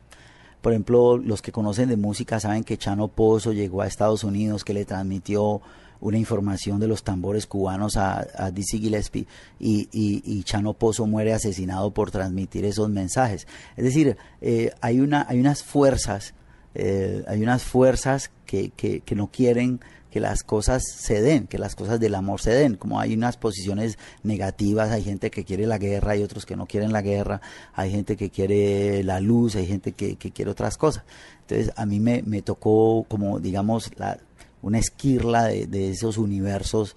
por 0.67 0.73
ejemplo, 0.73 1.15
los 1.17 1.41
que 1.41 1.53
conocen 1.53 1.87
de 1.87 1.95
música 1.95 2.41
saben 2.41 2.65
que 2.65 2.77
Chano 2.77 3.07
Pozo 3.07 3.53
llegó 3.53 3.83
a 3.83 3.87
Estados 3.87 4.25
Unidos, 4.25 4.65
que 4.65 4.73
le 4.73 4.83
transmitió 4.83 5.61
una 6.01 6.17
información 6.17 6.77
de 6.81 6.89
los 6.89 7.05
tambores 7.05 7.47
cubanos 7.47 7.95
a, 7.95 8.27
a 8.35 8.51
Dizzy 8.51 8.77
Gillespie 8.79 9.27
y, 9.61 9.87
y, 9.93 10.43
Chano 10.43 10.73
Pozo 10.73 11.05
muere 11.07 11.31
asesinado 11.31 11.91
por 11.91 12.11
transmitir 12.11 12.65
esos 12.65 12.89
mensajes. 12.89 13.47
Es 13.77 13.85
decir, 13.85 14.17
eh, 14.41 14.71
hay, 14.81 14.99
una, 14.99 15.25
hay 15.29 15.39
unas 15.39 15.63
fuerzas, 15.63 16.33
eh, 16.75 17.23
hay 17.29 17.41
unas 17.41 17.63
fuerzas 17.63 18.29
que, 18.45 18.71
que 18.71 19.15
no 19.15 19.27
quieren 19.27 19.79
que 20.17 20.21
las 20.21 20.41
cosas 20.41 20.81
se 20.83 21.21
den, 21.21 21.45
que 21.45 21.59
las 21.59 21.75
cosas 21.75 21.99
del 21.99 22.15
amor 22.15 22.41
se 22.41 22.49
den, 22.49 22.73
como 22.73 22.99
hay 22.99 23.13
unas 23.13 23.37
posiciones 23.37 23.99
negativas, 24.23 24.89
hay 24.89 25.03
gente 25.03 25.29
que 25.29 25.45
quiere 25.45 25.67
la 25.67 25.77
guerra, 25.77 26.13
hay 26.13 26.23
otros 26.23 26.47
que 26.47 26.55
no 26.55 26.65
quieren 26.65 26.91
la 26.91 27.03
guerra, 27.03 27.39
hay 27.75 27.91
gente 27.91 28.17
que 28.17 28.31
quiere 28.31 29.03
la 29.03 29.19
luz, 29.19 29.55
hay 29.55 29.67
gente 29.67 29.91
que, 29.91 30.15
que 30.15 30.31
quiere 30.31 30.49
otras 30.49 30.75
cosas. 30.75 31.03
Entonces 31.41 31.71
a 31.75 31.85
mí 31.85 31.99
me, 31.99 32.41
tocó 32.41 33.05
como, 33.07 33.39
digamos, 33.39 33.91
la, 33.97 34.17
una 34.63 34.79
esquirla 34.79 35.43
de, 35.45 35.91
esos 35.91 36.17
universos 36.17 36.95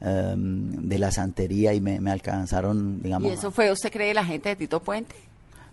um, 0.00 0.70
de 0.88 0.98
la 0.98 1.10
santería 1.10 1.74
y 1.74 1.82
me, 1.82 2.00
me, 2.00 2.10
alcanzaron, 2.10 3.02
digamos... 3.02 3.30
¿Y 3.30 3.34
eso 3.34 3.50
fue, 3.50 3.70
usted 3.70 3.92
cree, 3.92 4.14
la 4.14 4.24
gente 4.24 4.48
de 4.48 4.56
Tito 4.56 4.82
Puente? 4.82 5.14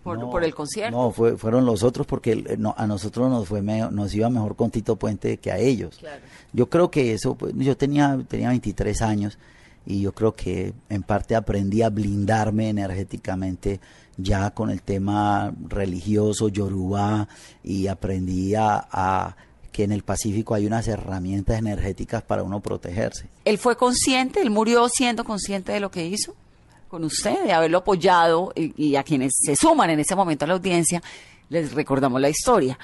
Por, 0.09 0.19
no, 0.19 0.29
por 0.29 0.43
el 0.43 0.55
concierto. 0.55 0.97
No, 0.97 1.11
fue, 1.11 1.37
fueron 1.37 1.65
los 1.65 1.83
otros 1.83 2.07
porque 2.07 2.57
no, 2.57 2.73
a 2.77 2.87
nosotros 2.87 3.29
nos 3.29 3.47
fue 3.47 3.61
me, 3.61 3.79
nos 3.91 4.13
iba 4.13 4.29
mejor 4.29 4.55
con 4.55 4.71
Tito 4.71 4.95
Puente 4.95 5.37
que 5.37 5.51
a 5.51 5.57
ellos. 5.57 5.97
Claro. 5.99 6.21
Yo 6.53 6.69
creo 6.69 6.89
que 6.89 7.13
eso, 7.13 7.35
pues, 7.35 7.53
yo 7.55 7.77
tenía, 7.77 8.19
tenía 8.27 8.49
23 8.49 9.01
años 9.01 9.37
y 9.85 10.01
yo 10.01 10.11
creo 10.13 10.33
que 10.33 10.73
en 10.89 11.03
parte 11.03 11.35
aprendí 11.35 11.81
a 11.81 11.89
blindarme 11.89 12.69
energéticamente 12.69 13.79
ya 14.17 14.51
con 14.51 14.69
el 14.69 14.81
tema 14.81 15.53
religioso, 15.67 16.49
yoruba, 16.49 17.27
y 17.63 17.87
aprendí 17.87 18.55
a, 18.55 18.87
a 18.91 19.35
que 19.71 19.83
en 19.83 19.91
el 19.91 20.03
Pacífico 20.03 20.55
hay 20.55 20.65
unas 20.65 20.87
herramientas 20.87 21.57
energéticas 21.57 22.21
para 22.21 22.43
uno 22.43 22.59
protegerse. 22.59 23.27
¿Él 23.45 23.57
fue 23.57 23.77
consciente? 23.77 24.41
¿Él 24.41 24.49
murió 24.49 24.89
siendo 24.89 25.23
consciente 25.23 25.71
de 25.71 25.79
lo 25.79 25.89
que 25.89 26.05
hizo? 26.05 26.35
Con 26.89 27.03
usted, 27.05 27.43
de 27.45 27.53
haberlo 27.53 27.77
apoyado 27.77 28.51
y, 28.55 28.73
y, 28.75 28.95
a 28.97 29.03
quienes 29.03 29.33
se 29.37 29.55
suman 29.55 29.89
en 29.91 29.99
ese 29.99 30.15
momento 30.15 30.43
a 30.43 30.47
la 30.47 30.55
audiencia, 30.55 31.01
les 31.49 31.71
recordamos 31.73 32.19
la 32.19 32.29
historia. 32.29 32.77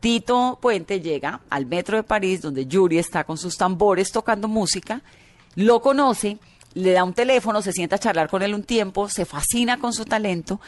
Tito 0.00 0.58
Puente 0.60 1.00
llega 1.00 1.40
al 1.50 1.66
metro 1.66 1.96
de 1.96 2.04
París, 2.04 2.40
donde 2.40 2.66
Yuri 2.66 2.98
está 2.98 3.24
con 3.24 3.36
sus 3.36 3.56
tambores 3.56 4.12
tocando 4.12 4.46
música, 4.46 5.02
lo 5.56 5.80
conoce, 5.80 6.38
le 6.74 6.92
da 6.92 7.02
un 7.02 7.14
teléfono, 7.14 7.62
se 7.62 7.72
sienta 7.72 7.96
a 7.96 7.98
charlar 7.98 8.28
con 8.28 8.42
él 8.42 8.54
un 8.54 8.62
tiempo, 8.62 9.08
se 9.08 9.24
fascina 9.24 9.78
con 9.78 9.92
su 9.92 10.04
talento, 10.04 10.60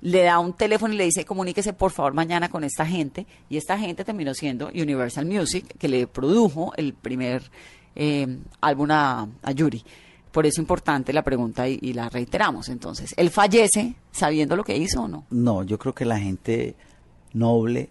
le 0.00 0.22
da 0.22 0.38
un 0.38 0.54
teléfono 0.54 0.94
y 0.94 0.96
le 0.96 1.04
dice 1.04 1.24
comuníquese 1.24 1.72
por 1.72 1.90
favor 1.90 2.14
mañana 2.14 2.48
con 2.48 2.64
esta 2.64 2.86
gente, 2.86 3.26
y 3.50 3.58
esta 3.58 3.78
gente 3.78 4.04
terminó 4.04 4.32
siendo 4.32 4.68
Universal 4.68 5.26
Music, 5.26 5.66
que 5.78 5.88
le 5.88 6.06
produjo 6.06 6.72
el 6.76 6.94
primer 6.94 7.50
eh, 7.94 8.38
álbum 8.60 8.90
a, 8.90 9.28
a 9.42 9.52
Yuri. 9.52 9.84
Por 10.32 10.46
eso 10.46 10.54
es 10.54 10.58
importante 10.58 11.12
la 11.12 11.22
pregunta 11.22 11.68
y, 11.68 11.78
y, 11.80 11.92
la 11.94 12.08
reiteramos. 12.08 12.68
Entonces, 12.68 13.14
¿él 13.16 13.30
fallece 13.30 13.94
sabiendo 14.12 14.56
lo 14.56 14.64
que 14.64 14.76
hizo 14.76 15.02
o 15.02 15.08
no? 15.08 15.24
No, 15.30 15.62
yo 15.62 15.78
creo 15.78 15.94
que 15.94 16.04
la 16.04 16.18
gente 16.18 16.76
noble, 17.32 17.88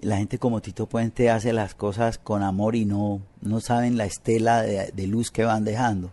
la 0.00 0.16
gente 0.16 0.38
como 0.38 0.60
Tito 0.62 0.86
Puente 0.86 1.30
hace 1.30 1.52
las 1.52 1.74
cosas 1.74 2.18
con 2.18 2.42
amor 2.42 2.76
y 2.76 2.84
no, 2.86 3.20
no 3.42 3.60
saben 3.60 3.96
la 3.96 4.06
estela 4.06 4.62
de, 4.62 4.90
de 4.92 5.06
luz 5.06 5.30
que 5.30 5.44
van 5.44 5.64
dejando. 5.64 6.12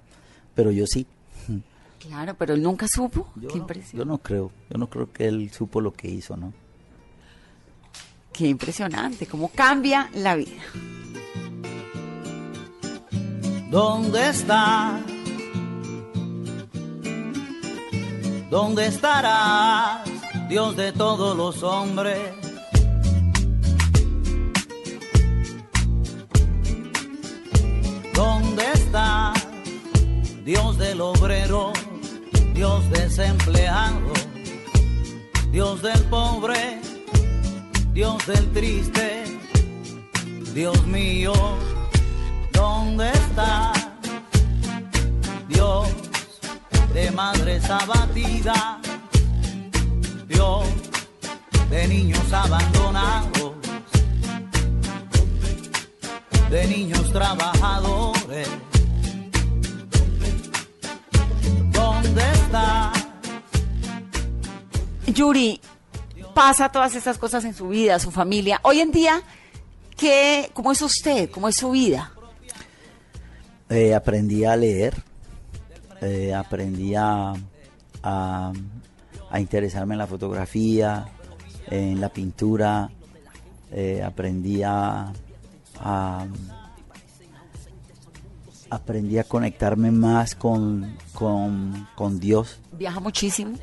Pero 0.56 0.72
yo 0.72 0.86
sí. 0.88 1.08
Claro, 2.00 2.36
pero 2.36 2.54
él 2.54 2.62
nunca 2.62 2.88
supo. 2.88 3.28
Yo 3.36 3.48
Qué 3.50 3.56
no, 3.56 3.62
impresión. 3.62 4.00
yo 4.00 4.06
no 4.06 4.18
creo, 4.20 4.52
yo 4.70 4.78
no 4.78 4.90
creo 4.90 5.12
que 5.12 5.28
él 5.28 5.50
supo 5.52 5.82
lo 5.82 5.92
que 5.94 6.08
hizo, 6.10 6.38
¿no? 6.38 6.54
Qué 8.32 8.48
impresionante, 8.48 9.26
cómo 9.26 9.50
cambia 9.50 10.10
la 10.14 10.36
vida. 10.36 10.62
¿Dónde 13.70 14.30
está? 14.30 15.00
¿Dónde 18.50 18.88
estarás, 18.88 20.08
Dios 20.48 20.78
de 20.78 20.94
todos 20.94 21.36
los 21.36 21.64
hombres? 21.64 22.18
¿Dónde 28.14 28.64
está, 28.74 29.34
Dios 30.46 30.78
del 30.78 31.02
obrero, 31.02 31.74
Dios 32.54 32.90
desempleado, 32.90 34.14
Dios 35.52 35.82
del 35.82 36.02
pobre, 36.06 36.80
Dios 37.94 38.26
del 38.28 38.52
triste? 38.54 39.26
Dios 40.54 40.88
mío, 40.88 41.34
¿dónde 42.54 43.12
está, 43.12 43.74
madres 47.18 47.68
abatidas, 47.68 48.78
Dios 50.28 50.68
de 51.68 51.88
niños 51.88 52.32
abandonados, 52.32 53.54
de 56.52 56.68
niños 56.68 57.12
trabajadores. 57.12 58.48
¿Dónde 61.72 62.22
está? 62.34 62.94
Yuri, 65.08 65.60
pasa 66.36 66.70
todas 66.70 66.94
estas 66.94 67.18
cosas 67.18 67.44
en 67.46 67.56
su 67.56 67.70
vida, 67.70 67.98
su 67.98 68.12
familia. 68.12 68.60
Hoy 68.62 68.80
en 68.80 68.92
día, 68.92 69.24
¿qué, 69.98 70.52
¿cómo 70.54 70.72
es 70.72 70.84
usted? 70.84 71.32
¿Cómo 71.32 71.50
es 71.50 71.56
su 71.56 71.72
vida? 71.72 72.12
Eh, 73.70 73.96
aprendí 73.96 74.46
a 74.46 74.56
leer, 74.56 75.07
eh, 76.02 76.34
aprendí 76.34 76.96
a, 76.96 77.34
a, 78.04 78.54
a, 79.32 79.40
interesarme 79.40 79.94
en 79.96 80.00
la 80.00 80.08
fotografía, 80.08 81.08
en 81.70 82.00
la 82.02 82.10
pintura, 82.10 82.90
eh, 83.72 84.02
aprendí 84.04 84.64
a, 84.64 85.12
a- 85.80 86.26
aprendí 88.70 89.18
a 89.18 89.24
conectarme 89.24 89.92
más 89.92 90.36
con, 90.36 90.98
con, 91.14 91.88
con 91.96 92.20
Dios. 92.20 92.60
Viaja 92.74 93.00
muchísimo. 93.00 93.58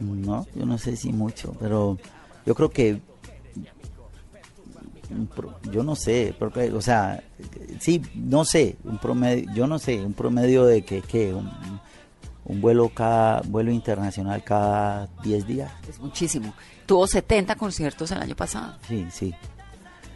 No, 0.00 0.46
yo 0.54 0.66
no 0.66 0.78
sé 0.78 0.96
si 0.96 1.12
mucho, 1.12 1.54
pero 1.58 1.98
yo 2.44 2.54
creo 2.54 2.70
que 2.70 3.00
yo 5.72 5.82
no 5.82 5.94
sé, 5.96 6.34
porque, 6.38 6.70
o 6.72 6.80
sea, 6.80 7.22
sí, 7.80 8.02
no 8.14 8.44
sé, 8.44 8.76
un 8.84 8.98
promedio, 8.98 9.52
yo 9.54 9.66
no 9.66 9.78
sé, 9.78 10.04
un 10.04 10.12
promedio 10.14 10.64
de 10.64 10.82
que, 10.84 11.02
que 11.02 11.32
un, 11.34 11.50
un 12.44 12.60
vuelo 12.60 12.88
cada 12.90 13.42
vuelo 13.42 13.70
internacional 13.72 14.42
cada 14.44 15.06
10 15.22 15.46
días. 15.46 15.72
Es 15.88 15.98
muchísimo. 16.00 16.52
Tuvo 16.86 17.06
70 17.06 17.56
conciertos 17.56 18.10
el 18.12 18.18
año 18.18 18.36
pasado. 18.36 18.74
Sí, 18.88 19.06
sí. 19.10 19.34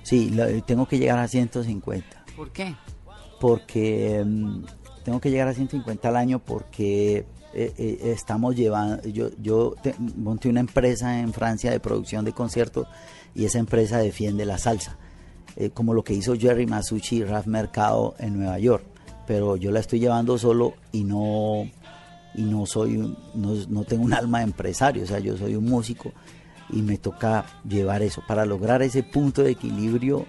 Sí, 0.02 0.30
lo- 0.30 0.62
tengo 0.64 0.86
que 0.86 0.98
llegar 0.98 1.18
a 1.18 1.28
150 1.28 2.24
¿Por 2.36 2.50
qué? 2.50 2.74
porque 3.40 4.22
mm, 4.24 4.64
tengo 5.04 5.20
que 5.20 5.30
llegar 5.30 5.48
a 5.48 5.54
150 5.54 6.08
al 6.08 6.16
año 6.16 6.38
porque 6.38 7.26
eh, 7.52 7.72
eh, 7.78 7.98
estamos 8.04 8.54
llevando, 8.54 9.02
yo, 9.08 9.30
yo 9.40 9.74
monté 10.16 10.48
una 10.48 10.60
empresa 10.60 11.20
en 11.20 11.32
Francia 11.32 11.70
de 11.70 11.80
producción 11.80 12.24
de 12.24 12.32
conciertos 12.32 12.86
y 13.34 13.44
esa 13.44 13.58
empresa 13.58 13.98
defiende 13.98 14.44
la 14.44 14.58
salsa, 14.58 14.96
eh, 15.56 15.70
como 15.70 15.92
lo 15.92 16.04
que 16.04 16.14
hizo 16.14 16.36
Jerry 16.36 16.66
Masucci 16.66 17.16
y 17.16 17.24
Raf 17.24 17.46
Mercado 17.46 18.14
en 18.18 18.38
Nueva 18.38 18.58
York, 18.58 18.84
pero 19.26 19.56
yo 19.56 19.72
la 19.72 19.80
estoy 19.80 19.98
llevando 19.98 20.38
solo 20.38 20.74
y 20.92 21.04
no 21.04 21.68
y 22.32 22.42
no 22.42 22.64
soy 22.64 23.16
no, 23.34 23.54
no 23.68 23.84
tengo 23.84 24.04
un 24.04 24.14
alma 24.14 24.38
de 24.38 24.44
empresario, 24.44 25.02
o 25.02 25.06
sea, 25.06 25.18
yo 25.18 25.36
soy 25.36 25.56
un 25.56 25.64
músico 25.64 26.12
y 26.72 26.82
me 26.82 26.98
toca 26.98 27.46
llevar 27.68 28.02
eso. 28.02 28.22
Para 28.28 28.44
lograr 28.44 28.82
ese 28.82 29.02
punto 29.02 29.42
de 29.42 29.50
equilibrio 29.50 30.26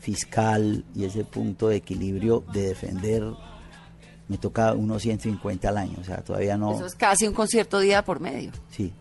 fiscal 0.00 0.84
y 0.94 1.04
ese 1.04 1.24
punto 1.24 1.68
de 1.68 1.76
equilibrio 1.76 2.44
de 2.52 2.68
defender 2.68 3.24
me 4.28 4.38
toca 4.38 4.72
unos 4.74 5.02
150 5.02 5.68
al 5.68 5.76
año, 5.78 5.96
o 6.00 6.04
sea, 6.04 6.16
todavía 6.22 6.56
no 6.56 6.72
Eso 6.74 6.86
es 6.86 6.94
casi 6.94 7.26
un 7.28 7.34
concierto 7.34 7.78
día 7.80 8.04
por 8.04 8.20
medio. 8.20 8.50
sí 8.70 8.92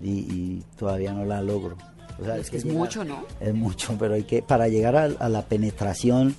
y, 0.00 0.10
y 0.10 0.64
todavía 0.76 1.12
no 1.12 1.24
la 1.24 1.40
logro. 1.42 1.76
O 2.20 2.24
sea, 2.24 2.36
Es 2.36 2.50
que 2.50 2.56
es 2.56 2.64
llegar- 2.64 2.78
mucho, 2.78 3.04
¿no? 3.04 3.24
Es 3.40 3.54
mucho, 3.54 3.96
pero 3.98 4.14
hay 4.14 4.24
que 4.24 4.42
para 4.42 4.66
llegar 4.68 4.96
a, 4.96 5.04
a 5.04 5.28
la 5.28 5.42
penetración 5.42 6.34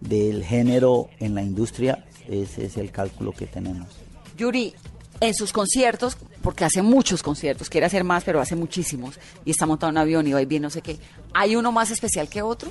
del 0.00 0.44
género 0.44 1.08
en 1.18 1.34
la 1.34 1.42
industria 1.42 2.04
ese 2.28 2.66
es 2.66 2.76
el 2.76 2.90
cálculo 2.92 3.32
que 3.32 3.46
tenemos. 3.46 3.88
Yuri, 4.36 4.72
en 5.20 5.34
sus 5.34 5.52
conciertos, 5.52 6.16
porque 6.42 6.64
hace 6.64 6.80
muchos 6.82 7.22
conciertos, 7.24 7.68
quiere 7.68 7.86
hacer 7.86 8.04
más, 8.04 8.22
pero 8.22 8.40
hace 8.40 8.54
muchísimos, 8.54 9.18
y 9.44 9.50
está 9.50 9.66
montado 9.66 9.90
en 9.90 9.94
un 9.94 9.98
avión 9.98 10.26
y 10.28 10.32
va 10.32 10.40
y 10.40 10.46
bien 10.46 10.62
no 10.62 10.70
sé 10.70 10.80
qué, 10.82 10.96
¿hay 11.34 11.56
uno 11.56 11.72
más 11.72 11.90
especial 11.90 12.28
que 12.28 12.42
otro? 12.42 12.70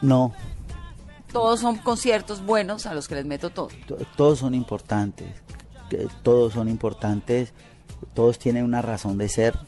No, 0.00 0.32
Todos 1.32 1.60
son 1.60 1.76
conciertos 1.78 2.44
buenos 2.44 2.86
a 2.86 2.94
los 2.94 3.08
que 3.08 3.14
les 3.16 3.24
meto 3.26 3.50
todo. 3.50 3.68
to- 3.86 3.96
todos 4.16 4.38
son 4.40 4.54
importantes, 4.54 5.28
todos 6.22 6.52
son 6.52 6.68
importantes, 6.68 7.52
todos 8.14 8.38
tienen 8.38 8.64
una 8.64 8.82
razón 8.82 9.16
de 9.18 9.28
ser, 9.28 9.58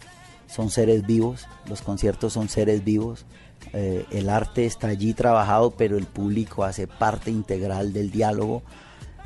son 0.46 0.70
seres 0.70 1.06
vivos, 1.06 1.46
los 1.66 1.82
conciertos 1.82 2.32
son 2.34 2.48
seres 2.48 2.84
vivos, 2.84 3.24
eh, 3.72 4.04
el 4.10 4.28
arte 4.28 4.66
está 4.66 4.88
allí 4.88 5.14
trabajado, 5.14 5.70
pero 5.72 5.96
el 5.96 6.06
público 6.06 6.64
hace 6.64 6.86
parte 6.86 7.30
integral 7.30 7.92
del 7.92 8.10
diálogo. 8.10 8.62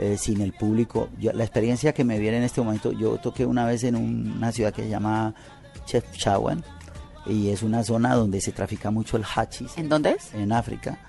eh, 0.00 0.16
sin 0.16 0.40
el 0.42 0.52
público, 0.52 1.08
yo- 1.18 1.32
la 1.32 1.42
experiencia 1.42 1.92
que 1.92 2.04
me 2.04 2.20
viene 2.20 2.36
en 2.36 2.44
este 2.44 2.60
momento, 2.60 2.92
yo 2.92 3.16
toqué 3.16 3.44
una 3.44 3.66
vez 3.66 3.82
en 3.82 3.96
un- 3.96 4.30
una 4.36 4.52
ciudad 4.52 4.72
que 4.72 4.82
se 4.84 4.88
llama 4.88 5.34
Chefchaouen 5.86 6.62
y 7.26 7.48
es 7.48 7.64
una 7.64 7.82
zona 7.82 8.14
donde 8.14 8.40
se 8.40 8.52
trafica 8.52 8.92
mucho 8.92 9.16
el 9.16 9.24
hachís 9.24 9.76
¿En 9.76 9.88
dónde 9.88 10.10
es? 10.12 10.32
en 10.34 10.52
África 10.52 11.00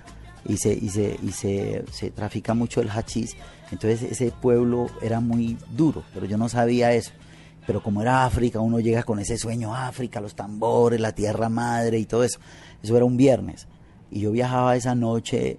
y 0.46 0.56
se 0.56 0.72
y 0.72 0.88
se 0.88 1.18
y 1.22 1.32
se, 1.32 1.84
se 1.90 2.10
trafica 2.10 2.54
mucho 2.54 2.80
el 2.80 2.90
hachís. 2.90 3.36
Entonces 3.70 4.02
ese 4.02 4.32
pueblo 4.32 4.88
era 5.00 5.20
muy 5.20 5.56
duro 5.74 6.02
pero 6.14 6.26
yo 6.26 6.36
no 6.38 6.48
sabía 6.48 6.92
eso. 6.92 7.12
Pero 7.66 7.82
como 7.82 8.02
era 8.02 8.24
África 8.24 8.60
uno 8.60 8.80
llega 8.80 9.02
con 9.02 9.18
ese 9.18 9.36
sueño 9.36 9.74
África 9.74 10.20
los 10.20 10.34
tambores 10.34 11.00
la 11.00 11.14
tierra 11.14 11.48
madre 11.48 11.98
y 11.98 12.06
todo 12.06 12.24
eso. 12.24 12.40
Eso 12.82 12.96
era 12.96 13.04
un 13.04 13.16
viernes. 13.16 13.68
Y 14.10 14.20
yo 14.20 14.32
viajaba 14.32 14.76
esa 14.76 14.94
noche 14.94 15.58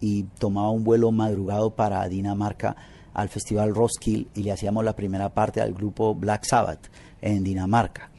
y, 0.00 0.24
tomaba 0.38 0.70
un 0.70 0.84
vuelo 0.84 1.10
madrugado 1.10 1.74
para 1.74 2.06
Dinamarca 2.08 2.76
al 3.14 3.28
festival 3.28 3.74
Roskilde 3.74 4.28
y 4.34 4.42
le 4.42 4.52
hacíamos 4.52 4.84
la 4.84 4.94
primera 4.94 5.32
parte 5.32 5.60
al 5.60 5.72
grupo 5.72 6.14
Black 6.14 6.44
Sabbath 6.44 6.90
en 7.22 7.44
Dinamarca. 7.44 8.10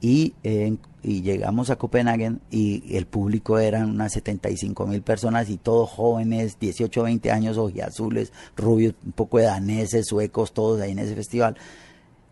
Y, 0.00 0.34
eh, 0.42 0.76
y 1.06 1.22
llegamos 1.22 1.70
a 1.70 1.76
Copenhague 1.76 2.32
y 2.50 2.96
el 2.96 3.06
público 3.06 3.60
eran 3.60 3.90
unas 3.90 4.12
75 4.14 4.88
mil 4.88 5.02
personas 5.02 5.48
y 5.48 5.56
todos 5.56 5.88
jóvenes, 5.88 6.58
18, 6.58 7.04
20 7.04 7.30
años, 7.30 7.58
ojiazules, 7.58 8.32
rubios, 8.56 8.94
un 9.04 9.12
poco 9.12 9.38
de 9.38 9.44
daneses, 9.44 10.06
suecos, 10.08 10.52
todos 10.52 10.80
ahí 10.80 10.90
en 10.90 10.98
ese 10.98 11.14
festival. 11.14 11.56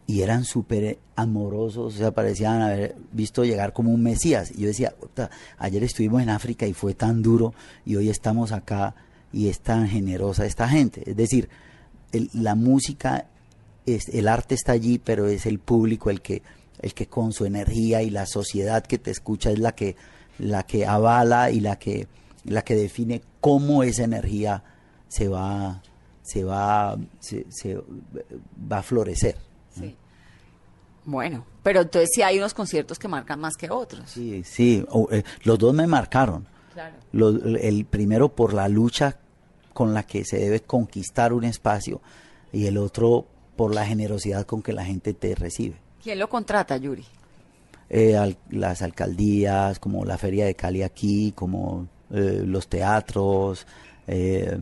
Y 0.08 0.22
eran 0.22 0.44
súper 0.44 0.98
amorosos, 1.14 1.94
o 1.94 1.96
sea, 1.96 2.10
parecían 2.10 2.62
haber 2.62 2.96
visto 3.12 3.44
llegar 3.44 3.72
como 3.72 3.92
un 3.92 4.02
Mesías. 4.02 4.50
Y 4.50 4.62
yo 4.62 4.66
decía, 4.66 4.92
"Puta, 4.98 5.30
ayer 5.56 5.84
estuvimos 5.84 6.20
en 6.20 6.30
África 6.30 6.66
y 6.66 6.72
fue 6.72 6.94
tan 6.94 7.22
duro 7.22 7.54
y 7.86 7.94
hoy 7.94 8.10
estamos 8.10 8.50
acá 8.50 8.96
y 9.32 9.50
es 9.50 9.60
tan 9.60 9.86
generosa 9.86 10.46
esta 10.46 10.68
gente. 10.68 11.08
Es 11.08 11.16
decir, 11.16 11.48
la 12.32 12.56
música, 12.56 13.26
es, 13.86 14.08
el 14.08 14.26
arte 14.26 14.56
está 14.56 14.72
allí, 14.72 14.98
pero 14.98 15.28
es 15.28 15.46
el 15.46 15.60
público 15.60 16.10
el 16.10 16.20
que, 16.20 16.42
el 16.84 16.94
que 16.94 17.06
con 17.06 17.32
su 17.32 17.44
energía 17.46 18.02
y 18.02 18.10
la 18.10 18.26
sociedad 18.26 18.84
que 18.84 18.98
te 18.98 19.10
escucha 19.10 19.50
es 19.50 19.58
la 19.58 19.74
que, 19.74 19.96
la 20.38 20.64
que 20.64 20.86
avala 20.86 21.50
y 21.50 21.60
la 21.60 21.78
que, 21.78 22.06
la 22.44 22.62
que 22.62 22.74
define 22.74 23.22
cómo 23.40 23.82
esa 23.82 24.04
energía 24.04 24.62
se 25.08 25.28
va, 25.28 25.82
se 26.22 26.44
va, 26.44 26.96
se, 27.20 27.46
se 27.50 27.76
va 28.70 28.78
a 28.78 28.82
florecer. 28.82 29.36
Sí. 29.78 29.96
Bueno, 31.06 31.44
pero 31.62 31.82
entonces 31.82 32.10
sí 32.14 32.22
hay 32.22 32.38
unos 32.38 32.54
conciertos 32.54 32.98
que 32.98 33.08
marcan 33.08 33.40
más 33.40 33.56
que 33.56 33.70
otros. 33.70 34.10
Sí, 34.10 34.42
sí, 34.44 34.84
o, 34.90 35.08
eh, 35.10 35.22
los 35.44 35.58
dos 35.58 35.74
me 35.74 35.86
marcaron. 35.86 36.46
Claro. 36.72 36.96
Los- 37.12 37.40
el 37.60 37.84
primero 37.84 38.34
por 38.34 38.52
la 38.54 38.68
lucha 38.68 39.18
con 39.72 39.92
la 39.94 40.02
que 40.04 40.24
se 40.24 40.38
debe 40.38 40.60
conquistar 40.60 41.32
un 41.32 41.44
espacio 41.44 42.00
y 42.52 42.66
el 42.66 42.78
otro 42.78 43.26
por 43.56 43.74
la 43.74 43.84
generosidad 43.86 44.46
con 44.46 44.62
que 44.62 44.72
la 44.72 44.84
gente 44.84 45.14
te 45.14 45.34
recibe. 45.34 45.76
¿Quién 46.04 46.18
lo 46.20 46.28
contrata, 46.28 46.76
Yuri? 46.76 47.04
Eh, 47.90 48.16
al- 48.16 48.36
las 48.50 48.82
alcaldías, 48.82 49.78
como 49.80 50.04
la 50.04 50.16
Feria 50.18 50.44
de 50.46 50.54
Cali 50.54 50.82
aquí, 50.82 51.32
como 51.34 51.88
eh, 52.12 52.42
los 52.46 52.68
teatros. 52.68 53.66
eh, 54.06 54.56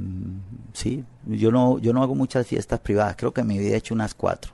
sí, 0.73 1.05
yo 1.27 1.51
no, 1.51 1.79
yo 1.81 1.93
no 1.93 2.03
hago 2.03 2.15
muchas 2.15 2.47
fiestas 2.47 2.79
privadas, 2.81 3.17
creo 3.17 3.33
que 3.33 3.41
en 3.43 3.49
mi 3.49 3.59
vida 3.59 3.75
he 3.75 3.79
hecho 3.79 3.93
unas 3.95 4.15
cuatro. 4.15 4.53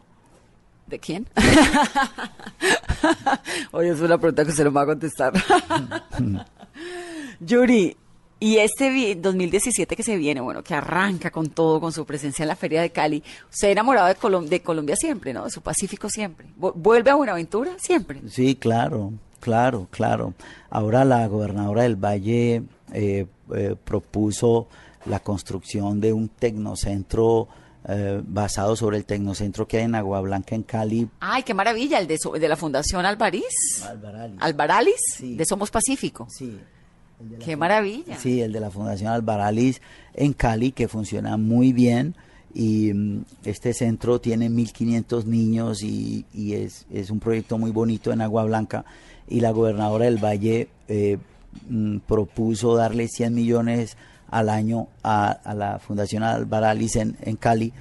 ¿De 0.87 0.99
quién? 0.99 1.29
Oye, 3.73 3.91
es 3.91 4.01
una 4.01 4.17
pregunta 4.17 4.47
que 4.47 4.53
se 4.53 4.65
lo 4.65 4.73
va 4.73 4.83
a 4.83 4.87
contestar. 4.87 5.35
Yuri, 7.41 7.95
y 8.41 8.59
este 8.59 8.91
vi- 8.91 9.15
2017 9.15 9.97
que 9.97 10.03
se 10.03 10.17
viene, 10.17 10.41
bueno, 10.41 10.63
que 10.63 10.75
arranca 10.75 11.31
con 11.31 11.49
todo, 11.51 11.81
con 11.81 11.93
su 11.93 12.05
presencia 12.07 12.43
en 12.45 12.49
la 12.49 12.57
Feria 12.57 12.81
de 12.83 12.91
Cali, 12.91 13.23
usted 13.51 13.71
enamorado 13.71 14.07
de, 14.09 14.17
Colom- 14.17 14.47
de 14.49 14.61
Colombia 14.63 14.97
siempre, 14.97 15.33
¿no? 15.33 15.45
De 15.45 15.51
su 15.51 15.61
Pacífico 15.61 16.09
siempre. 16.09 16.47
Vu- 16.59 16.73
¿Vuelve 16.75 17.11
a 17.11 17.15
Buenaventura? 17.17 17.73
Siempre. 17.79 18.21
Sí, 18.29 18.55
claro, 18.55 19.13
claro, 19.41 19.89
claro. 19.91 20.35
Ahora 20.71 21.05
la 21.05 21.27
gobernadora 21.27 21.83
del 21.83 21.97
Valle 21.97 22.63
eh, 22.93 23.27
eh, 23.55 23.77
propuso 23.85 24.69
la 25.07 25.21
construcción 25.21 26.01
de 26.01 26.13
un 26.13 26.29
tecnocentro 26.29 27.49
eh, 27.89 28.21
basado 28.25 28.77
sobre 28.77 28.99
el 28.99 29.05
tecnocentro 29.07 29.67
que 29.67 29.79
hay 29.79 29.85
en 29.85 29.95
Agua 29.95 30.21
Blanca, 30.21 30.55
en 30.55 30.63
Cali. 30.63 31.09
Ay, 31.21 31.43
qué 31.43 31.55
maravilla, 31.55 31.99
el 31.99 32.07
de, 32.07 32.19
so- 32.19 32.33
de 32.33 32.49
la 32.49 32.57
Fundación. 32.57 33.05
Albaralis, 34.41 35.01
Sí. 35.17 35.37
de 35.37 35.45
Somos 35.47 35.71
Pacífico. 35.71 36.27
Sí. 36.31 36.59
Qué 37.45 37.57
maravilla. 37.57 38.17
Sí, 38.19 38.41
el 38.41 38.53
de 38.53 38.61
la 38.61 38.71
Fundación 38.71 39.11
Albaralis 39.11 39.81
en 40.15 40.33
Cali, 40.33 40.73
que 40.73 40.89
funciona 40.89 41.37
muy 41.37 41.73
bien. 41.73 42.15
Y 42.55 42.93
mm, 42.93 43.25
este 43.45 43.75
centro 43.75 44.21
tiene 44.21 44.49
1.500 44.49 45.25
niños 45.25 45.83
y, 45.83 46.25
y 46.33 46.55
es, 46.55 46.87
es 46.91 47.11
un 47.11 47.21
proyecto 47.21 47.59
muy 47.59 47.71
bonito 47.71 48.13
en 48.13 48.21
Agua 48.21 48.45
Blanca. 48.45 48.85
Y 49.29 49.41
la 49.41 49.51
gobernadora 49.51 50.07
del 50.07 50.23
Valle 50.23 50.69
eh, 50.89 51.19
mm, 51.69 51.99
propuso 51.99 52.77
darle 52.77 53.09
100 53.09 53.35
millones 53.35 53.97
al 54.31 54.49
año 54.49 54.89
a, 55.03 55.31
a 55.31 55.55
la 55.55 55.79
Fundación 55.79 56.23
Albaralis 56.23 56.97
en, 56.97 57.17
en 57.23 57.37
Cali, 57.37 57.73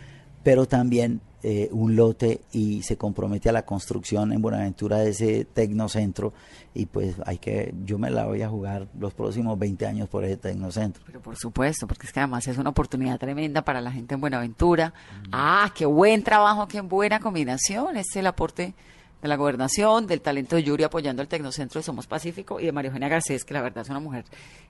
pero 0.43 0.65
también 0.65 1.21
eh, 1.43 1.69
un 1.71 1.95
lote 1.95 2.41
y 2.51 2.81
se 2.81 2.97
compromete 2.97 3.49
a 3.49 3.51
la 3.51 3.63
construcción 3.63 4.33
en 4.33 4.41
Buenaventura 4.41 4.97
de 4.97 5.11
ese 5.11 5.45
tecnocentro 5.45 6.33
y 6.73 6.87
pues 6.87 7.15
hay 7.25 7.37
que, 7.37 7.73
yo 7.85 7.99
me 7.99 8.09
la 8.09 8.25
voy 8.25 8.41
a 8.41 8.49
jugar 8.49 8.87
los 8.99 9.13
próximos 9.13 9.57
20 9.59 9.85
años 9.85 10.09
por 10.09 10.23
ese 10.23 10.37
tecnocentro. 10.37 11.03
Pero 11.05 11.21
por 11.21 11.35
supuesto, 11.35 11.87
porque 11.87 12.07
es 12.07 12.13
que 12.13 12.19
además 12.19 12.47
es 12.47 12.57
una 12.57 12.71
oportunidad 12.71 13.19
tremenda 13.19 13.61
para 13.61 13.81
la 13.81 13.91
gente 13.91 14.15
en 14.15 14.21
Buenaventura. 14.21 14.93
Ah, 15.31 15.71
qué 15.75 15.85
buen 15.85 16.23
trabajo, 16.23 16.67
qué 16.67 16.81
buena 16.81 17.19
combinación. 17.19 17.97
Este 17.97 18.11
es 18.11 18.15
el 18.17 18.27
aporte 18.27 18.73
de 19.21 19.27
la 19.27 19.35
gobernación, 19.35 20.07
del 20.07 20.21
talento 20.21 20.55
de 20.55 20.63
Yuri 20.63 20.83
apoyando 20.83 21.21
el 21.21 21.27
Tecnocentro 21.27 21.79
de 21.79 21.83
Somos 21.83 22.07
Pacífico 22.07 22.59
y 22.59 22.65
de 22.65 22.71
María 22.71 22.89
Eugenia 22.89 23.09
Garcés, 23.09 23.43
que 23.43 23.53
la 23.53 23.61
verdad 23.61 23.83
es 23.83 23.89
una 23.89 23.99
mujer 23.99 24.25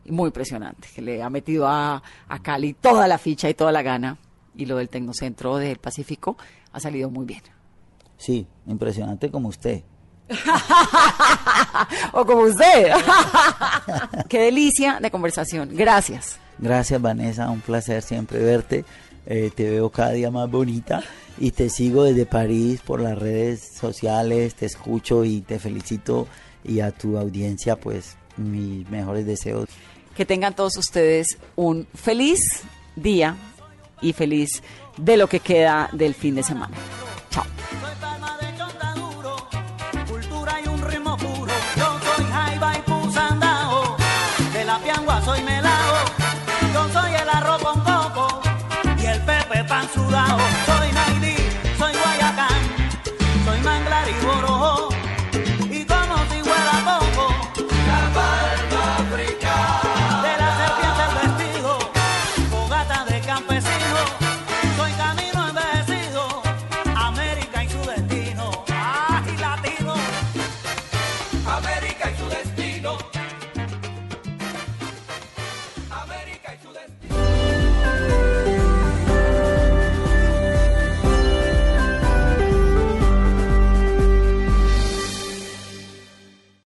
muy 0.07 0.27
impresionante, 0.27 0.87
que 0.93 1.01
le 1.01 1.21
ha 1.21 1.29
metido 1.29 1.67
a, 1.67 2.01
a 2.27 2.39
Cali 2.39 2.73
toda 2.73 3.07
la 3.07 3.17
ficha 3.17 3.49
y 3.49 3.53
toda 3.53 3.71
la 3.71 3.81
gana. 3.81 4.17
Y 4.57 4.65
lo 4.65 4.77
del 4.77 4.89
Tecnocentro 4.89 5.57
del 5.57 5.77
Pacífico 5.77 6.37
ha 6.71 6.79
salido 6.79 7.09
muy 7.09 7.25
bien. 7.25 7.41
Sí, 8.17 8.47
impresionante 8.65 9.29
como 9.29 9.49
usted. 9.49 9.83
o 12.11 12.25
como 12.25 12.41
usted. 12.41 12.91
Qué 14.29 14.39
delicia 14.39 14.99
de 14.99 15.11
conversación. 15.11 15.69
Gracias. 15.73 16.39
Gracias 16.57 17.01
Vanessa, 17.01 17.49
un 17.49 17.61
placer 17.61 18.01
siempre 18.01 18.39
verte. 18.39 18.83
Eh, 19.25 19.51
te 19.55 19.69
veo 19.69 19.89
cada 19.89 20.11
día 20.11 20.31
más 20.31 20.49
bonita 20.49 21.03
y 21.37 21.51
te 21.51 21.69
sigo 21.69 22.03
desde 22.03 22.25
París 22.25 22.81
por 22.83 23.01
las 23.01 23.17
redes 23.17 23.61
sociales, 23.77 24.55
te 24.55 24.65
escucho 24.65 25.25
y 25.25 25.41
te 25.41 25.59
felicito 25.59 26.27
y 26.63 26.79
a 26.79 26.91
tu 26.91 27.17
audiencia 27.17 27.75
pues 27.75 28.15
mis 28.37 28.89
mejores 28.89 29.25
deseos. 29.25 29.67
Que 30.15 30.25
tengan 30.25 30.55
todos 30.55 30.77
ustedes 30.77 31.37
un 31.55 31.87
feliz 31.93 32.39
día 32.95 33.35
y 34.01 34.13
feliz 34.13 34.63
de 34.97 35.17
lo 35.17 35.27
que 35.27 35.39
queda 35.39 35.89
del 35.91 36.13
fin 36.13 36.35
de 36.35 36.43
semana. 36.43 36.75
Chao. 37.29 37.45